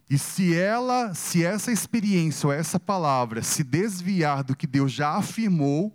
E 0.08 0.16
se 0.16 0.54
ela, 0.54 1.12
se 1.12 1.44
essa 1.44 1.72
experiência 1.72 2.46
ou 2.46 2.52
essa 2.52 2.78
palavra 2.78 3.42
se 3.42 3.64
desviar 3.64 4.44
do 4.44 4.54
que 4.54 4.68
Deus 4.68 4.92
já 4.92 5.16
afirmou, 5.16 5.92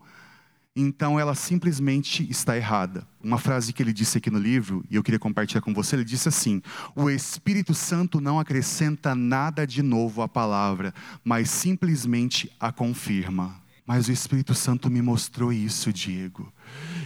então 0.76 1.18
ela 1.18 1.36
simplesmente 1.36 2.30
está 2.30 2.58
errada. 2.58 3.10
Uma 3.24 3.38
frase 3.38 3.72
que 3.72 3.84
ele 3.84 3.94
disse 3.94 4.18
aqui 4.18 4.30
no 4.30 4.40
livro, 4.40 4.84
e 4.90 4.96
eu 4.96 5.04
queria 5.04 5.20
compartilhar 5.20 5.62
com 5.62 5.74
você, 5.74 5.96
ele 5.96 6.04
disse 6.04 6.28
assim: 6.28 6.62
O 6.96 7.10
Espírito 7.10 7.74
Santo 7.74 8.20
não 8.20 8.40
acrescenta 8.40 9.14
nada 9.14 9.66
de 9.66 9.82
novo 9.82 10.22
à 10.22 10.28
palavra, 10.28 10.94
mas 11.24 11.50
simplesmente 11.50 12.52
a 12.60 12.72
confirma. 12.72 13.62
Mas 13.86 14.08
o 14.08 14.12
Espírito 14.12 14.54
Santo 14.54 14.90
me 14.90 15.02
mostrou 15.02 15.52
isso, 15.52 15.92
Diego. 15.92 16.52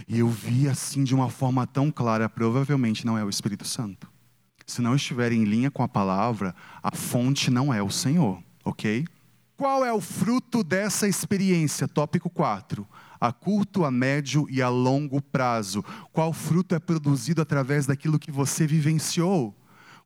E 0.06 0.18
eu 0.18 0.28
vi 0.28 0.68
assim 0.68 1.04
de 1.04 1.14
uma 1.14 1.28
forma 1.28 1.66
tão 1.66 1.90
clara, 1.90 2.28
provavelmente 2.28 3.04
não 3.04 3.18
é 3.18 3.24
o 3.24 3.30
Espírito 3.30 3.66
Santo 3.66 4.08
se 4.66 4.82
não 4.82 4.96
estiver 4.96 5.30
em 5.30 5.44
linha 5.44 5.70
com 5.70 5.82
a 5.82 5.88
palavra, 5.88 6.54
a 6.82 6.94
fonte 6.94 7.50
não 7.50 7.72
é 7.72 7.80
o 7.80 7.88
Senhor, 7.88 8.42
ok? 8.64 9.06
Qual 9.56 9.82
é 9.84 9.92
o 9.92 10.00
fruto 10.02 10.62
dessa 10.62 11.08
experiência? 11.08 11.88
Tópico 11.88 12.28
4. 12.28 12.86
A 13.18 13.32
curto, 13.32 13.84
a 13.86 13.90
médio 13.90 14.46
e 14.50 14.60
a 14.60 14.68
longo 14.68 15.22
prazo. 15.22 15.82
Qual 16.12 16.30
fruto 16.32 16.74
é 16.74 16.78
produzido 16.78 17.40
através 17.40 17.86
daquilo 17.86 18.18
que 18.18 18.30
você 18.30 18.66
vivenciou? 18.66 19.54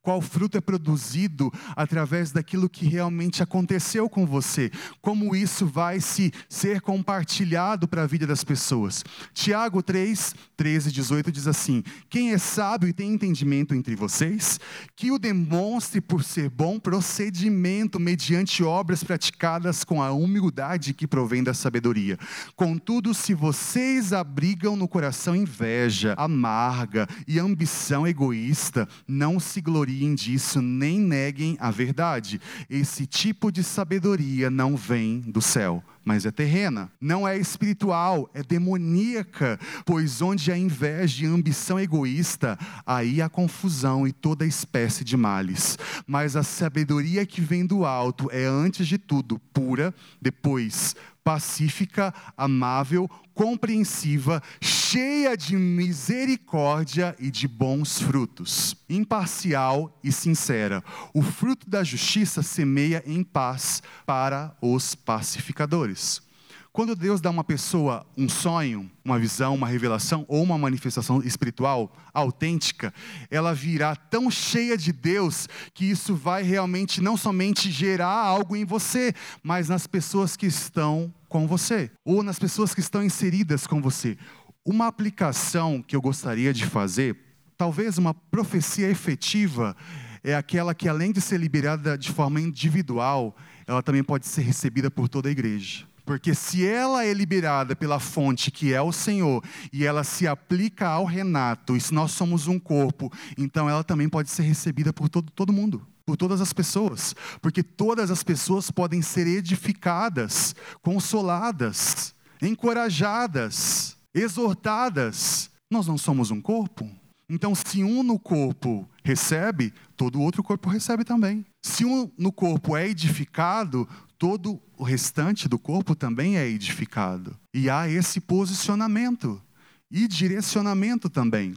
Qual 0.03 0.23
fruto 0.23 0.57
é 0.57 0.63
produzido 0.63 1.53
através 1.77 2.33
daquilo 2.33 2.71
que 2.71 2.87
realmente 2.87 3.43
aconteceu 3.43 4.09
com 4.09 4.25
você? 4.25 4.71
Como 5.03 5.37
isso 5.37 5.67
vai 5.67 6.01
se 6.01 6.33
ser 6.49 6.81
compartilhado 6.81 7.87
para 7.87 8.05
a 8.05 8.07
vida 8.07 8.27
das 8.27 8.43
pessoas? 8.43 9.05
Tiago 9.35 9.83
3, 9.83 10.35
13, 10.57 10.91
18 10.91 11.31
diz 11.31 11.47
assim: 11.47 11.83
Quem 12.09 12.33
é 12.33 12.39
sábio 12.39 12.89
e 12.89 12.95
tem 12.95 13.13
entendimento 13.13 13.75
entre 13.75 13.95
vocês, 13.95 14.59
que 14.97 15.11
o 15.11 15.19
demonstre 15.19 16.01
por 16.01 16.25
ser 16.25 16.49
bom 16.49 16.81
procedimento 16.81 18.01
mediante 18.01 18.65
obras 18.65 19.05
praticadas 19.05 19.85
com 19.85 20.03
a 20.03 20.13
humildade 20.13 20.95
que 20.95 21.07
provém 21.07 21.45
da 21.45 21.53
sabedoria. 21.53 22.19
Contudo, 22.57 23.13
se 23.13 23.35
vocês 23.35 24.15
abrigam 24.15 24.77
no 24.77 24.89
coração 24.89 25.37
inveja, 25.37 26.15
amarga 26.17 27.07
e 27.29 27.39
ambição 27.39 28.07
egoísta, 28.07 28.89
não 29.07 29.39
se 29.39 29.61
gloriem 29.61 29.90
gloriem 29.91 30.15
disso, 30.15 30.63
nem 30.63 31.01
neguem 31.01 31.57
a 31.59 31.71
verdade. 31.71 32.41
Esse 32.69 33.07
tipo 33.07 33.51
de 33.51 33.65
sabedoria 33.65 34.49
não 34.49 34.77
vem 34.77 35.21
do 35.21 35.43
céu, 35.43 35.83
mas 36.05 36.25
é 36.25 36.31
terrena. 36.31 36.91
Não 37.01 37.27
é 37.27 37.37
espiritual, 37.37 38.31
é 38.33 38.43
demoníaca, 38.43 39.59
pois 39.85 40.23
onde 40.23 40.53
há 40.53 40.57
inveja 40.57 41.25
e 41.25 41.29
ambição 41.29 41.79
egoísta, 41.79 42.57
aí 42.87 43.21
há 43.21 43.29
confusão 43.29 44.07
e 44.07 44.13
toda 44.13 44.47
espécie 44.47 45.03
de 45.03 45.17
males. 45.17 45.77
Mas 46.07 46.37
a 46.37 46.45
sabedoria 46.45 47.27
que 47.27 47.41
vem 47.41 47.67
do 47.67 47.85
alto 47.85 48.31
é, 48.31 48.45
antes 48.47 48.87
de 48.87 48.97
tudo, 48.97 49.41
pura, 49.53 49.93
depois 50.23 50.95
pacífica, 51.25 52.15
amável, 52.37 53.09
compreensiva, 53.35 54.43
cheia 54.61 55.37
de 55.37 55.57
misericórdia 55.57 57.15
e 57.19 57.31
de 57.31 57.47
bons 57.47 58.01
frutos, 58.01 58.77
imparcial 58.89 59.99
e 60.03 60.13
sincera. 60.13 60.83
O 61.15 61.23
fruto 61.23 61.69
da 61.69 61.83
justiça 61.85 62.43
semeia 62.43 63.03
em 63.07 63.23
paz 63.23 63.83
para 64.05 64.57
os 64.61 64.95
pacificadores. 64.95 66.30
Quando 66.73 66.95
Deus 66.95 67.21
dá 67.21 67.31
uma 67.31 67.43
pessoa 67.43 68.07
um 68.17 68.29
sonho, 68.29 68.89
uma 69.05 69.19
visão, 69.19 69.57
uma 69.57 69.67
revelação 69.67 70.25
ou 70.29 70.41
uma 70.41 70.57
manifestação 70.57 71.21
espiritual 71.21 71.93
autêntica, 72.15 72.95
ela 73.29 73.53
virá 73.53 73.97
tão 73.97 74.31
cheia 74.31 74.79
de 74.79 74.93
Deus 74.93 75.49
que 75.75 75.85
isso 75.85 76.15
vai 76.15 76.45
realmente 76.45 77.01
não 77.01 77.17
somente 77.17 77.73
gerar 77.73 78.15
algo 78.15 78.55
em 78.55 78.65
você, 78.65 79.13
mas 79.43 79.69
nas 79.69 79.89
pessoas 79.89 80.37
que 80.37 80.47
estão 80.47 81.13
com 81.29 81.45
você 81.45 81.91
ou 82.05 82.23
nas 82.23 82.39
pessoas 82.39 82.73
que 82.73 82.81
estão 82.81 83.03
inseridas 83.03 83.67
com 83.67 83.83
você. 83.83 84.17
Uma 84.65 84.87
aplicação 84.87 85.83
que 85.83 85.97
eu 85.97 86.01
gostaria 86.01 86.53
de 86.53 86.67
fazer, 86.67 87.17
talvez 87.59 87.99
uma 87.99 88.15
profecia 88.15 88.89
efetiva, 88.89 89.77
é 90.23 90.37
aquela 90.37 90.73
que 90.73 90.89
além 90.89 91.11
de 91.11 91.21
ser 91.21 91.39
liberada 91.41 91.99
de 91.99 92.13
forma 92.13 92.41
individual, 92.41 93.37
ela 93.67 93.83
também 93.83 94.05
pode 94.05 94.27
ser 94.29 94.43
recebida 94.43 94.89
por 94.89 95.09
toda 95.09 95.29
a 95.29 95.33
igreja. 95.33 95.90
Porque 96.11 96.35
se 96.35 96.67
ela 96.67 97.05
é 97.05 97.15
liberada 97.15 97.77
pela 97.77 98.01
fonte 98.01 98.51
que 98.51 98.75
é 98.75 98.83
o 98.83 98.91
Senhor 98.91 99.45
e 99.73 99.87
ela 99.87 100.03
se 100.03 100.27
aplica 100.27 100.89
ao 100.89 101.05
Renato, 101.05 101.77
e 101.77 101.81
se 101.81 101.95
nós 101.95 102.11
somos 102.11 102.49
um 102.49 102.59
corpo, 102.59 103.13
então 103.39 103.71
ela 103.71 103.85
também 103.85 104.09
pode 104.09 104.29
ser 104.29 104.43
recebida 104.43 104.93
por 104.93 105.09
todo, 105.09 105.31
todo 105.31 105.53
mundo, 105.53 105.87
por 106.05 106.17
todas 106.17 106.41
as 106.41 106.53
pessoas. 106.53 107.15
Porque 107.41 107.63
todas 107.63 108.11
as 108.11 108.25
pessoas 108.25 108.73
podem 108.73 109.01
ser 109.01 109.29
edificadas, 109.29 110.53
consoladas, 110.83 112.13
encorajadas, 112.43 113.97
exortadas. 114.13 115.49
Nós 115.71 115.87
não 115.87 115.97
somos 115.97 116.33
um 116.33 116.41
corpo? 116.41 116.91
Então, 117.29 117.55
se 117.55 117.85
um 117.85 118.03
no 118.03 118.19
corpo 118.19 118.91
recebe, 119.05 119.73
todo 119.97 120.21
outro 120.21 120.43
corpo 120.43 120.69
recebe 120.69 121.05
também. 121.05 121.47
Se 121.63 121.85
um 121.85 122.11
no 122.19 122.33
corpo 122.33 122.77
é 122.77 122.89
edificado, 122.89 123.89
todo 124.21 124.61
o 124.77 124.85
restante 124.85 125.49
do 125.49 125.59
corpo 125.59 125.97
também 125.97 126.37
é 126.37 126.47
edificado. 126.47 127.35
E 127.55 127.71
há 127.71 127.89
esse 127.89 128.21
posicionamento 128.21 129.43
e 129.91 130.07
direcionamento 130.07 131.09
também. 131.09 131.57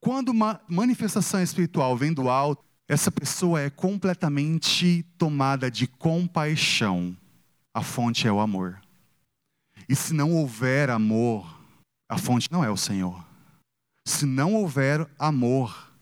Quando 0.00 0.30
uma 0.30 0.60
manifestação 0.68 1.40
espiritual 1.40 1.96
vem 1.96 2.12
do 2.12 2.28
alto, 2.28 2.64
essa 2.88 3.08
pessoa 3.08 3.60
é 3.60 3.70
completamente 3.70 5.04
tomada 5.16 5.70
de 5.70 5.86
compaixão. 5.86 7.16
A 7.72 7.82
fonte 7.82 8.26
é 8.26 8.32
o 8.32 8.40
amor. 8.40 8.80
E 9.88 9.94
se 9.94 10.12
não 10.12 10.32
houver 10.32 10.90
amor, 10.90 11.56
a 12.08 12.18
fonte 12.18 12.50
não 12.50 12.64
é 12.64 12.70
o 12.70 12.76
Senhor. 12.76 13.24
Se 14.04 14.26
não 14.26 14.54
houver 14.54 15.08
amor, 15.16 15.92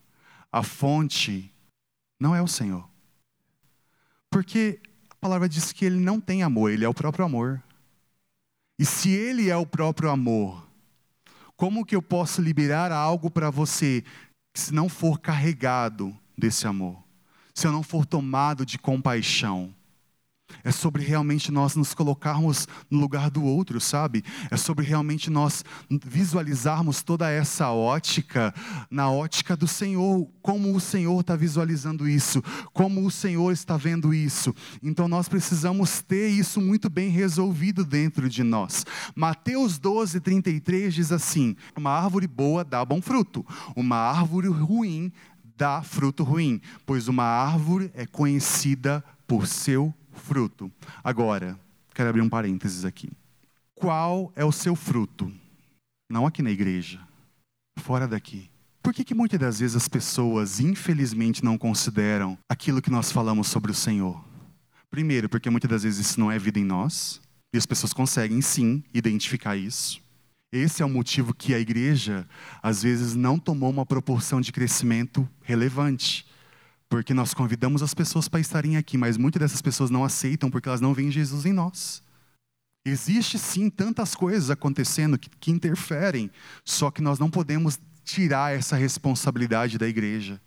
a 0.51 0.63
fonte 0.63 1.53
não 2.19 2.35
é 2.35 2.41
o 2.41 2.49
Senhor. 2.49 2.89
Porque 4.31 4.81
a 5.19 5.21
palavra 5.21 5.49
diz 5.49 5.73
que 5.73 5.85
ele 5.85 5.99
não 5.99 6.21
tem 6.21 6.45
amor, 6.45 6.71
ele 6.71 6.85
é 6.85 6.89
o 6.89 6.95
próprio 6.95 7.25
amor. 7.25 7.61
E 8.79 8.85
se 8.85 9.11
ele 9.11 9.51
é 9.51 9.57
o 9.57 9.67
próprio 9.67 10.11
amor, 10.11 10.65
como 11.57 11.85
que 11.85 11.97
eu 11.97 12.01
posso 12.01 12.41
liberar 12.41 12.93
algo 12.93 13.29
para 13.29 13.51
você 13.51 14.05
se 14.55 14.73
não 14.73 14.89
for 14.89 15.19
carregado 15.19 16.17
desse 16.37 16.69
amor? 16.69 17.03
Se 17.53 17.67
eu 17.67 17.73
não 17.73 17.83
for 17.83 18.07
tomado 18.07 18.65
de 18.65 18.79
compaixão? 18.79 19.75
É 20.65 20.71
sobre 20.71 21.05
realmente 21.05 21.53
nós 21.53 21.77
nos 21.77 21.95
colocarmos 21.95 22.67
no 22.91 22.99
lugar 22.99 23.31
do 23.31 23.45
outro, 23.45 23.81
sabe? 23.81 24.25
É 24.51 24.57
sobre 24.57 24.85
realmente 24.85 25.31
nós 25.31 25.65
visualizarmos 26.05 27.03
toda 27.03 27.31
essa 27.31 27.71
ótica 27.71 28.55
na 28.91 29.11
ótica 29.11 29.57
do 29.57 29.69
Senhor, 29.69 30.29
como 30.43 30.75
o 30.75 30.81
Senhor 30.81 31.21
está 31.21 31.37
visualizando 31.37 32.09
isso, 32.09 32.43
como 32.73 33.05
o 33.05 33.11
Senhor 33.11 33.53
está 33.53 33.77
vendo 33.77 34.13
isso. 34.13 34.55
Então 34.83 35.09
nós 35.09 35.29
precisamos 35.29 36.01
ter 36.03 36.29
isso 36.29 36.61
muito 36.61 36.91
bem 36.91 37.11
resolvido 37.11 37.85
dentro 37.85 38.29
de 38.29 38.43
nós. 38.43 38.85
Mateus 39.15 39.79
12, 39.79 40.21
33 40.21 40.95
diz 40.95 41.13
assim: 41.13 41.57
Uma 41.77 41.91
árvore 41.91 42.27
boa 42.27 42.65
dá 42.65 42.85
bom 42.85 43.01
fruto, 43.01 43.45
uma 43.77 43.97
árvore 43.97 44.49
ruim 44.49 45.13
dá 45.57 45.83
fruto 45.83 46.23
ruim, 46.23 46.61
pois 46.87 47.09
uma 47.09 47.25
árvore 47.25 47.91
é 47.95 48.07
conhecida 48.07 49.05
por 49.27 49.47
seu 49.47 49.87
fruto. 49.87 50.08
Agora, 51.03 51.59
quero 51.95 52.09
abrir 52.09 52.21
um 52.21 52.29
parênteses 52.29 52.85
aqui. 52.85 53.11
Qual 53.75 54.33
é 54.35 54.45
o 54.45 54.53
seu 54.53 54.75
fruto? 54.75 55.33
Não 56.11 56.27
aqui 56.27 56.43
na 56.43 56.51
igreja, 56.51 57.01
fora 57.79 58.09
daqui. 58.09 58.51
Por 58.83 58.95
que, 58.95 59.05
que 59.05 59.15
muitas 59.15 59.39
das 59.39 59.61
vezes 59.61 59.77
as 59.77 59.89
pessoas, 59.89 60.61
infelizmente, 60.61 61.45
não 61.45 61.59
consideram 61.59 62.39
aquilo 62.49 62.81
que 62.81 62.91
nós 62.91 63.13
falamos 63.13 63.49
sobre 63.49 63.71
o 63.71 63.75
Senhor? 63.75 64.25
Primeiro, 64.91 65.29
porque 65.29 65.51
muitas 65.51 65.71
das 65.71 65.83
vezes 65.83 66.07
isso 66.07 66.19
não 66.19 66.33
é 66.33 66.39
vida 66.39 66.59
em 66.59 66.65
nós, 66.65 67.21
e 67.53 67.59
as 67.59 67.67
pessoas 67.67 67.93
conseguem 67.93 68.41
sim 68.41 68.83
identificar 68.93 69.57
isso. 69.57 70.01
Esse 70.51 70.83
é 70.83 70.87
o 70.87 70.89
motivo 70.89 71.35
que 71.35 71.53
a 71.53 71.59
igreja, 71.59 72.27
às 72.63 72.83
vezes, 72.83 73.15
não 73.15 73.39
tomou 73.39 73.69
uma 73.69 73.85
proporção 73.85 74.41
de 74.41 74.51
crescimento 74.51 75.29
relevante. 75.43 76.27
Porque 76.89 77.13
nós 77.13 77.35
convidamos 77.35 77.83
as 77.83 77.93
pessoas 77.93 78.29
para 78.29 78.41
estarem 78.41 78.77
aqui, 78.77 78.97
mas 78.97 79.17
muitas 79.17 79.41
dessas 79.41 79.61
pessoas 79.61 79.91
não 79.91 80.05
aceitam 80.05 80.51
porque 80.51 80.69
elas 80.69 80.81
não 80.81 80.95
veem 80.95 81.11
Jesus 81.11 81.45
em 81.45 81.53
nós. 81.53 82.03
Existe 82.85 83.39
sim 83.39 83.69
tantas 83.69 84.15
coisas 84.15 84.51
acontecendo 84.51 85.19
que, 85.19 85.29
que 85.29 85.51
interferem, 85.51 86.31
só 86.65 86.91
que 86.91 87.03
nós 87.03 87.19
não 87.19 87.31
podemos 87.31 87.79
tirar 88.05 88.57
essa 88.57 88.77
responsabilidade 88.77 89.77
da 89.77 89.87
igreja, 89.87 90.41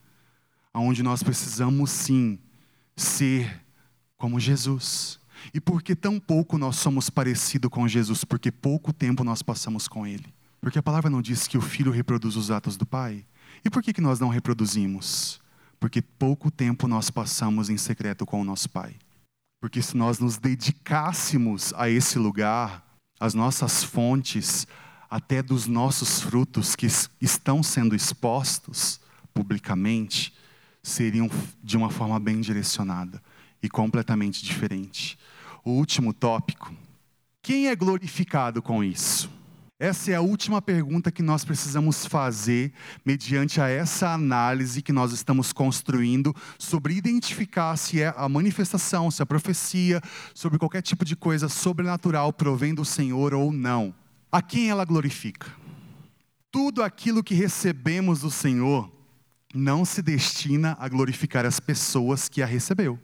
aonde 0.73 1.03
nós 1.03 1.21
precisamos 1.21 1.91
sim 1.91 2.39
ser 2.95 3.61
como 4.17 4.39
Jesus. 4.39 5.19
E 5.53 5.59
por 5.59 5.81
que 5.81 5.95
tão 5.95 6.19
pouco 6.19 6.57
nós 6.57 6.75
somos 6.77 7.09
parecidos 7.09 7.69
com 7.69 7.87
Jesus? 7.87 8.23
Porque 8.23 8.51
pouco 8.51 8.93
tempo 8.93 9.23
nós 9.23 9.41
passamos 9.41 9.87
com 9.87 10.05
Ele. 10.05 10.33
Porque 10.59 10.77
a 10.77 10.83
palavra 10.83 11.09
não 11.09 11.21
diz 11.21 11.47
que 11.47 11.57
o 11.57 11.61
filho 11.61 11.91
reproduz 11.91 12.35
os 12.35 12.51
atos 12.51 12.77
do 12.77 12.85
Pai. 12.85 13.25
E 13.65 13.69
por 13.69 13.81
que, 13.81 13.93
que 13.93 14.01
nós 14.01 14.19
não 14.19 14.29
reproduzimos? 14.29 15.40
Porque 15.81 15.99
pouco 15.99 16.51
tempo 16.51 16.87
nós 16.87 17.09
passamos 17.09 17.67
em 17.67 17.75
secreto 17.75 18.23
com 18.23 18.39
o 18.39 18.45
nosso 18.45 18.69
Pai. 18.69 18.95
Porque 19.59 19.81
se 19.81 19.97
nós 19.97 20.19
nos 20.19 20.37
dedicássemos 20.37 21.73
a 21.73 21.89
esse 21.89 22.19
lugar, 22.19 22.85
as 23.19 23.33
nossas 23.33 23.83
fontes, 23.83 24.67
até 25.09 25.41
dos 25.41 25.65
nossos 25.65 26.21
frutos 26.21 26.75
que 26.75 26.85
estão 27.19 27.63
sendo 27.63 27.95
expostos 27.95 29.01
publicamente, 29.33 30.33
seriam 30.83 31.27
de 31.63 31.77
uma 31.77 31.89
forma 31.89 32.19
bem 32.19 32.41
direcionada 32.41 33.19
e 33.61 33.67
completamente 33.67 34.45
diferente. 34.45 35.17
O 35.65 35.71
último 35.71 36.13
tópico: 36.13 36.71
quem 37.41 37.69
é 37.69 37.75
glorificado 37.75 38.61
com 38.61 38.83
isso? 38.83 39.31
Essa 39.81 40.11
é 40.11 40.15
a 40.15 40.21
última 40.21 40.61
pergunta 40.61 41.11
que 41.11 41.23
nós 41.23 41.43
precisamos 41.43 42.05
fazer 42.05 42.71
mediante 43.03 43.59
a 43.59 43.67
essa 43.67 44.13
análise 44.13 44.79
que 44.79 44.93
nós 44.93 45.11
estamos 45.11 45.51
construindo 45.51 46.35
sobre 46.59 46.93
identificar 46.93 47.75
se 47.77 47.99
é 47.99 48.13
a 48.15 48.29
manifestação, 48.29 49.09
se 49.09 49.23
a 49.23 49.25
profecia, 49.25 49.99
sobre 50.35 50.59
qualquer 50.59 50.83
tipo 50.83 51.03
de 51.03 51.15
coisa 51.15 51.49
sobrenatural 51.49 52.31
provém 52.31 52.75
do 52.75 52.85
Senhor 52.85 53.33
ou 53.33 53.51
não. 53.51 53.91
A 54.31 54.39
quem 54.39 54.69
ela 54.69 54.85
glorifica? 54.85 55.47
Tudo 56.51 56.83
aquilo 56.83 57.23
que 57.23 57.33
recebemos 57.33 58.19
do 58.19 58.29
Senhor 58.29 58.87
não 59.51 59.83
se 59.83 60.03
destina 60.03 60.77
a 60.79 60.87
glorificar 60.87 61.43
as 61.43 61.59
pessoas 61.59 62.29
que 62.29 62.43
a 62.43 62.45
recebeu 62.45 62.99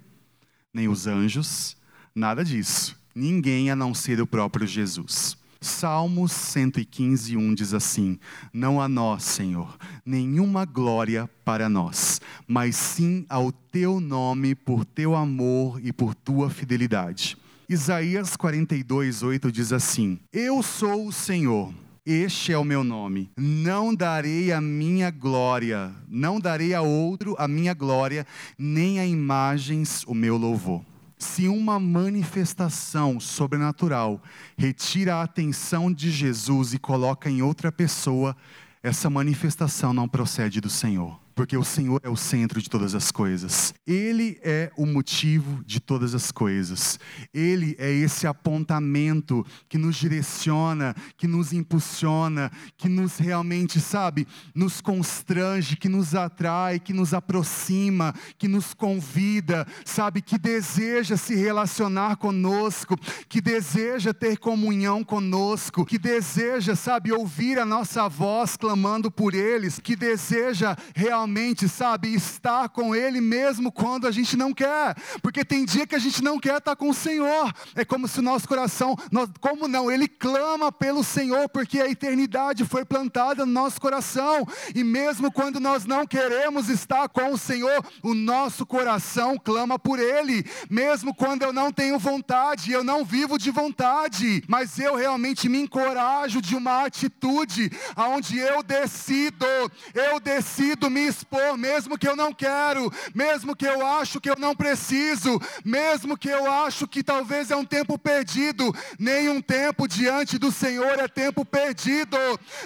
nem 0.72 0.88
os 0.88 1.08
anjos, 1.08 1.76
nada 2.14 2.46
disso. 2.46 2.96
Ninguém 3.16 3.72
a 3.72 3.76
não 3.76 3.96
ser 3.96 4.22
o 4.22 4.28
próprio 4.28 4.68
Jesus. 4.68 5.36
Salmos 5.68 6.32
115, 6.32 7.36
1 7.36 7.54
diz 7.54 7.74
assim: 7.74 8.18
Não 8.54 8.82
a 8.82 8.88
nós, 8.88 9.24
Senhor, 9.24 9.78
nenhuma 10.06 10.66
glória 10.66 11.30
para 11.44 11.70
nós, 11.70 12.22
mas 12.48 12.76
sim 12.76 13.26
ao 13.30 13.52
teu 13.52 14.00
nome 14.00 14.56
por 14.56 14.86
teu 14.86 15.16
amor 15.16 15.80
e 15.84 15.92
por 15.92 16.16
tua 16.16 16.50
fidelidade. 16.50 17.38
Isaías 17.70 18.36
42, 18.38 19.24
8 19.24 19.52
diz 19.52 19.74
assim: 19.74 20.20
Eu 20.32 20.64
sou 20.64 21.08
o 21.08 21.12
Senhor, 21.12 21.74
este 22.06 22.54
é 22.54 22.58
o 22.58 22.64
meu 22.64 22.82
nome. 22.82 23.30
Não 23.36 23.94
darei 23.94 24.54
a 24.54 24.62
minha 24.62 25.12
glória, 25.12 25.94
não 26.08 26.40
darei 26.40 26.74
a 26.74 26.82
outro 26.82 27.36
a 27.38 27.46
minha 27.46 27.74
glória, 27.74 28.26
nem 28.58 29.00
a 29.02 29.06
imagens 29.06 30.06
o 30.08 30.14
meu 30.14 30.38
louvor. 30.38 30.82
Se 31.18 31.48
uma 31.48 31.80
manifestação 31.80 33.20
sobrenatural 33.20 34.22
retira 34.58 35.16
a 35.16 35.24
atenção 35.24 35.92
de 35.92 36.12
Jesus 36.12 36.74
e 36.74 36.80
coloca 36.80 37.30
em 37.30 37.42
outra 37.42 37.72
pessoa, 37.72 38.36
essa 38.84 39.10
manifestação 39.10 39.94
não 39.94 40.08
procede 40.08 40.62
do 40.62 40.70
Senhor 40.70 41.27
porque 41.38 41.56
o 41.56 41.64
Senhor 41.64 42.02
é 42.04 42.10
o 42.10 42.16
centro 42.16 42.60
de 42.60 42.68
todas 42.68 42.96
as 42.96 43.12
coisas. 43.12 43.72
Ele 43.86 44.40
é 44.42 44.72
o 44.76 44.88
motivo 44.88 45.64
de 45.64 45.80
todas 45.80 46.16
as 46.16 46.32
coisas. 46.32 47.00
Ele 47.32 47.76
é 47.78 47.92
esse 47.92 48.26
apontamento 48.26 49.46
que 49.70 49.78
nos 49.78 49.98
direciona, 49.98 50.96
que 51.16 51.28
nos 51.28 51.54
impulsiona, 51.54 52.52
que 52.76 52.90
nos 52.90 53.18
realmente, 53.18 53.80
sabe, 53.80 54.28
nos 54.56 54.82
constrange, 54.82 55.76
que 55.78 55.88
nos 55.88 56.16
atrai, 56.16 56.80
que 56.80 56.92
nos 56.92 57.14
aproxima, 57.14 58.16
que 58.40 58.48
nos 58.48 58.74
convida, 58.74 59.68
sabe, 59.86 60.24
que 60.24 60.40
deseja 60.40 61.18
se 61.18 61.36
relacionar 61.36 62.16
conosco, 62.18 62.98
que 63.30 63.40
deseja 63.40 64.12
ter 64.12 64.40
comunhão 64.40 65.04
conosco, 65.04 65.86
que 65.86 66.00
deseja, 66.00 66.76
sabe, 66.76 67.12
ouvir 67.12 67.60
a 67.60 67.66
nossa 67.66 68.10
voz 68.10 68.58
clamando 68.58 69.12
por 69.12 69.36
eles, 69.36 69.78
que 69.78 69.96
deseja 69.96 70.76
realmente 70.96 71.27
realmente, 71.28 71.68
sabe, 71.68 72.14
estar 72.16 72.70
com 72.70 72.96
Ele 72.96 73.20
mesmo 73.20 73.70
quando 73.70 74.08
a 74.08 74.12
gente 74.12 74.38
não 74.38 74.54
quer, 74.54 74.96
porque 75.22 75.44
tem 75.44 75.66
dia 75.66 75.86
que 75.86 75.94
a 75.94 76.00
gente 76.00 76.24
não 76.24 76.40
quer 76.40 76.60
estar 76.60 76.76
com 76.76 76.90
o 76.90 76.94
Senhor, 76.94 77.54
é 77.76 77.84
como 77.84 78.08
se 78.08 78.20
o 78.20 78.22
nosso 78.22 78.48
coração, 78.48 78.96
nós, 79.12 79.30
como 79.42 79.68
não, 79.68 79.92
Ele 79.92 80.08
clama 80.08 80.72
pelo 80.72 81.04
Senhor, 81.04 81.50
porque 81.50 81.82
a 81.82 81.90
eternidade 81.90 82.64
foi 82.64 82.86
plantada 82.86 83.46
no 83.46 83.52
nosso 83.52 83.82
coração, 83.82 84.48
e 84.74 84.86
mesmo 84.86 85.30
quando 85.30 85.60
nós 85.60 85.84
não 85.86 86.08
queremos 86.08 86.70
estar 86.70 87.10
com 87.10 87.34
o 87.34 87.38
Senhor, 87.38 87.86
o 88.02 88.14
nosso 88.14 88.66
coração 88.66 89.38
clama 89.38 89.78
por 89.78 90.00
Ele, 90.00 90.46
mesmo 90.70 91.14
quando 91.14 91.44
eu 91.44 91.52
não 91.52 91.74
tenho 91.74 92.00
vontade, 92.00 92.72
eu 92.72 92.86
não 92.86 93.04
vivo 93.04 93.38
de 93.38 93.52
vontade, 93.52 94.42
mas 94.48 94.80
eu 94.80 94.96
realmente 94.96 95.50
me 95.50 95.60
encorajo 95.60 96.42
de 96.42 96.56
uma 96.56 96.86
atitude, 96.86 97.70
aonde 97.98 98.38
eu 98.38 98.64
decido, 98.64 99.46
eu 99.94 100.22
decido 100.22 100.90
me 100.90 101.17
expor, 101.18 101.58
mesmo 101.58 101.98
que 101.98 102.08
eu 102.08 102.16
não 102.16 102.32
quero, 102.32 102.92
mesmo 103.14 103.56
que 103.56 103.66
eu 103.66 103.86
acho 103.86 104.22
que 104.22 104.30
eu 104.30 104.36
não 104.38 104.56
preciso, 104.56 105.42
mesmo 105.66 106.18
que 106.18 106.30
eu 106.30 106.50
acho 106.52 106.88
que 106.88 107.04
talvez 107.04 107.50
é 107.50 107.56
um 107.56 107.66
tempo 107.66 107.98
perdido. 107.98 108.74
Nenhum 109.00 109.42
tempo 109.42 109.88
diante 109.88 110.38
do 110.38 110.52
Senhor 110.52 111.00
é 111.00 111.08
tempo 111.08 111.44
perdido. 111.44 112.18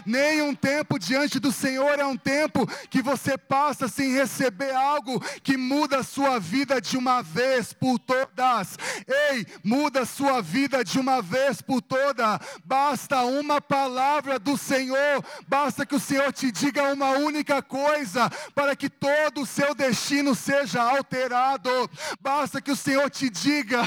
Nenhum 0.05 0.53
tempo 0.53 0.99
diante 0.99 1.39
do 1.39 1.51
Senhor 1.51 1.99
é 1.99 2.05
um 2.05 2.17
tempo 2.17 2.67
que 2.89 3.01
você 3.01 3.37
passa 3.37 3.87
sem 3.87 4.13
receber 4.13 4.73
algo 4.73 5.19
que 5.41 5.55
muda 5.57 5.99
a 5.99 6.03
sua 6.03 6.39
vida 6.39 6.81
de 6.81 6.97
uma 6.97 7.21
vez 7.21 7.73
por 7.73 7.97
todas. 7.99 8.77
Ei, 9.31 9.45
muda 9.63 10.01
a 10.01 10.05
sua 10.05 10.41
vida 10.41 10.83
de 10.83 10.99
uma 10.99 11.21
vez 11.21 11.61
por 11.61 11.81
toda. 11.81 12.39
Basta 12.65 13.21
uma 13.21 13.61
palavra 13.61 14.37
do 14.37 14.57
Senhor, 14.57 15.23
basta 15.47 15.85
que 15.85 15.95
o 15.95 15.99
Senhor 15.99 16.31
te 16.33 16.51
diga 16.51 16.91
uma 16.91 17.11
única 17.11 17.61
coisa 17.61 18.29
para 18.53 18.75
que 18.75 18.89
todo 18.89 19.41
o 19.41 19.45
seu 19.45 19.73
destino 19.73 20.35
seja 20.35 20.81
alterado. 20.81 21.69
Basta 22.19 22.61
que 22.61 22.71
o 22.71 22.75
Senhor 22.75 23.09
te 23.09 23.29
diga 23.29 23.81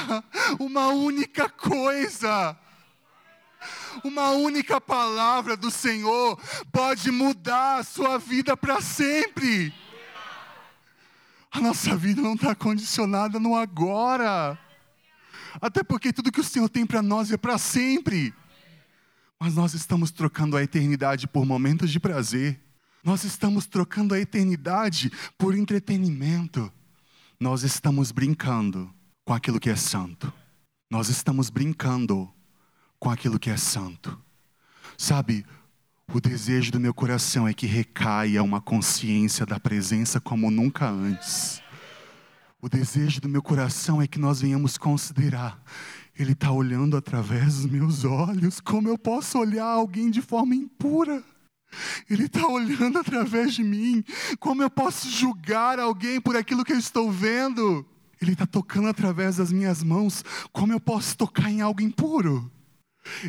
uma 0.59 0.87
única 0.87 1.49
coisa. 1.49 2.57
Uma 4.03 4.31
única 4.31 4.79
palavra 4.79 5.55
do 5.55 5.71
Senhor 5.71 6.39
pode 6.71 7.09
mudar 7.11 7.79
a 7.79 7.83
sua 7.83 8.17
vida 8.17 8.55
para 8.55 8.81
sempre. 8.81 9.73
A 11.51 11.61
nossa 11.61 11.95
vida 11.95 12.21
não 12.21 12.33
está 12.33 12.53
condicionada 12.53 13.39
no 13.39 13.55
agora. 13.55 14.59
Até 15.61 15.83
porque 15.83 16.11
tudo 16.11 16.31
que 16.31 16.41
o 16.41 16.43
Senhor 16.43 16.67
tem 16.67 16.85
para 16.85 17.01
nós 17.01 17.31
é 17.31 17.37
para 17.37 17.57
sempre. 17.57 18.33
Mas 19.39 19.55
nós 19.55 19.73
estamos 19.73 20.11
trocando 20.11 20.57
a 20.57 20.63
eternidade 20.63 21.27
por 21.27 21.45
momentos 21.45 21.91
de 21.91 21.99
prazer. 21.99 22.64
Nós 23.05 23.23
estamos 23.23 23.67
trocando 23.67 24.15
a 24.15 24.19
eternidade 24.19 25.11
por 25.37 25.55
entretenimento. 25.55 26.73
Nós 27.39 27.61
estamos 27.61 28.11
brincando 28.11 28.91
com 29.23 29.31
aquilo 29.31 29.59
que 29.59 29.69
é 29.69 29.75
santo. 29.75 30.33
nós 30.89 31.09
estamos 31.09 31.51
brincando 31.51 32.27
com 32.99 33.09
aquilo 33.09 33.37
que 33.37 33.51
é 33.51 33.57
santo. 33.57 34.19
Sabe, 34.97 35.45
o 36.11 36.19
desejo 36.19 36.71
do 36.71 36.79
meu 36.79 36.93
coração 36.95 37.47
é 37.47 37.53
que 37.53 37.67
recaia 37.67 38.41
uma 38.41 38.59
consciência 38.61 39.45
da 39.45 39.59
presença 39.59 40.19
como 40.19 40.49
nunca 40.49 40.89
antes. 40.89 41.61
O 42.59 42.67
desejo 42.67 43.21
do 43.21 43.29
meu 43.29 43.43
coração 43.43 44.01
é 44.01 44.07
que 44.07 44.17
nós 44.17 44.41
venhamos 44.41 44.79
considerar. 44.79 45.61
Ele 46.17 46.31
está 46.31 46.51
olhando 46.51 46.97
através 46.97 47.57
dos 47.57 47.65
meus 47.65 48.03
olhos. 48.03 48.59
Como 48.59 48.87
eu 48.87 48.97
posso 48.97 49.37
olhar 49.37 49.65
alguém 49.65 50.09
de 50.09 50.21
forma 50.21 50.55
impura? 50.55 51.23
Ele 52.09 52.25
está 52.25 52.47
olhando 52.47 52.99
através 52.99 53.53
de 53.53 53.63
mim. 53.63 54.03
Como 54.39 54.61
eu 54.61 54.69
posso 54.69 55.09
julgar 55.09 55.79
alguém 55.79 56.19
por 56.21 56.35
aquilo 56.35 56.63
que 56.63 56.73
eu 56.73 56.79
estou 56.79 57.11
vendo? 57.11 57.85
Ele 58.21 58.33
está 58.33 58.45
tocando 58.45 58.87
através 58.87 59.37
das 59.37 59.51
minhas 59.51 59.83
mãos. 59.83 60.23
Como 60.51 60.73
eu 60.73 60.79
posso 60.79 61.15
tocar 61.17 61.49
em 61.49 61.61
algo 61.61 61.81
impuro? 61.81 62.51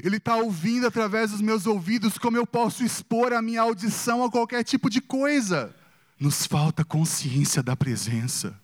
Ele 0.02 0.16
está 0.16 0.36
ouvindo 0.36 0.86
através 0.86 1.30
dos 1.30 1.40
meus 1.40 1.66
ouvidos. 1.66 2.18
Como 2.18 2.36
eu 2.36 2.46
posso 2.46 2.84
expor 2.84 3.32
a 3.32 3.42
minha 3.42 3.62
audição 3.62 4.24
a 4.24 4.30
qualquer 4.30 4.64
tipo 4.64 4.88
de 4.88 5.00
coisa? 5.00 5.74
Nos 6.18 6.46
falta 6.46 6.84
consciência 6.84 7.62
da 7.62 7.76
presença. 7.76 8.58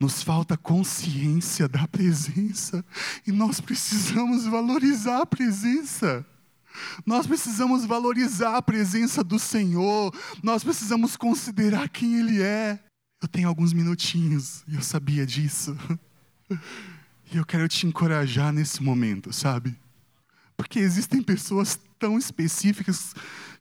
Nos 0.00 0.22
falta 0.22 0.56
consciência 0.56 1.68
da 1.68 1.88
presença. 1.88 2.84
E 3.26 3.32
nós 3.32 3.60
precisamos 3.60 4.44
valorizar 4.44 5.22
a 5.22 5.26
presença. 5.26 6.24
Nós 7.04 7.26
precisamos 7.26 7.84
valorizar 7.84 8.56
a 8.56 8.62
presença 8.62 9.22
do 9.22 9.38
Senhor, 9.38 10.14
nós 10.42 10.64
precisamos 10.64 11.16
considerar 11.16 11.88
quem 11.88 12.18
Ele 12.18 12.42
é. 12.42 12.78
Eu 13.22 13.28
tenho 13.28 13.48
alguns 13.48 13.72
minutinhos 13.72 14.62
e 14.68 14.74
eu 14.74 14.82
sabia 14.82 15.26
disso. 15.26 15.76
E 17.32 17.38
eu 17.38 17.44
quero 17.44 17.66
te 17.66 17.86
encorajar 17.86 18.52
nesse 18.52 18.82
momento, 18.82 19.32
sabe? 19.32 19.74
Porque 20.56 20.78
existem 20.78 21.22
pessoas 21.22 21.80
tão 21.98 22.18
específicas 22.18 23.14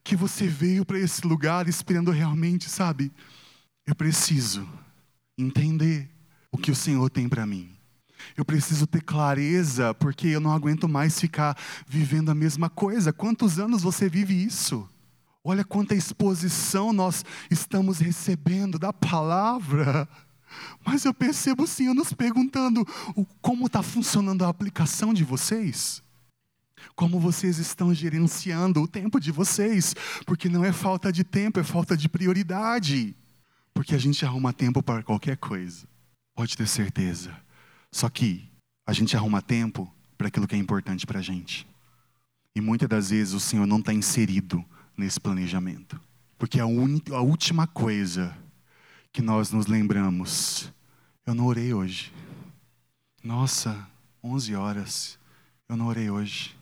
que 0.03 0.15
você 0.15 0.47
veio 0.47 0.85
para 0.85 0.99
esse 0.99 1.25
lugar 1.25 1.67
esperando 1.67 2.11
realmente, 2.11 2.69
sabe? 2.69 3.11
Eu 3.85 3.95
preciso 3.95 4.67
entender 5.37 6.09
o 6.51 6.57
que 6.57 6.69
o 6.69 6.75
Senhor 6.75 7.09
tem 7.09 7.27
para 7.27 7.45
mim. 7.45 7.72
Eu 8.35 8.45
preciso 8.45 8.87
ter 8.87 9.01
clareza, 9.01 9.93
porque 9.95 10.27
eu 10.27 10.39
não 10.39 10.51
aguento 10.51 10.87
mais 10.87 11.19
ficar 11.19 11.57
vivendo 11.87 12.29
a 12.29 12.35
mesma 12.35 12.69
coisa. 12.69 13.13
Quantos 13.13 13.59
anos 13.59 13.83
você 13.83 14.09
vive 14.09 14.33
isso? 14.33 14.87
Olha 15.43 15.63
quanta 15.63 15.93
exposição 15.93 16.93
nós 16.93 17.25
estamos 17.51 17.99
recebendo 17.99 18.79
da 18.79 18.93
palavra. 18.93 20.07
Mas 20.85 21.03
eu 21.03 21.13
percebo 21.13 21.67
sim, 21.67 21.87
eu 21.87 21.93
nos 21.93 22.13
perguntando 22.13 22.85
como 23.41 23.65
está 23.65 23.83
funcionando 23.83 24.45
a 24.45 24.49
aplicação 24.49 25.13
de 25.13 25.23
vocês. 25.23 26.01
Como 26.95 27.19
vocês 27.19 27.57
estão 27.57 27.93
gerenciando 27.93 28.81
o 28.81 28.87
tempo 28.87 29.19
de 29.19 29.31
vocês. 29.31 29.93
Porque 30.25 30.47
não 30.47 30.63
é 30.63 30.71
falta 30.71 31.11
de 31.11 31.23
tempo, 31.23 31.59
é 31.59 31.63
falta 31.63 31.97
de 31.97 32.07
prioridade. 32.07 33.15
Porque 33.73 33.95
a 33.95 33.97
gente 33.97 34.25
arruma 34.25 34.53
tempo 34.53 34.81
para 34.81 35.03
qualquer 35.03 35.37
coisa. 35.37 35.85
Pode 36.35 36.55
ter 36.55 36.67
certeza. 36.67 37.35
Só 37.93 38.09
que 38.09 38.43
a 38.87 38.91
gente 38.91 39.15
arruma 39.15 39.39
tempo 39.39 39.87
para 40.17 40.27
aquilo 40.27 40.47
que 40.47 40.55
é 40.55 40.57
importante 40.57 41.05
para 41.05 41.19
a 41.19 41.21
gente. 41.21 41.67
E 42.55 42.59
muitas 42.59 42.89
das 42.89 43.11
vezes 43.11 43.35
o 43.35 43.39
Senhor 43.39 43.67
não 43.67 43.77
está 43.77 43.93
inserido 43.93 44.65
nesse 44.97 45.19
planejamento. 45.19 46.01
Porque 46.35 46.59
a, 46.59 46.63
a 46.63 47.21
última 47.21 47.67
coisa 47.67 48.35
que 49.11 49.21
nós 49.21 49.51
nos 49.51 49.67
lembramos, 49.67 50.73
eu 51.23 51.35
não 51.35 51.45
orei 51.45 51.71
hoje. 51.71 52.11
Nossa, 53.23 53.87
11 54.23 54.55
horas, 54.55 55.19
eu 55.69 55.77
não 55.77 55.85
orei 55.85 56.09
hoje. 56.09 56.57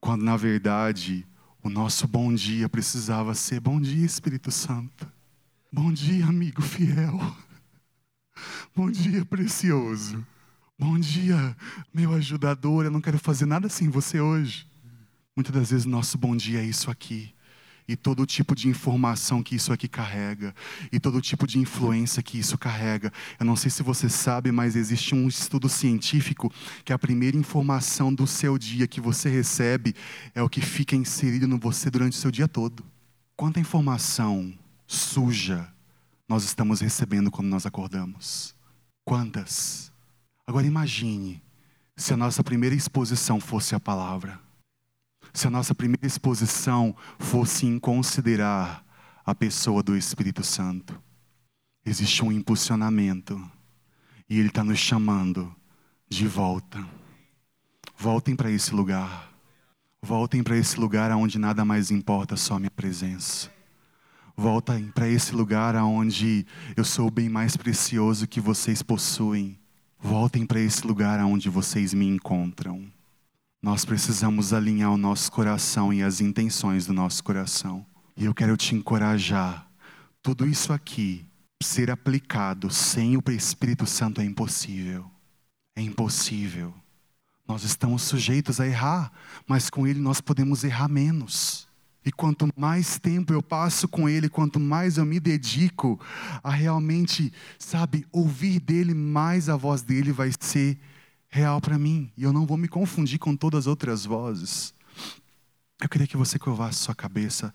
Quando 0.00 0.24
na 0.24 0.36
verdade 0.36 1.24
o 1.62 1.70
nosso 1.70 2.08
bom 2.08 2.34
dia 2.34 2.68
precisava 2.68 3.34
ser 3.34 3.60
bom 3.60 3.80
dia, 3.80 4.04
Espírito 4.04 4.50
Santo. 4.50 5.06
Bom 5.72 5.92
dia, 5.92 6.26
amigo 6.26 6.60
fiel. 6.60 7.36
Bom 8.74 8.90
dia, 8.90 9.24
precioso. 9.24 10.26
Bom 10.78 10.98
dia, 10.98 11.56
meu 11.92 12.12
ajudador. 12.12 12.84
Eu 12.84 12.90
não 12.90 13.00
quero 13.00 13.18
fazer 13.18 13.46
nada 13.46 13.66
sem 13.66 13.88
você 13.88 14.20
hoje. 14.20 14.66
Muitas 15.34 15.54
das 15.54 15.70
vezes, 15.70 15.86
nosso 15.86 16.18
bom 16.18 16.36
dia 16.36 16.60
é 16.60 16.64
isso 16.66 16.90
aqui. 16.90 17.34
E 17.88 17.96
todo 17.96 18.26
tipo 18.26 18.54
de 18.54 18.68
informação 18.68 19.42
que 19.42 19.56
isso 19.56 19.72
aqui 19.72 19.88
carrega. 19.88 20.54
E 20.92 21.00
todo 21.00 21.18
tipo 21.22 21.46
de 21.46 21.58
influência 21.58 22.22
que 22.22 22.38
isso 22.38 22.58
carrega. 22.58 23.10
Eu 23.40 23.46
não 23.46 23.56
sei 23.56 23.70
se 23.70 23.82
você 23.82 24.06
sabe, 24.10 24.52
mas 24.52 24.76
existe 24.76 25.14
um 25.14 25.26
estudo 25.26 25.66
científico 25.66 26.52
que 26.84 26.92
a 26.92 26.98
primeira 26.98 27.38
informação 27.38 28.12
do 28.12 28.26
seu 28.26 28.58
dia 28.58 28.86
que 28.86 29.00
você 29.00 29.30
recebe 29.30 29.94
é 30.34 30.42
o 30.42 30.48
que 30.48 30.60
fica 30.60 30.94
inserido 30.94 31.48
no 31.48 31.58
você 31.58 31.90
durante 31.90 32.12
o 32.12 32.20
seu 32.20 32.30
dia 32.30 32.48
todo. 32.48 32.84
Quanta 33.34 33.58
informação 33.58 34.52
suja 34.86 35.72
nós 36.28 36.44
estamos 36.44 36.80
recebendo 36.80 37.30
quando 37.30 37.48
nós 37.48 37.64
acordamos? 37.64 38.54
Quantas? 39.06 39.95
Agora 40.46 40.64
imagine 40.64 41.42
se 41.96 42.14
a 42.14 42.16
nossa 42.16 42.44
primeira 42.44 42.74
exposição 42.74 43.40
fosse 43.40 43.74
a 43.74 43.80
palavra. 43.80 44.38
Se 45.32 45.48
a 45.48 45.50
nossa 45.50 45.74
primeira 45.74 46.06
exposição 46.06 46.94
fosse 47.18 47.66
em 47.66 47.80
considerar 47.80 48.84
a 49.24 49.34
pessoa 49.34 49.82
do 49.82 49.96
Espírito 49.96 50.44
Santo. 50.44 51.02
Existe 51.84 52.24
um 52.24 52.30
impulsionamento. 52.30 53.38
E 54.30 54.38
Ele 54.38 54.48
está 54.48 54.62
nos 54.62 54.78
chamando 54.78 55.52
de 56.08 56.28
volta. 56.28 56.86
Voltem 57.96 58.36
para 58.36 58.50
esse 58.50 58.72
lugar. 58.72 59.32
Voltem 60.00 60.44
para 60.44 60.56
esse 60.56 60.78
lugar 60.78 61.10
onde 61.10 61.38
nada 61.38 61.64
mais 61.64 61.90
importa, 61.90 62.36
só 62.36 62.54
a 62.54 62.60
minha 62.60 62.70
presença. 62.70 63.50
Voltem 64.36 64.92
para 64.92 65.08
esse 65.08 65.34
lugar 65.34 65.74
onde 65.76 66.46
eu 66.76 66.84
sou 66.84 67.08
o 67.08 67.10
bem 67.10 67.28
mais 67.28 67.56
precioso 67.56 68.28
que 68.28 68.40
vocês 68.40 68.80
possuem 68.82 69.58
Voltem 70.08 70.46
para 70.46 70.60
esse 70.60 70.86
lugar 70.86 71.18
onde 71.24 71.48
vocês 71.48 71.92
me 71.92 72.06
encontram. 72.06 72.86
Nós 73.60 73.84
precisamos 73.84 74.52
alinhar 74.52 74.92
o 74.92 74.96
nosso 74.96 75.32
coração 75.32 75.92
e 75.92 76.00
as 76.00 76.20
intenções 76.20 76.86
do 76.86 76.92
nosso 76.92 77.24
coração. 77.24 77.84
E 78.16 78.24
eu 78.24 78.32
quero 78.32 78.56
te 78.56 78.72
encorajar. 78.76 79.68
Tudo 80.22 80.46
isso 80.46 80.72
aqui 80.72 81.26
ser 81.60 81.90
aplicado 81.90 82.70
sem 82.70 83.16
o 83.16 83.22
Espírito 83.30 83.84
Santo 83.84 84.20
é 84.20 84.24
impossível. 84.24 85.10
É 85.74 85.82
impossível. 85.82 86.72
Nós 87.46 87.64
estamos 87.64 88.02
sujeitos 88.02 88.60
a 88.60 88.66
errar, 88.66 89.10
mas 89.44 89.68
com 89.68 89.88
Ele 89.88 89.98
nós 89.98 90.20
podemos 90.20 90.62
errar 90.62 90.86
menos. 90.86 91.65
E 92.06 92.12
quanto 92.12 92.48
mais 92.56 93.00
tempo 93.00 93.32
eu 93.32 93.42
passo 93.42 93.88
com 93.88 94.08
Ele, 94.08 94.28
quanto 94.28 94.60
mais 94.60 94.96
eu 94.96 95.04
me 95.04 95.18
dedico 95.18 96.00
a 96.40 96.50
realmente, 96.50 97.32
sabe, 97.58 98.06
ouvir 98.12 98.60
dele, 98.60 98.94
mais 98.94 99.48
a 99.48 99.56
voz 99.56 99.82
dele 99.82 100.12
vai 100.12 100.30
ser 100.38 100.78
real 101.28 101.60
para 101.60 101.76
mim. 101.76 102.08
E 102.16 102.22
eu 102.22 102.32
não 102.32 102.46
vou 102.46 102.56
me 102.56 102.68
confundir 102.68 103.18
com 103.18 103.34
todas 103.34 103.64
as 103.64 103.66
outras 103.66 104.04
vozes. 104.04 104.72
Eu 105.82 105.88
queria 105.88 106.06
que 106.06 106.16
você 106.16 106.38
curvasse 106.38 106.78
sua 106.78 106.94
cabeça. 106.94 107.52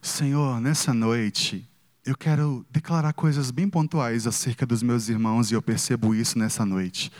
Senhor, 0.00 0.60
nessa 0.60 0.94
noite, 0.94 1.68
eu 2.06 2.16
quero 2.16 2.64
declarar 2.70 3.12
coisas 3.12 3.50
bem 3.50 3.68
pontuais 3.68 4.28
acerca 4.28 4.64
dos 4.64 4.80
meus 4.84 5.08
irmãos 5.08 5.50
e 5.50 5.54
eu 5.54 5.62
percebo 5.62 6.14
isso 6.14 6.38
nessa 6.38 6.64
noite. 6.64 7.10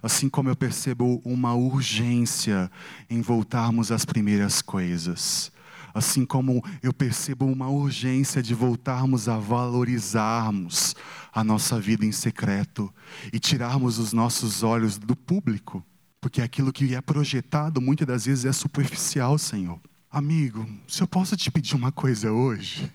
Assim 0.00 0.28
como 0.28 0.48
eu 0.48 0.54
percebo 0.54 1.20
uma 1.24 1.52
urgência 1.52 2.70
em 3.10 3.20
voltarmos 3.20 3.90
às 3.90 4.04
primeiras 4.04 4.62
coisas 4.62 5.51
assim 5.94 6.24
como 6.24 6.64
eu 6.82 6.92
percebo 6.92 7.46
uma 7.46 7.68
urgência 7.68 8.42
de 8.42 8.54
voltarmos 8.54 9.28
a 9.28 9.38
valorizarmos 9.38 10.94
a 11.32 11.42
nossa 11.42 11.80
vida 11.80 12.04
em 12.04 12.12
secreto 12.12 12.92
e 13.32 13.38
tirarmos 13.38 13.98
os 13.98 14.12
nossos 14.12 14.62
olhos 14.62 14.98
do 14.98 15.16
público, 15.16 15.84
porque 16.20 16.42
aquilo 16.42 16.72
que 16.72 16.94
é 16.94 17.00
projetado 17.00 17.80
muitas 17.80 18.06
das 18.06 18.26
vezes 18.26 18.44
é 18.44 18.52
superficial, 18.52 19.38
Senhor. 19.38 19.80
Amigo, 20.10 20.68
se 20.86 21.02
eu 21.02 21.08
posso 21.08 21.36
te 21.36 21.50
pedir 21.50 21.74
uma 21.74 21.90
coisa 21.90 22.30
hoje, 22.30 22.92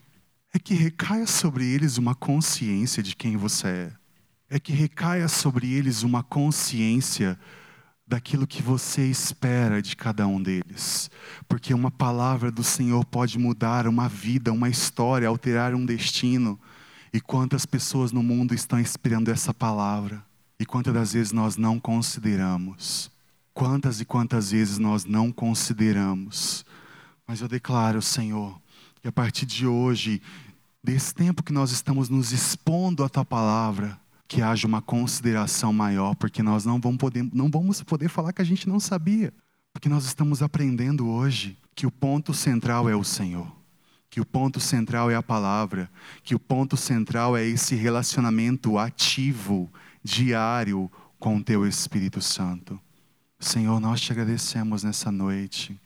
é 0.53 0.59
que 0.59 0.73
recaia 0.73 1.25
sobre 1.25 1.65
eles 1.65 1.97
uma 1.97 2.15
consciência 2.15 3.01
de 3.01 3.15
quem 3.15 3.35
você 3.35 3.67
é. 3.67 3.91
É 4.49 4.59
que 4.59 4.71
recaia 4.71 5.27
sobre 5.27 5.71
eles 5.71 6.03
uma 6.03 6.23
consciência 6.23 7.37
daquilo 8.07 8.47
que 8.47 8.61
você 8.61 9.05
espera 9.05 9.81
de 9.81 9.95
cada 9.95 10.25
um 10.27 10.41
deles. 10.41 11.11
Porque 11.47 11.73
uma 11.73 11.91
palavra 11.91 12.49
do 12.49 12.63
Senhor 12.63 13.03
pode 13.05 13.37
mudar 13.37 13.85
uma 13.85 14.07
vida, 14.07 14.53
uma 14.53 14.69
história, 14.69 15.27
alterar 15.27 15.75
um 15.75 15.85
destino. 15.85 16.57
E 17.11 17.19
quantas 17.19 17.65
pessoas 17.65 18.11
no 18.11 18.23
mundo 18.23 18.53
estão 18.53 18.79
esperando 18.79 19.29
essa 19.29 19.53
palavra? 19.53 20.23
E 20.59 20.65
quantas 20.65 20.93
das 20.93 21.13
vezes 21.13 21.31
nós 21.33 21.57
não 21.57 21.79
consideramos? 21.79 23.11
Quantas 23.53 23.99
e 23.99 24.05
quantas 24.05 24.51
vezes 24.51 24.77
nós 24.77 25.03
não 25.03 25.31
consideramos? 25.31 26.65
Mas 27.27 27.41
eu 27.41 27.47
declaro, 27.47 28.01
Senhor, 28.01 28.59
que 29.01 29.07
a 29.07 29.11
partir 29.11 29.45
de 29.45 29.67
hoje, 29.67 30.21
desse 30.81 31.13
tempo 31.13 31.43
que 31.43 31.51
nós 31.51 31.71
estamos 31.71 32.07
nos 32.07 32.31
expondo 32.31 33.03
à 33.03 33.09
tua 33.09 33.25
palavra, 33.25 33.99
que 34.27 34.41
haja 34.41 34.67
uma 34.67 34.81
consideração 34.81 35.71
maior, 35.71 36.15
porque 36.15 36.43
nós 36.43 36.65
não 36.65 36.79
vamos, 36.79 36.97
poder, 36.97 37.27
não 37.33 37.49
vamos 37.49 37.81
poder 37.83 38.09
falar 38.09 38.33
que 38.33 38.41
a 38.41 38.45
gente 38.45 38.67
não 38.67 38.79
sabia. 38.79 39.33
Porque 39.71 39.87
nós 39.87 40.05
estamos 40.05 40.41
aprendendo 40.41 41.07
hoje 41.07 41.57
que 41.75 41.85
o 41.85 41.91
ponto 41.91 42.33
central 42.33 42.89
é 42.89 42.95
o 42.95 43.03
Senhor, 43.03 43.49
que 44.09 44.19
o 44.19 44.25
ponto 44.25 44.59
central 44.59 45.09
é 45.11 45.15
a 45.15 45.23
palavra, 45.23 45.89
que 46.23 46.33
o 46.35 46.39
ponto 46.39 46.75
central 46.75 47.37
é 47.37 47.45
esse 47.45 47.75
relacionamento 47.75 48.77
ativo, 48.77 49.71
diário 50.03 50.91
com 51.19 51.37
o 51.37 51.43
Teu 51.43 51.65
Espírito 51.65 52.21
Santo. 52.21 52.79
Senhor, 53.39 53.79
nós 53.79 54.01
te 54.01 54.11
agradecemos 54.11 54.83
nessa 54.83 55.11
noite. 55.11 55.79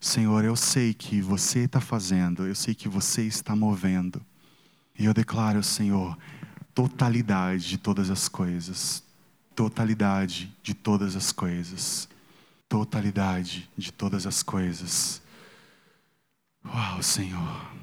Senhor, 0.00 0.44
eu 0.44 0.56
sei 0.56 0.92
que 0.92 1.22
você 1.22 1.60
está 1.60 1.80
fazendo, 1.80 2.46
eu 2.46 2.54
sei 2.54 2.74
que 2.74 2.88
você 2.88 3.22
está 3.22 3.54
movendo. 3.54 4.20
E 4.98 5.04
eu 5.04 5.14
declaro, 5.14 5.62
Senhor, 5.62 6.18
totalidade 6.74 7.68
de 7.68 7.78
todas 7.78 8.10
as 8.10 8.28
coisas. 8.28 9.02
Totalidade 9.54 10.52
de 10.62 10.74
todas 10.74 11.14
as 11.14 11.30
coisas. 11.30 12.08
Totalidade 12.68 13.70
de 13.76 13.92
todas 13.92 14.26
as 14.26 14.42
coisas. 14.42 15.22
Uau, 16.66 17.02
Senhor. 17.02 17.74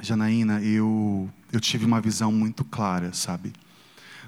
Janaína, 0.00 0.62
eu, 0.62 1.28
eu 1.52 1.60
tive 1.60 1.84
uma 1.84 2.00
visão 2.00 2.32
muito 2.32 2.64
clara, 2.64 3.12
sabe? 3.12 3.52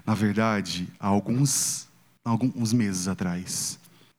Na 0.05 0.15
verdade, 0.15 0.89
há 0.99 1.07
alguns, 1.07 1.89
alguns 2.25 2.73
meses 2.73 3.07
atrás, 3.07 3.79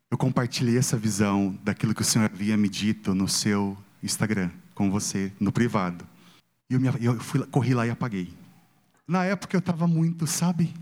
eu 0.10 0.18
compartilhei 0.18 0.78
essa 0.78 0.98
visão 0.98 1.58
daquilo 1.64 1.94
que 1.94 2.02
o 2.02 2.06
Senhor 2.06 2.26
havia 2.26 2.56
me 2.56 2.70
dito 2.70 3.14
no 3.14 3.28
seu 3.28 3.78
Instagram, 4.02 4.50
com 4.74 4.90
você, 4.90 5.32
no 5.40 5.52
privado. 5.52 6.08
E 6.70 6.74
eu, 6.74 6.80
me, 6.80 6.88
eu 7.02 7.20
fui, 7.20 7.46
corri 7.48 7.74
lá 7.74 7.86
e 7.86 7.90
apaguei. 7.90 8.34
Na 9.12 9.26
época 9.26 9.58
eu 9.58 9.60
estava 9.60 9.86
muito, 9.88 10.26
sabe, 10.26 10.74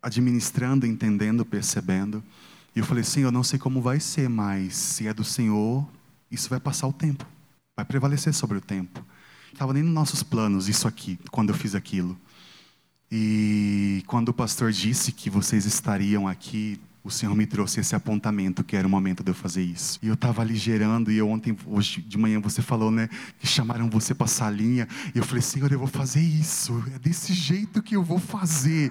administrando, 0.00 0.86
entendendo, 0.86 1.44
percebendo. 1.44 2.24
E 2.74 2.78
eu 2.78 2.86
falei, 2.86 3.04
Senhor, 3.04 3.28
eu 3.28 3.32
não 3.32 3.44
sei 3.44 3.58
como 3.58 3.82
vai 3.82 4.00
ser, 4.00 4.30
mas 4.30 4.74
se 4.74 5.06
é 5.06 5.12
do 5.12 5.22
Senhor, 5.22 5.86
isso 6.30 6.48
vai 6.48 6.58
passar 6.58 6.86
o 6.86 6.92
tempo. 6.92 7.26
Vai 7.76 7.84
prevalecer 7.84 8.32
sobre 8.32 8.56
o 8.56 8.62
tempo. 8.62 9.04
Estava 9.52 9.74
nem 9.74 9.82
nos 9.82 9.92
nossos 9.92 10.22
planos 10.22 10.70
isso 10.70 10.88
aqui, 10.88 11.18
quando 11.30 11.50
eu 11.50 11.54
fiz 11.54 11.74
aquilo. 11.74 12.18
E 13.12 14.02
quando 14.06 14.30
o 14.30 14.34
pastor 14.34 14.72
disse 14.72 15.12
que 15.12 15.28
vocês 15.28 15.66
estariam 15.66 16.26
aqui 16.26 16.80
o 17.04 17.10
Senhor 17.10 17.36
me 17.36 17.44
trouxe 17.44 17.80
esse 17.80 17.94
apontamento 17.94 18.64
que 18.64 18.74
era 18.74 18.88
o 18.88 18.90
momento 18.90 19.22
de 19.22 19.30
eu 19.30 19.34
fazer 19.34 19.62
isso. 19.62 19.98
E 20.02 20.08
eu 20.08 20.14
estava 20.14 20.40
ali 20.40 20.56
gerando, 20.56 21.12
e 21.12 21.18
eu 21.18 21.28
ontem, 21.28 21.54
hoje 21.66 22.00
de 22.00 22.16
manhã, 22.16 22.40
você 22.40 22.62
falou, 22.62 22.90
né, 22.90 23.10
que 23.38 23.46
chamaram 23.46 23.90
você 23.90 24.14
para 24.14 24.24
a 24.24 24.28
salinha. 24.28 24.88
E 25.14 25.18
eu 25.18 25.22
falei, 25.22 25.42
Senhor, 25.42 25.70
eu 25.70 25.78
vou 25.78 25.86
fazer 25.86 26.22
isso. 26.22 26.82
É 26.94 26.98
desse 26.98 27.34
jeito 27.34 27.82
que 27.82 27.94
eu 27.94 28.02
vou 28.02 28.18
fazer. 28.18 28.90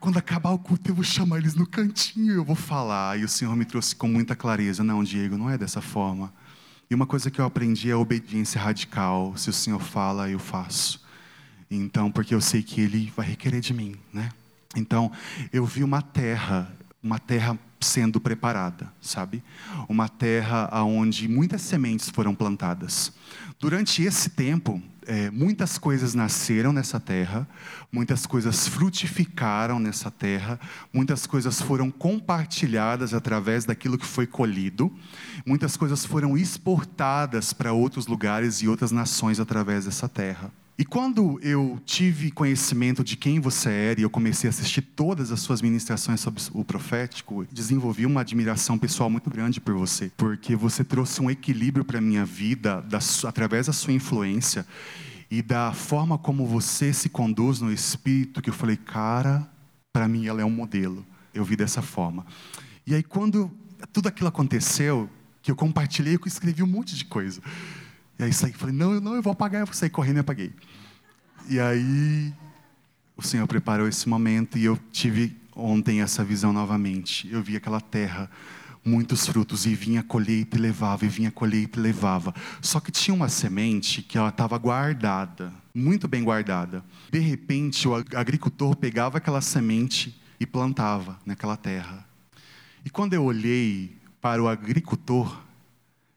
Quando 0.00 0.16
acabar 0.16 0.50
o 0.52 0.58
culto, 0.58 0.90
eu 0.90 0.94
vou 0.94 1.04
chamar 1.04 1.36
eles 1.36 1.54
no 1.54 1.66
cantinho 1.66 2.32
e 2.32 2.36
eu 2.36 2.44
vou 2.44 2.56
falar. 2.56 3.20
E 3.20 3.24
o 3.24 3.28
Senhor 3.28 3.54
me 3.54 3.66
trouxe 3.66 3.94
com 3.94 4.08
muita 4.08 4.34
clareza: 4.34 4.82
não, 4.82 5.04
Diego, 5.04 5.36
não 5.36 5.50
é 5.50 5.58
dessa 5.58 5.82
forma. 5.82 6.32
E 6.88 6.94
uma 6.94 7.06
coisa 7.06 7.30
que 7.30 7.38
eu 7.38 7.44
aprendi 7.44 7.90
é 7.90 7.92
a 7.92 7.98
obediência 7.98 8.58
radical. 8.58 9.36
Se 9.36 9.50
o 9.50 9.52
Senhor 9.52 9.82
fala, 9.82 10.30
eu 10.30 10.38
faço. 10.38 11.04
Então, 11.70 12.10
porque 12.10 12.34
eu 12.34 12.40
sei 12.40 12.62
que 12.62 12.80
Ele 12.80 13.12
vai 13.14 13.26
requerer 13.26 13.60
de 13.60 13.74
mim, 13.74 13.94
né? 14.10 14.30
Então, 14.74 15.12
eu 15.52 15.66
vi 15.66 15.84
uma 15.84 16.00
terra 16.00 16.74
uma 17.06 17.20
terra 17.20 17.56
sendo 17.80 18.20
preparada, 18.20 18.92
sabe? 19.00 19.44
Uma 19.88 20.08
terra 20.08 20.68
onde 20.82 21.28
muitas 21.28 21.62
sementes 21.62 22.10
foram 22.10 22.34
plantadas. 22.34 23.12
Durante 23.60 24.02
esse 24.02 24.30
tempo, 24.30 24.82
é, 25.06 25.30
muitas 25.30 25.78
coisas 25.78 26.14
nasceram 26.14 26.72
nessa 26.72 26.98
terra, 26.98 27.48
muitas 27.92 28.26
coisas 28.26 28.66
frutificaram 28.66 29.78
nessa 29.78 30.10
terra, 30.10 30.58
muitas 30.92 31.28
coisas 31.28 31.62
foram 31.62 31.92
compartilhadas 31.92 33.14
através 33.14 33.64
daquilo 33.64 33.96
que 33.96 34.04
foi 34.04 34.26
colhido, 34.26 34.92
muitas 35.46 35.76
coisas 35.76 36.04
foram 36.04 36.36
exportadas 36.36 37.52
para 37.52 37.72
outros 37.72 38.08
lugares 38.08 38.62
e 38.62 38.68
outras 38.68 38.90
nações 38.90 39.38
através 39.38 39.84
dessa 39.84 40.08
terra. 40.08 40.50
E 40.78 40.84
quando 40.84 41.40
eu 41.42 41.80
tive 41.86 42.30
conhecimento 42.30 43.02
de 43.02 43.16
quem 43.16 43.40
você 43.40 43.70
era 43.70 44.00
e 44.00 44.02
eu 44.02 44.10
comecei 44.10 44.46
a 44.46 44.50
assistir 44.50 44.82
todas 44.82 45.32
as 45.32 45.40
suas 45.40 45.62
ministrações 45.62 46.20
sobre 46.20 46.42
o 46.52 46.62
profético, 46.62 47.46
desenvolvi 47.50 48.04
uma 48.04 48.20
admiração 48.20 48.76
pessoal 48.76 49.08
muito 49.08 49.30
grande 49.30 49.58
por 49.58 49.72
você, 49.72 50.12
porque 50.18 50.54
você 50.54 50.84
trouxe 50.84 51.22
um 51.22 51.30
equilíbrio 51.30 51.82
para 51.82 51.98
minha 51.98 52.26
vida 52.26 52.82
da, 52.82 52.98
através 53.26 53.68
da 53.68 53.72
sua 53.72 53.94
influência 53.94 54.66
e 55.30 55.40
da 55.40 55.72
forma 55.72 56.18
como 56.18 56.46
você 56.46 56.92
se 56.92 57.08
conduz 57.08 57.58
no 57.62 57.72
espírito, 57.72 58.42
que 58.42 58.50
eu 58.50 58.54
falei, 58.54 58.76
cara, 58.76 59.50
para 59.94 60.06
mim 60.06 60.26
ela 60.26 60.42
é 60.42 60.44
um 60.44 60.50
modelo. 60.50 61.06
Eu 61.32 61.42
vi 61.42 61.56
dessa 61.56 61.80
forma. 61.80 62.26
E 62.86 62.94
aí 62.94 63.02
quando 63.02 63.50
tudo 63.94 64.08
aquilo 64.08 64.28
aconteceu, 64.28 65.08
que 65.40 65.50
eu 65.50 65.56
compartilhei, 65.56 66.16
eu 66.16 66.20
escrevi 66.26 66.62
um 66.62 66.66
monte 66.66 66.94
de 66.94 67.06
coisa. 67.06 67.40
E 68.18 68.24
aí 68.24 68.32
saí, 68.32 68.52
falei, 68.52 68.74
não, 68.74 68.98
não, 69.00 69.14
eu 69.14 69.22
vou 69.22 69.32
apagar, 69.32 69.60
eu 69.60 69.72
sair 69.72 69.90
correndo 69.90 70.16
e 70.16 70.20
apaguei. 70.20 70.52
E 71.48 71.60
aí 71.60 72.32
o 73.16 73.22
Senhor 73.22 73.46
preparou 73.46 73.86
esse 73.86 74.08
momento 74.08 74.56
e 74.56 74.64
eu 74.64 74.78
tive 74.90 75.36
ontem 75.54 76.00
essa 76.00 76.24
visão 76.24 76.52
novamente. 76.52 77.30
Eu 77.30 77.42
vi 77.42 77.56
aquela 77.56 77.80
terra, 77.80 78.30
muitos 78.82 79.26
frutos, 79.26 79.66
e 79.66 79.74
vinha 79.74 80.02
colheita 80.02 80.56
e 80.56 80.60
levava, 80.60 81.04
e 81.04 81.08
vinha 81.08 81.30
colheita 81.30 81.78
e 81.78 81.82
levava. 81.82 82.34
Só 82.62 82.80
que 82.80 82.90
tinha 82.90 83.14
uma 83.14 83.28
semente 83.28 84.00
que 84.00 84.16
ela 84.16 84.30
estava 84.30 84.56
guardada, 84.56 85.52
muito 85.74 86.08
bem 86.08 86.24
guardada. 86.24 86.82
De 87.12 87.18
repente, 87.18 87.86
o 87.86 87.94
agricultor 87.94 88.74
pegava 88.76 89.18
aquela 89.18 89.42
semente 89.42 90.18
e 90.40 90.46
plantava 90.46 91.18
naquela 91.24 91.56
terra. 91.56 92.06
E 92.82 92.88
quando 92.88 93.12
eu 93.12 93.24
olhei 93.24 93.96
para 94.22 94.42
o 94.42 94.48
agricultor, 94.48 95.42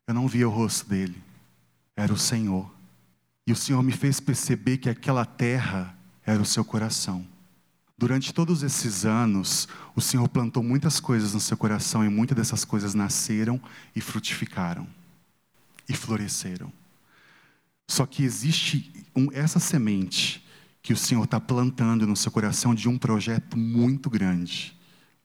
eu 0.08 0.14
não 0.14 0.28
via 0.30 0.47
o 0.47 0.52
rosto 0.52 0.89
dele 0.89 1.28
era 2.00 2.14
o 2.14 2.18
Senhor. 2.18 2.74
E 3.45 3.52
o 3.52 3.56
Senhor 3.56 3.84
me 3.84 3.91
fez 3.91 4.20
perceber 4.20 4.78
que 4.78 4.89
aquela 4.89 5.26
terra 5.26 5.97
era 6.26 6.41
o 6.41 6.45
seu 6.45 6.64
coração. 6.64 7.28
Durante 7.97 8.34
todos 8.34 8.64
esses 8.64 9.06
anos, 9.06 9.68
o 9.93 10.00
Senhor 10.00 10.28
plantou 10.30 10.64
muitas 10.64 11.02
coisas 11.02 11.34
no 11.34 11.39
seu 11.41 11.58
coração 11.58 12.06
e 12.06 12.10
muitas 12.10 12.38
dessas 12.38 12.64
coisas 12.64 12.93
nasceram 12.93 13.62
e 13.93 14.00
frutificaram 14.00 14.88
e 15.89 15.93
floresceram. 15.93 16.72
Só 17.88 18.06
que 18.06 18.24
existe 18.24 19.06
um, 19.14 19.30
essa 19.34 19.60
semente 19.60 20.45
que 20.82 20.93
o 20.93 20.97
Senhor 20.97 21.26
está 21.26 21.39
plantando 21.39 22.08
no 22.08 22.16
seu 22.16 22.32
coração 22.32 22.74
de 22.74 22.88
um 22.88 22.97
projeto 22.97 23.58
muito 23.58 24.10
grande, 24.10 24.74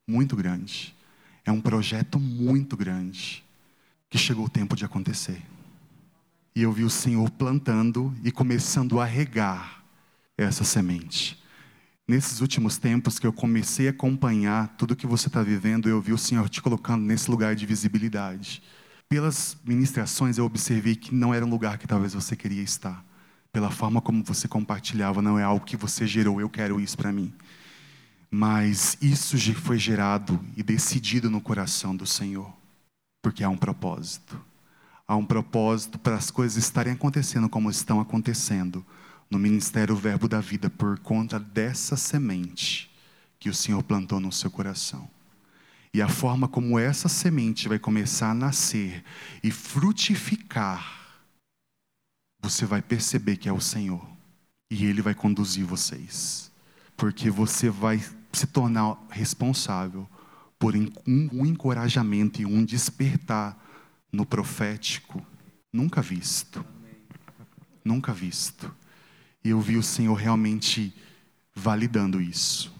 muito 0.06 0.34
grande. 0.34 0.92
É 1.44 1.52
um 1.52 1.60
projeto 1.60 2.18
muito 2.18 2.76
grande 2.76 3.44
que 4.10 4.18
chegou 4.18 4.46
o 4.46 4.50
tempo 4.50 4.74
de 4.74 4.84
acontecer. 4.84 5.53
E 6.56 6.62
eu 6.62 6.70
vi 6.70 6.84
o 6.84 6.90
Senhor 6.90 7.28
plantando 7.30 8.14
e 8.22 8.30
começando 8.30 9.00
a 9.00 9.04
regar 9.04 9.82
essa 10.38 10.62
semente. 10.62 11.42
Nesses 12.06 12.40
últimos 12.40 12.76
tempos 12.76 13.18
que 13.18 13.26
eu 13.26 13.32
comecei 13.32 13.88
a 13.88 13.90
acompanhar 13.90 14.68
tudo 14.76 14.94
que 14.94 15.06
você 15.06 15.26
está 15.26 15.42
vivendo, 15.42 15.88
eu 15.88 16.00
vi 16.00 16.12
o 16.12 16.18
Senhor 16.18 16.48
te 16.48 16.62
colocando 16.62 17.02
nesse 17.02 17.28
lugar 17.28 17.56
de 17.56 17.66
visibilidade. 17.66 18.62
Pelas 19.08 19.56
ministrações, 19.64 20.38
eu 20.38 20.44
observei 20.44 20.94
que 20.94 21.12
não 21.12 21.34
era 21.34 21.44
um 21.44 21.50
lugar 21.50 21.76
que 21.76 21.88
talvez 21.88 22.14
você 22.14 22.36
queria 22.36 22.62
estar. 22.62 23.04
Pela 23.50 23.70
forma 23.70 24.00
como 24.00 24.22
você 24.22 24.46
compartilhava, 24.46 25.20
não 25.20 25.38
é 25.38 25.42
algo 25.42 25.64
que 25.64 25.76
você 25.76 26.06
gerou, 26.06 26.40
eu 26.40 26.48
quero 26.48 26.80
isso 26.80 26.96
para 26.96 27.10
mim. 27.10 27.32
Mas 28.30 28.96
isso 29.00 29.36
foi 29.54 29.78
gerado 29.78 30.38
e 30.56 30.62
decidido 30.62 31.28
no 31.28 31.40
coração 31.40 31.96
do 31.96 32.06
Senhor, 32.06 32.52
porque 33.22 33.42
há 33.42 33.48
um 33.48 33.56
propósito. 33.56 34.38
Há 35.06 35.16
um 35.16 35.24
propósito 35.24 35.98
para 35.98 36.16
as 36.16 36.30
coisas 36.30 36.56
estarem 36.56 36.92
acontecendo 36.92 37.48
como 37.48 37.70
estão 37.70 38.00
acontecendo 38.00 38.84
no 39.30 39.38
ministério 39.38 39.94
Verbo 39.94 40.28
da 40.28 40.40
Vida 40.40 40.70
por 40.70 40.98
conta 40.98 41.38
dessa 41.38 41.96
semente 41.96 42.90
que 43.38 43.50
o 43.50 43.54
Senhor 43.54 43.82
plantou 43.82 44.18
no 44.18 44.32
seu 44.32 44.50
coração. 44.50 45.08
E 45.92 46.00
a 46.00 46.08
forma 46.08 46.48
como 46.48 46.78
essa 46.78 47.08
semente 47.08 47.68
vai 47.68 47.78
começar 47.78 48.30
a 48.30 48.34
nascer 48.34 49.04
e 49.42 49.50
frutificar, 49.50 51.22
você 52.40 52.64
vai 52.64 52.82
perceber 52.82 53.36
que 53.36 53.48
é 53.48 53.52
o 53.52 53.60
Senhor. 53.60 54.04
E 54.70 54.86
Ele 54.86 55.02
vai 55.02 55.14
conduzir 55.14 55.64
vocês. 55.64 56.50
Porque 56.96 57.30
você 57.30 57.70
vai 57.70 58.02
se 58.32 58.46
tornar 58.46 58.96
responsável 59.10 60.08
por 60.58 60.74
um 60.74 61.46
encorajamento 61.46 62.40
e 62.40 62.46
um 62.46 62.64
despertar 62.64 63.63
no 64.14 64.24
profético 64.24 65.24
nunca 65.72 66.00
visto. 66.00 66.64
Nunca 67.84 68.12
visto. 68.12 68.74
E 69.42 69.50
eu 69.50 69.60
vi 69.60 69.76
o 69.76 69.82
Senhor 69.82 70.14
realmente 70.14 70.94
validando 71.54 72.20
isso. 72.20 72.72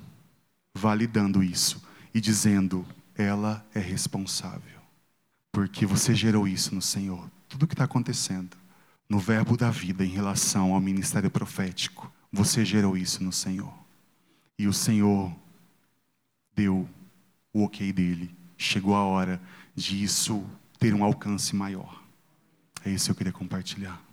Validando 0.73 1.43
isso. 1.43 1.83
E 2.15 2.21
dizendo: 2.21 2.87
ela 3.15 3.67
é 3.75 3.81
responsável. 3.81 4.81
Porque 5.53 5.85
você 5.85 6.15
gerou 6.15 6.49
isso 6.49 6.75
no 6.75 6.81
Senhor. 6.81 7.29
Tudo 7.49 7.65
o 7.65 7.67
que 7.67 7.75
está 7.75 7.85
acontecendo. 7.85 8.57
No 9.09 9.19
verbo 9.19 9.57
da 9.57 9.71
vida 9.71 10.05
em 10.05 10.09
relação 10.09 10.73
ao 10.73 10.81
ministério 10.81 11.31
profético. 11.31 12.11
Você 12.33 12.65
gerou 12.65 12.97
isso 12.97 13.23
no 13.23 13.33
Senhor. 13.33 13.73
E 14.59 14.67
o 14.67 14.73
Senhor 14.73 15.35
deu 16.55 16.89
o 17.53 17.65
ok 17.65 17.93
dele. 17.93 18.35
Chegou 18.57 18.95
a 18.95 19.05
hora 19.05 19.41
de 19.75 20.03
isso 20.03 20.45
ter 20.85 20.93
um 20.93 21.03
alcance 21.03 21.57
maior. 21.57 21.99
É 22.85 22.91
isso 22.91 23.07
que 23.07 23.13
eu 23.13 23.15
queria 23.15 23.33
compartilhar. 23.33 24.04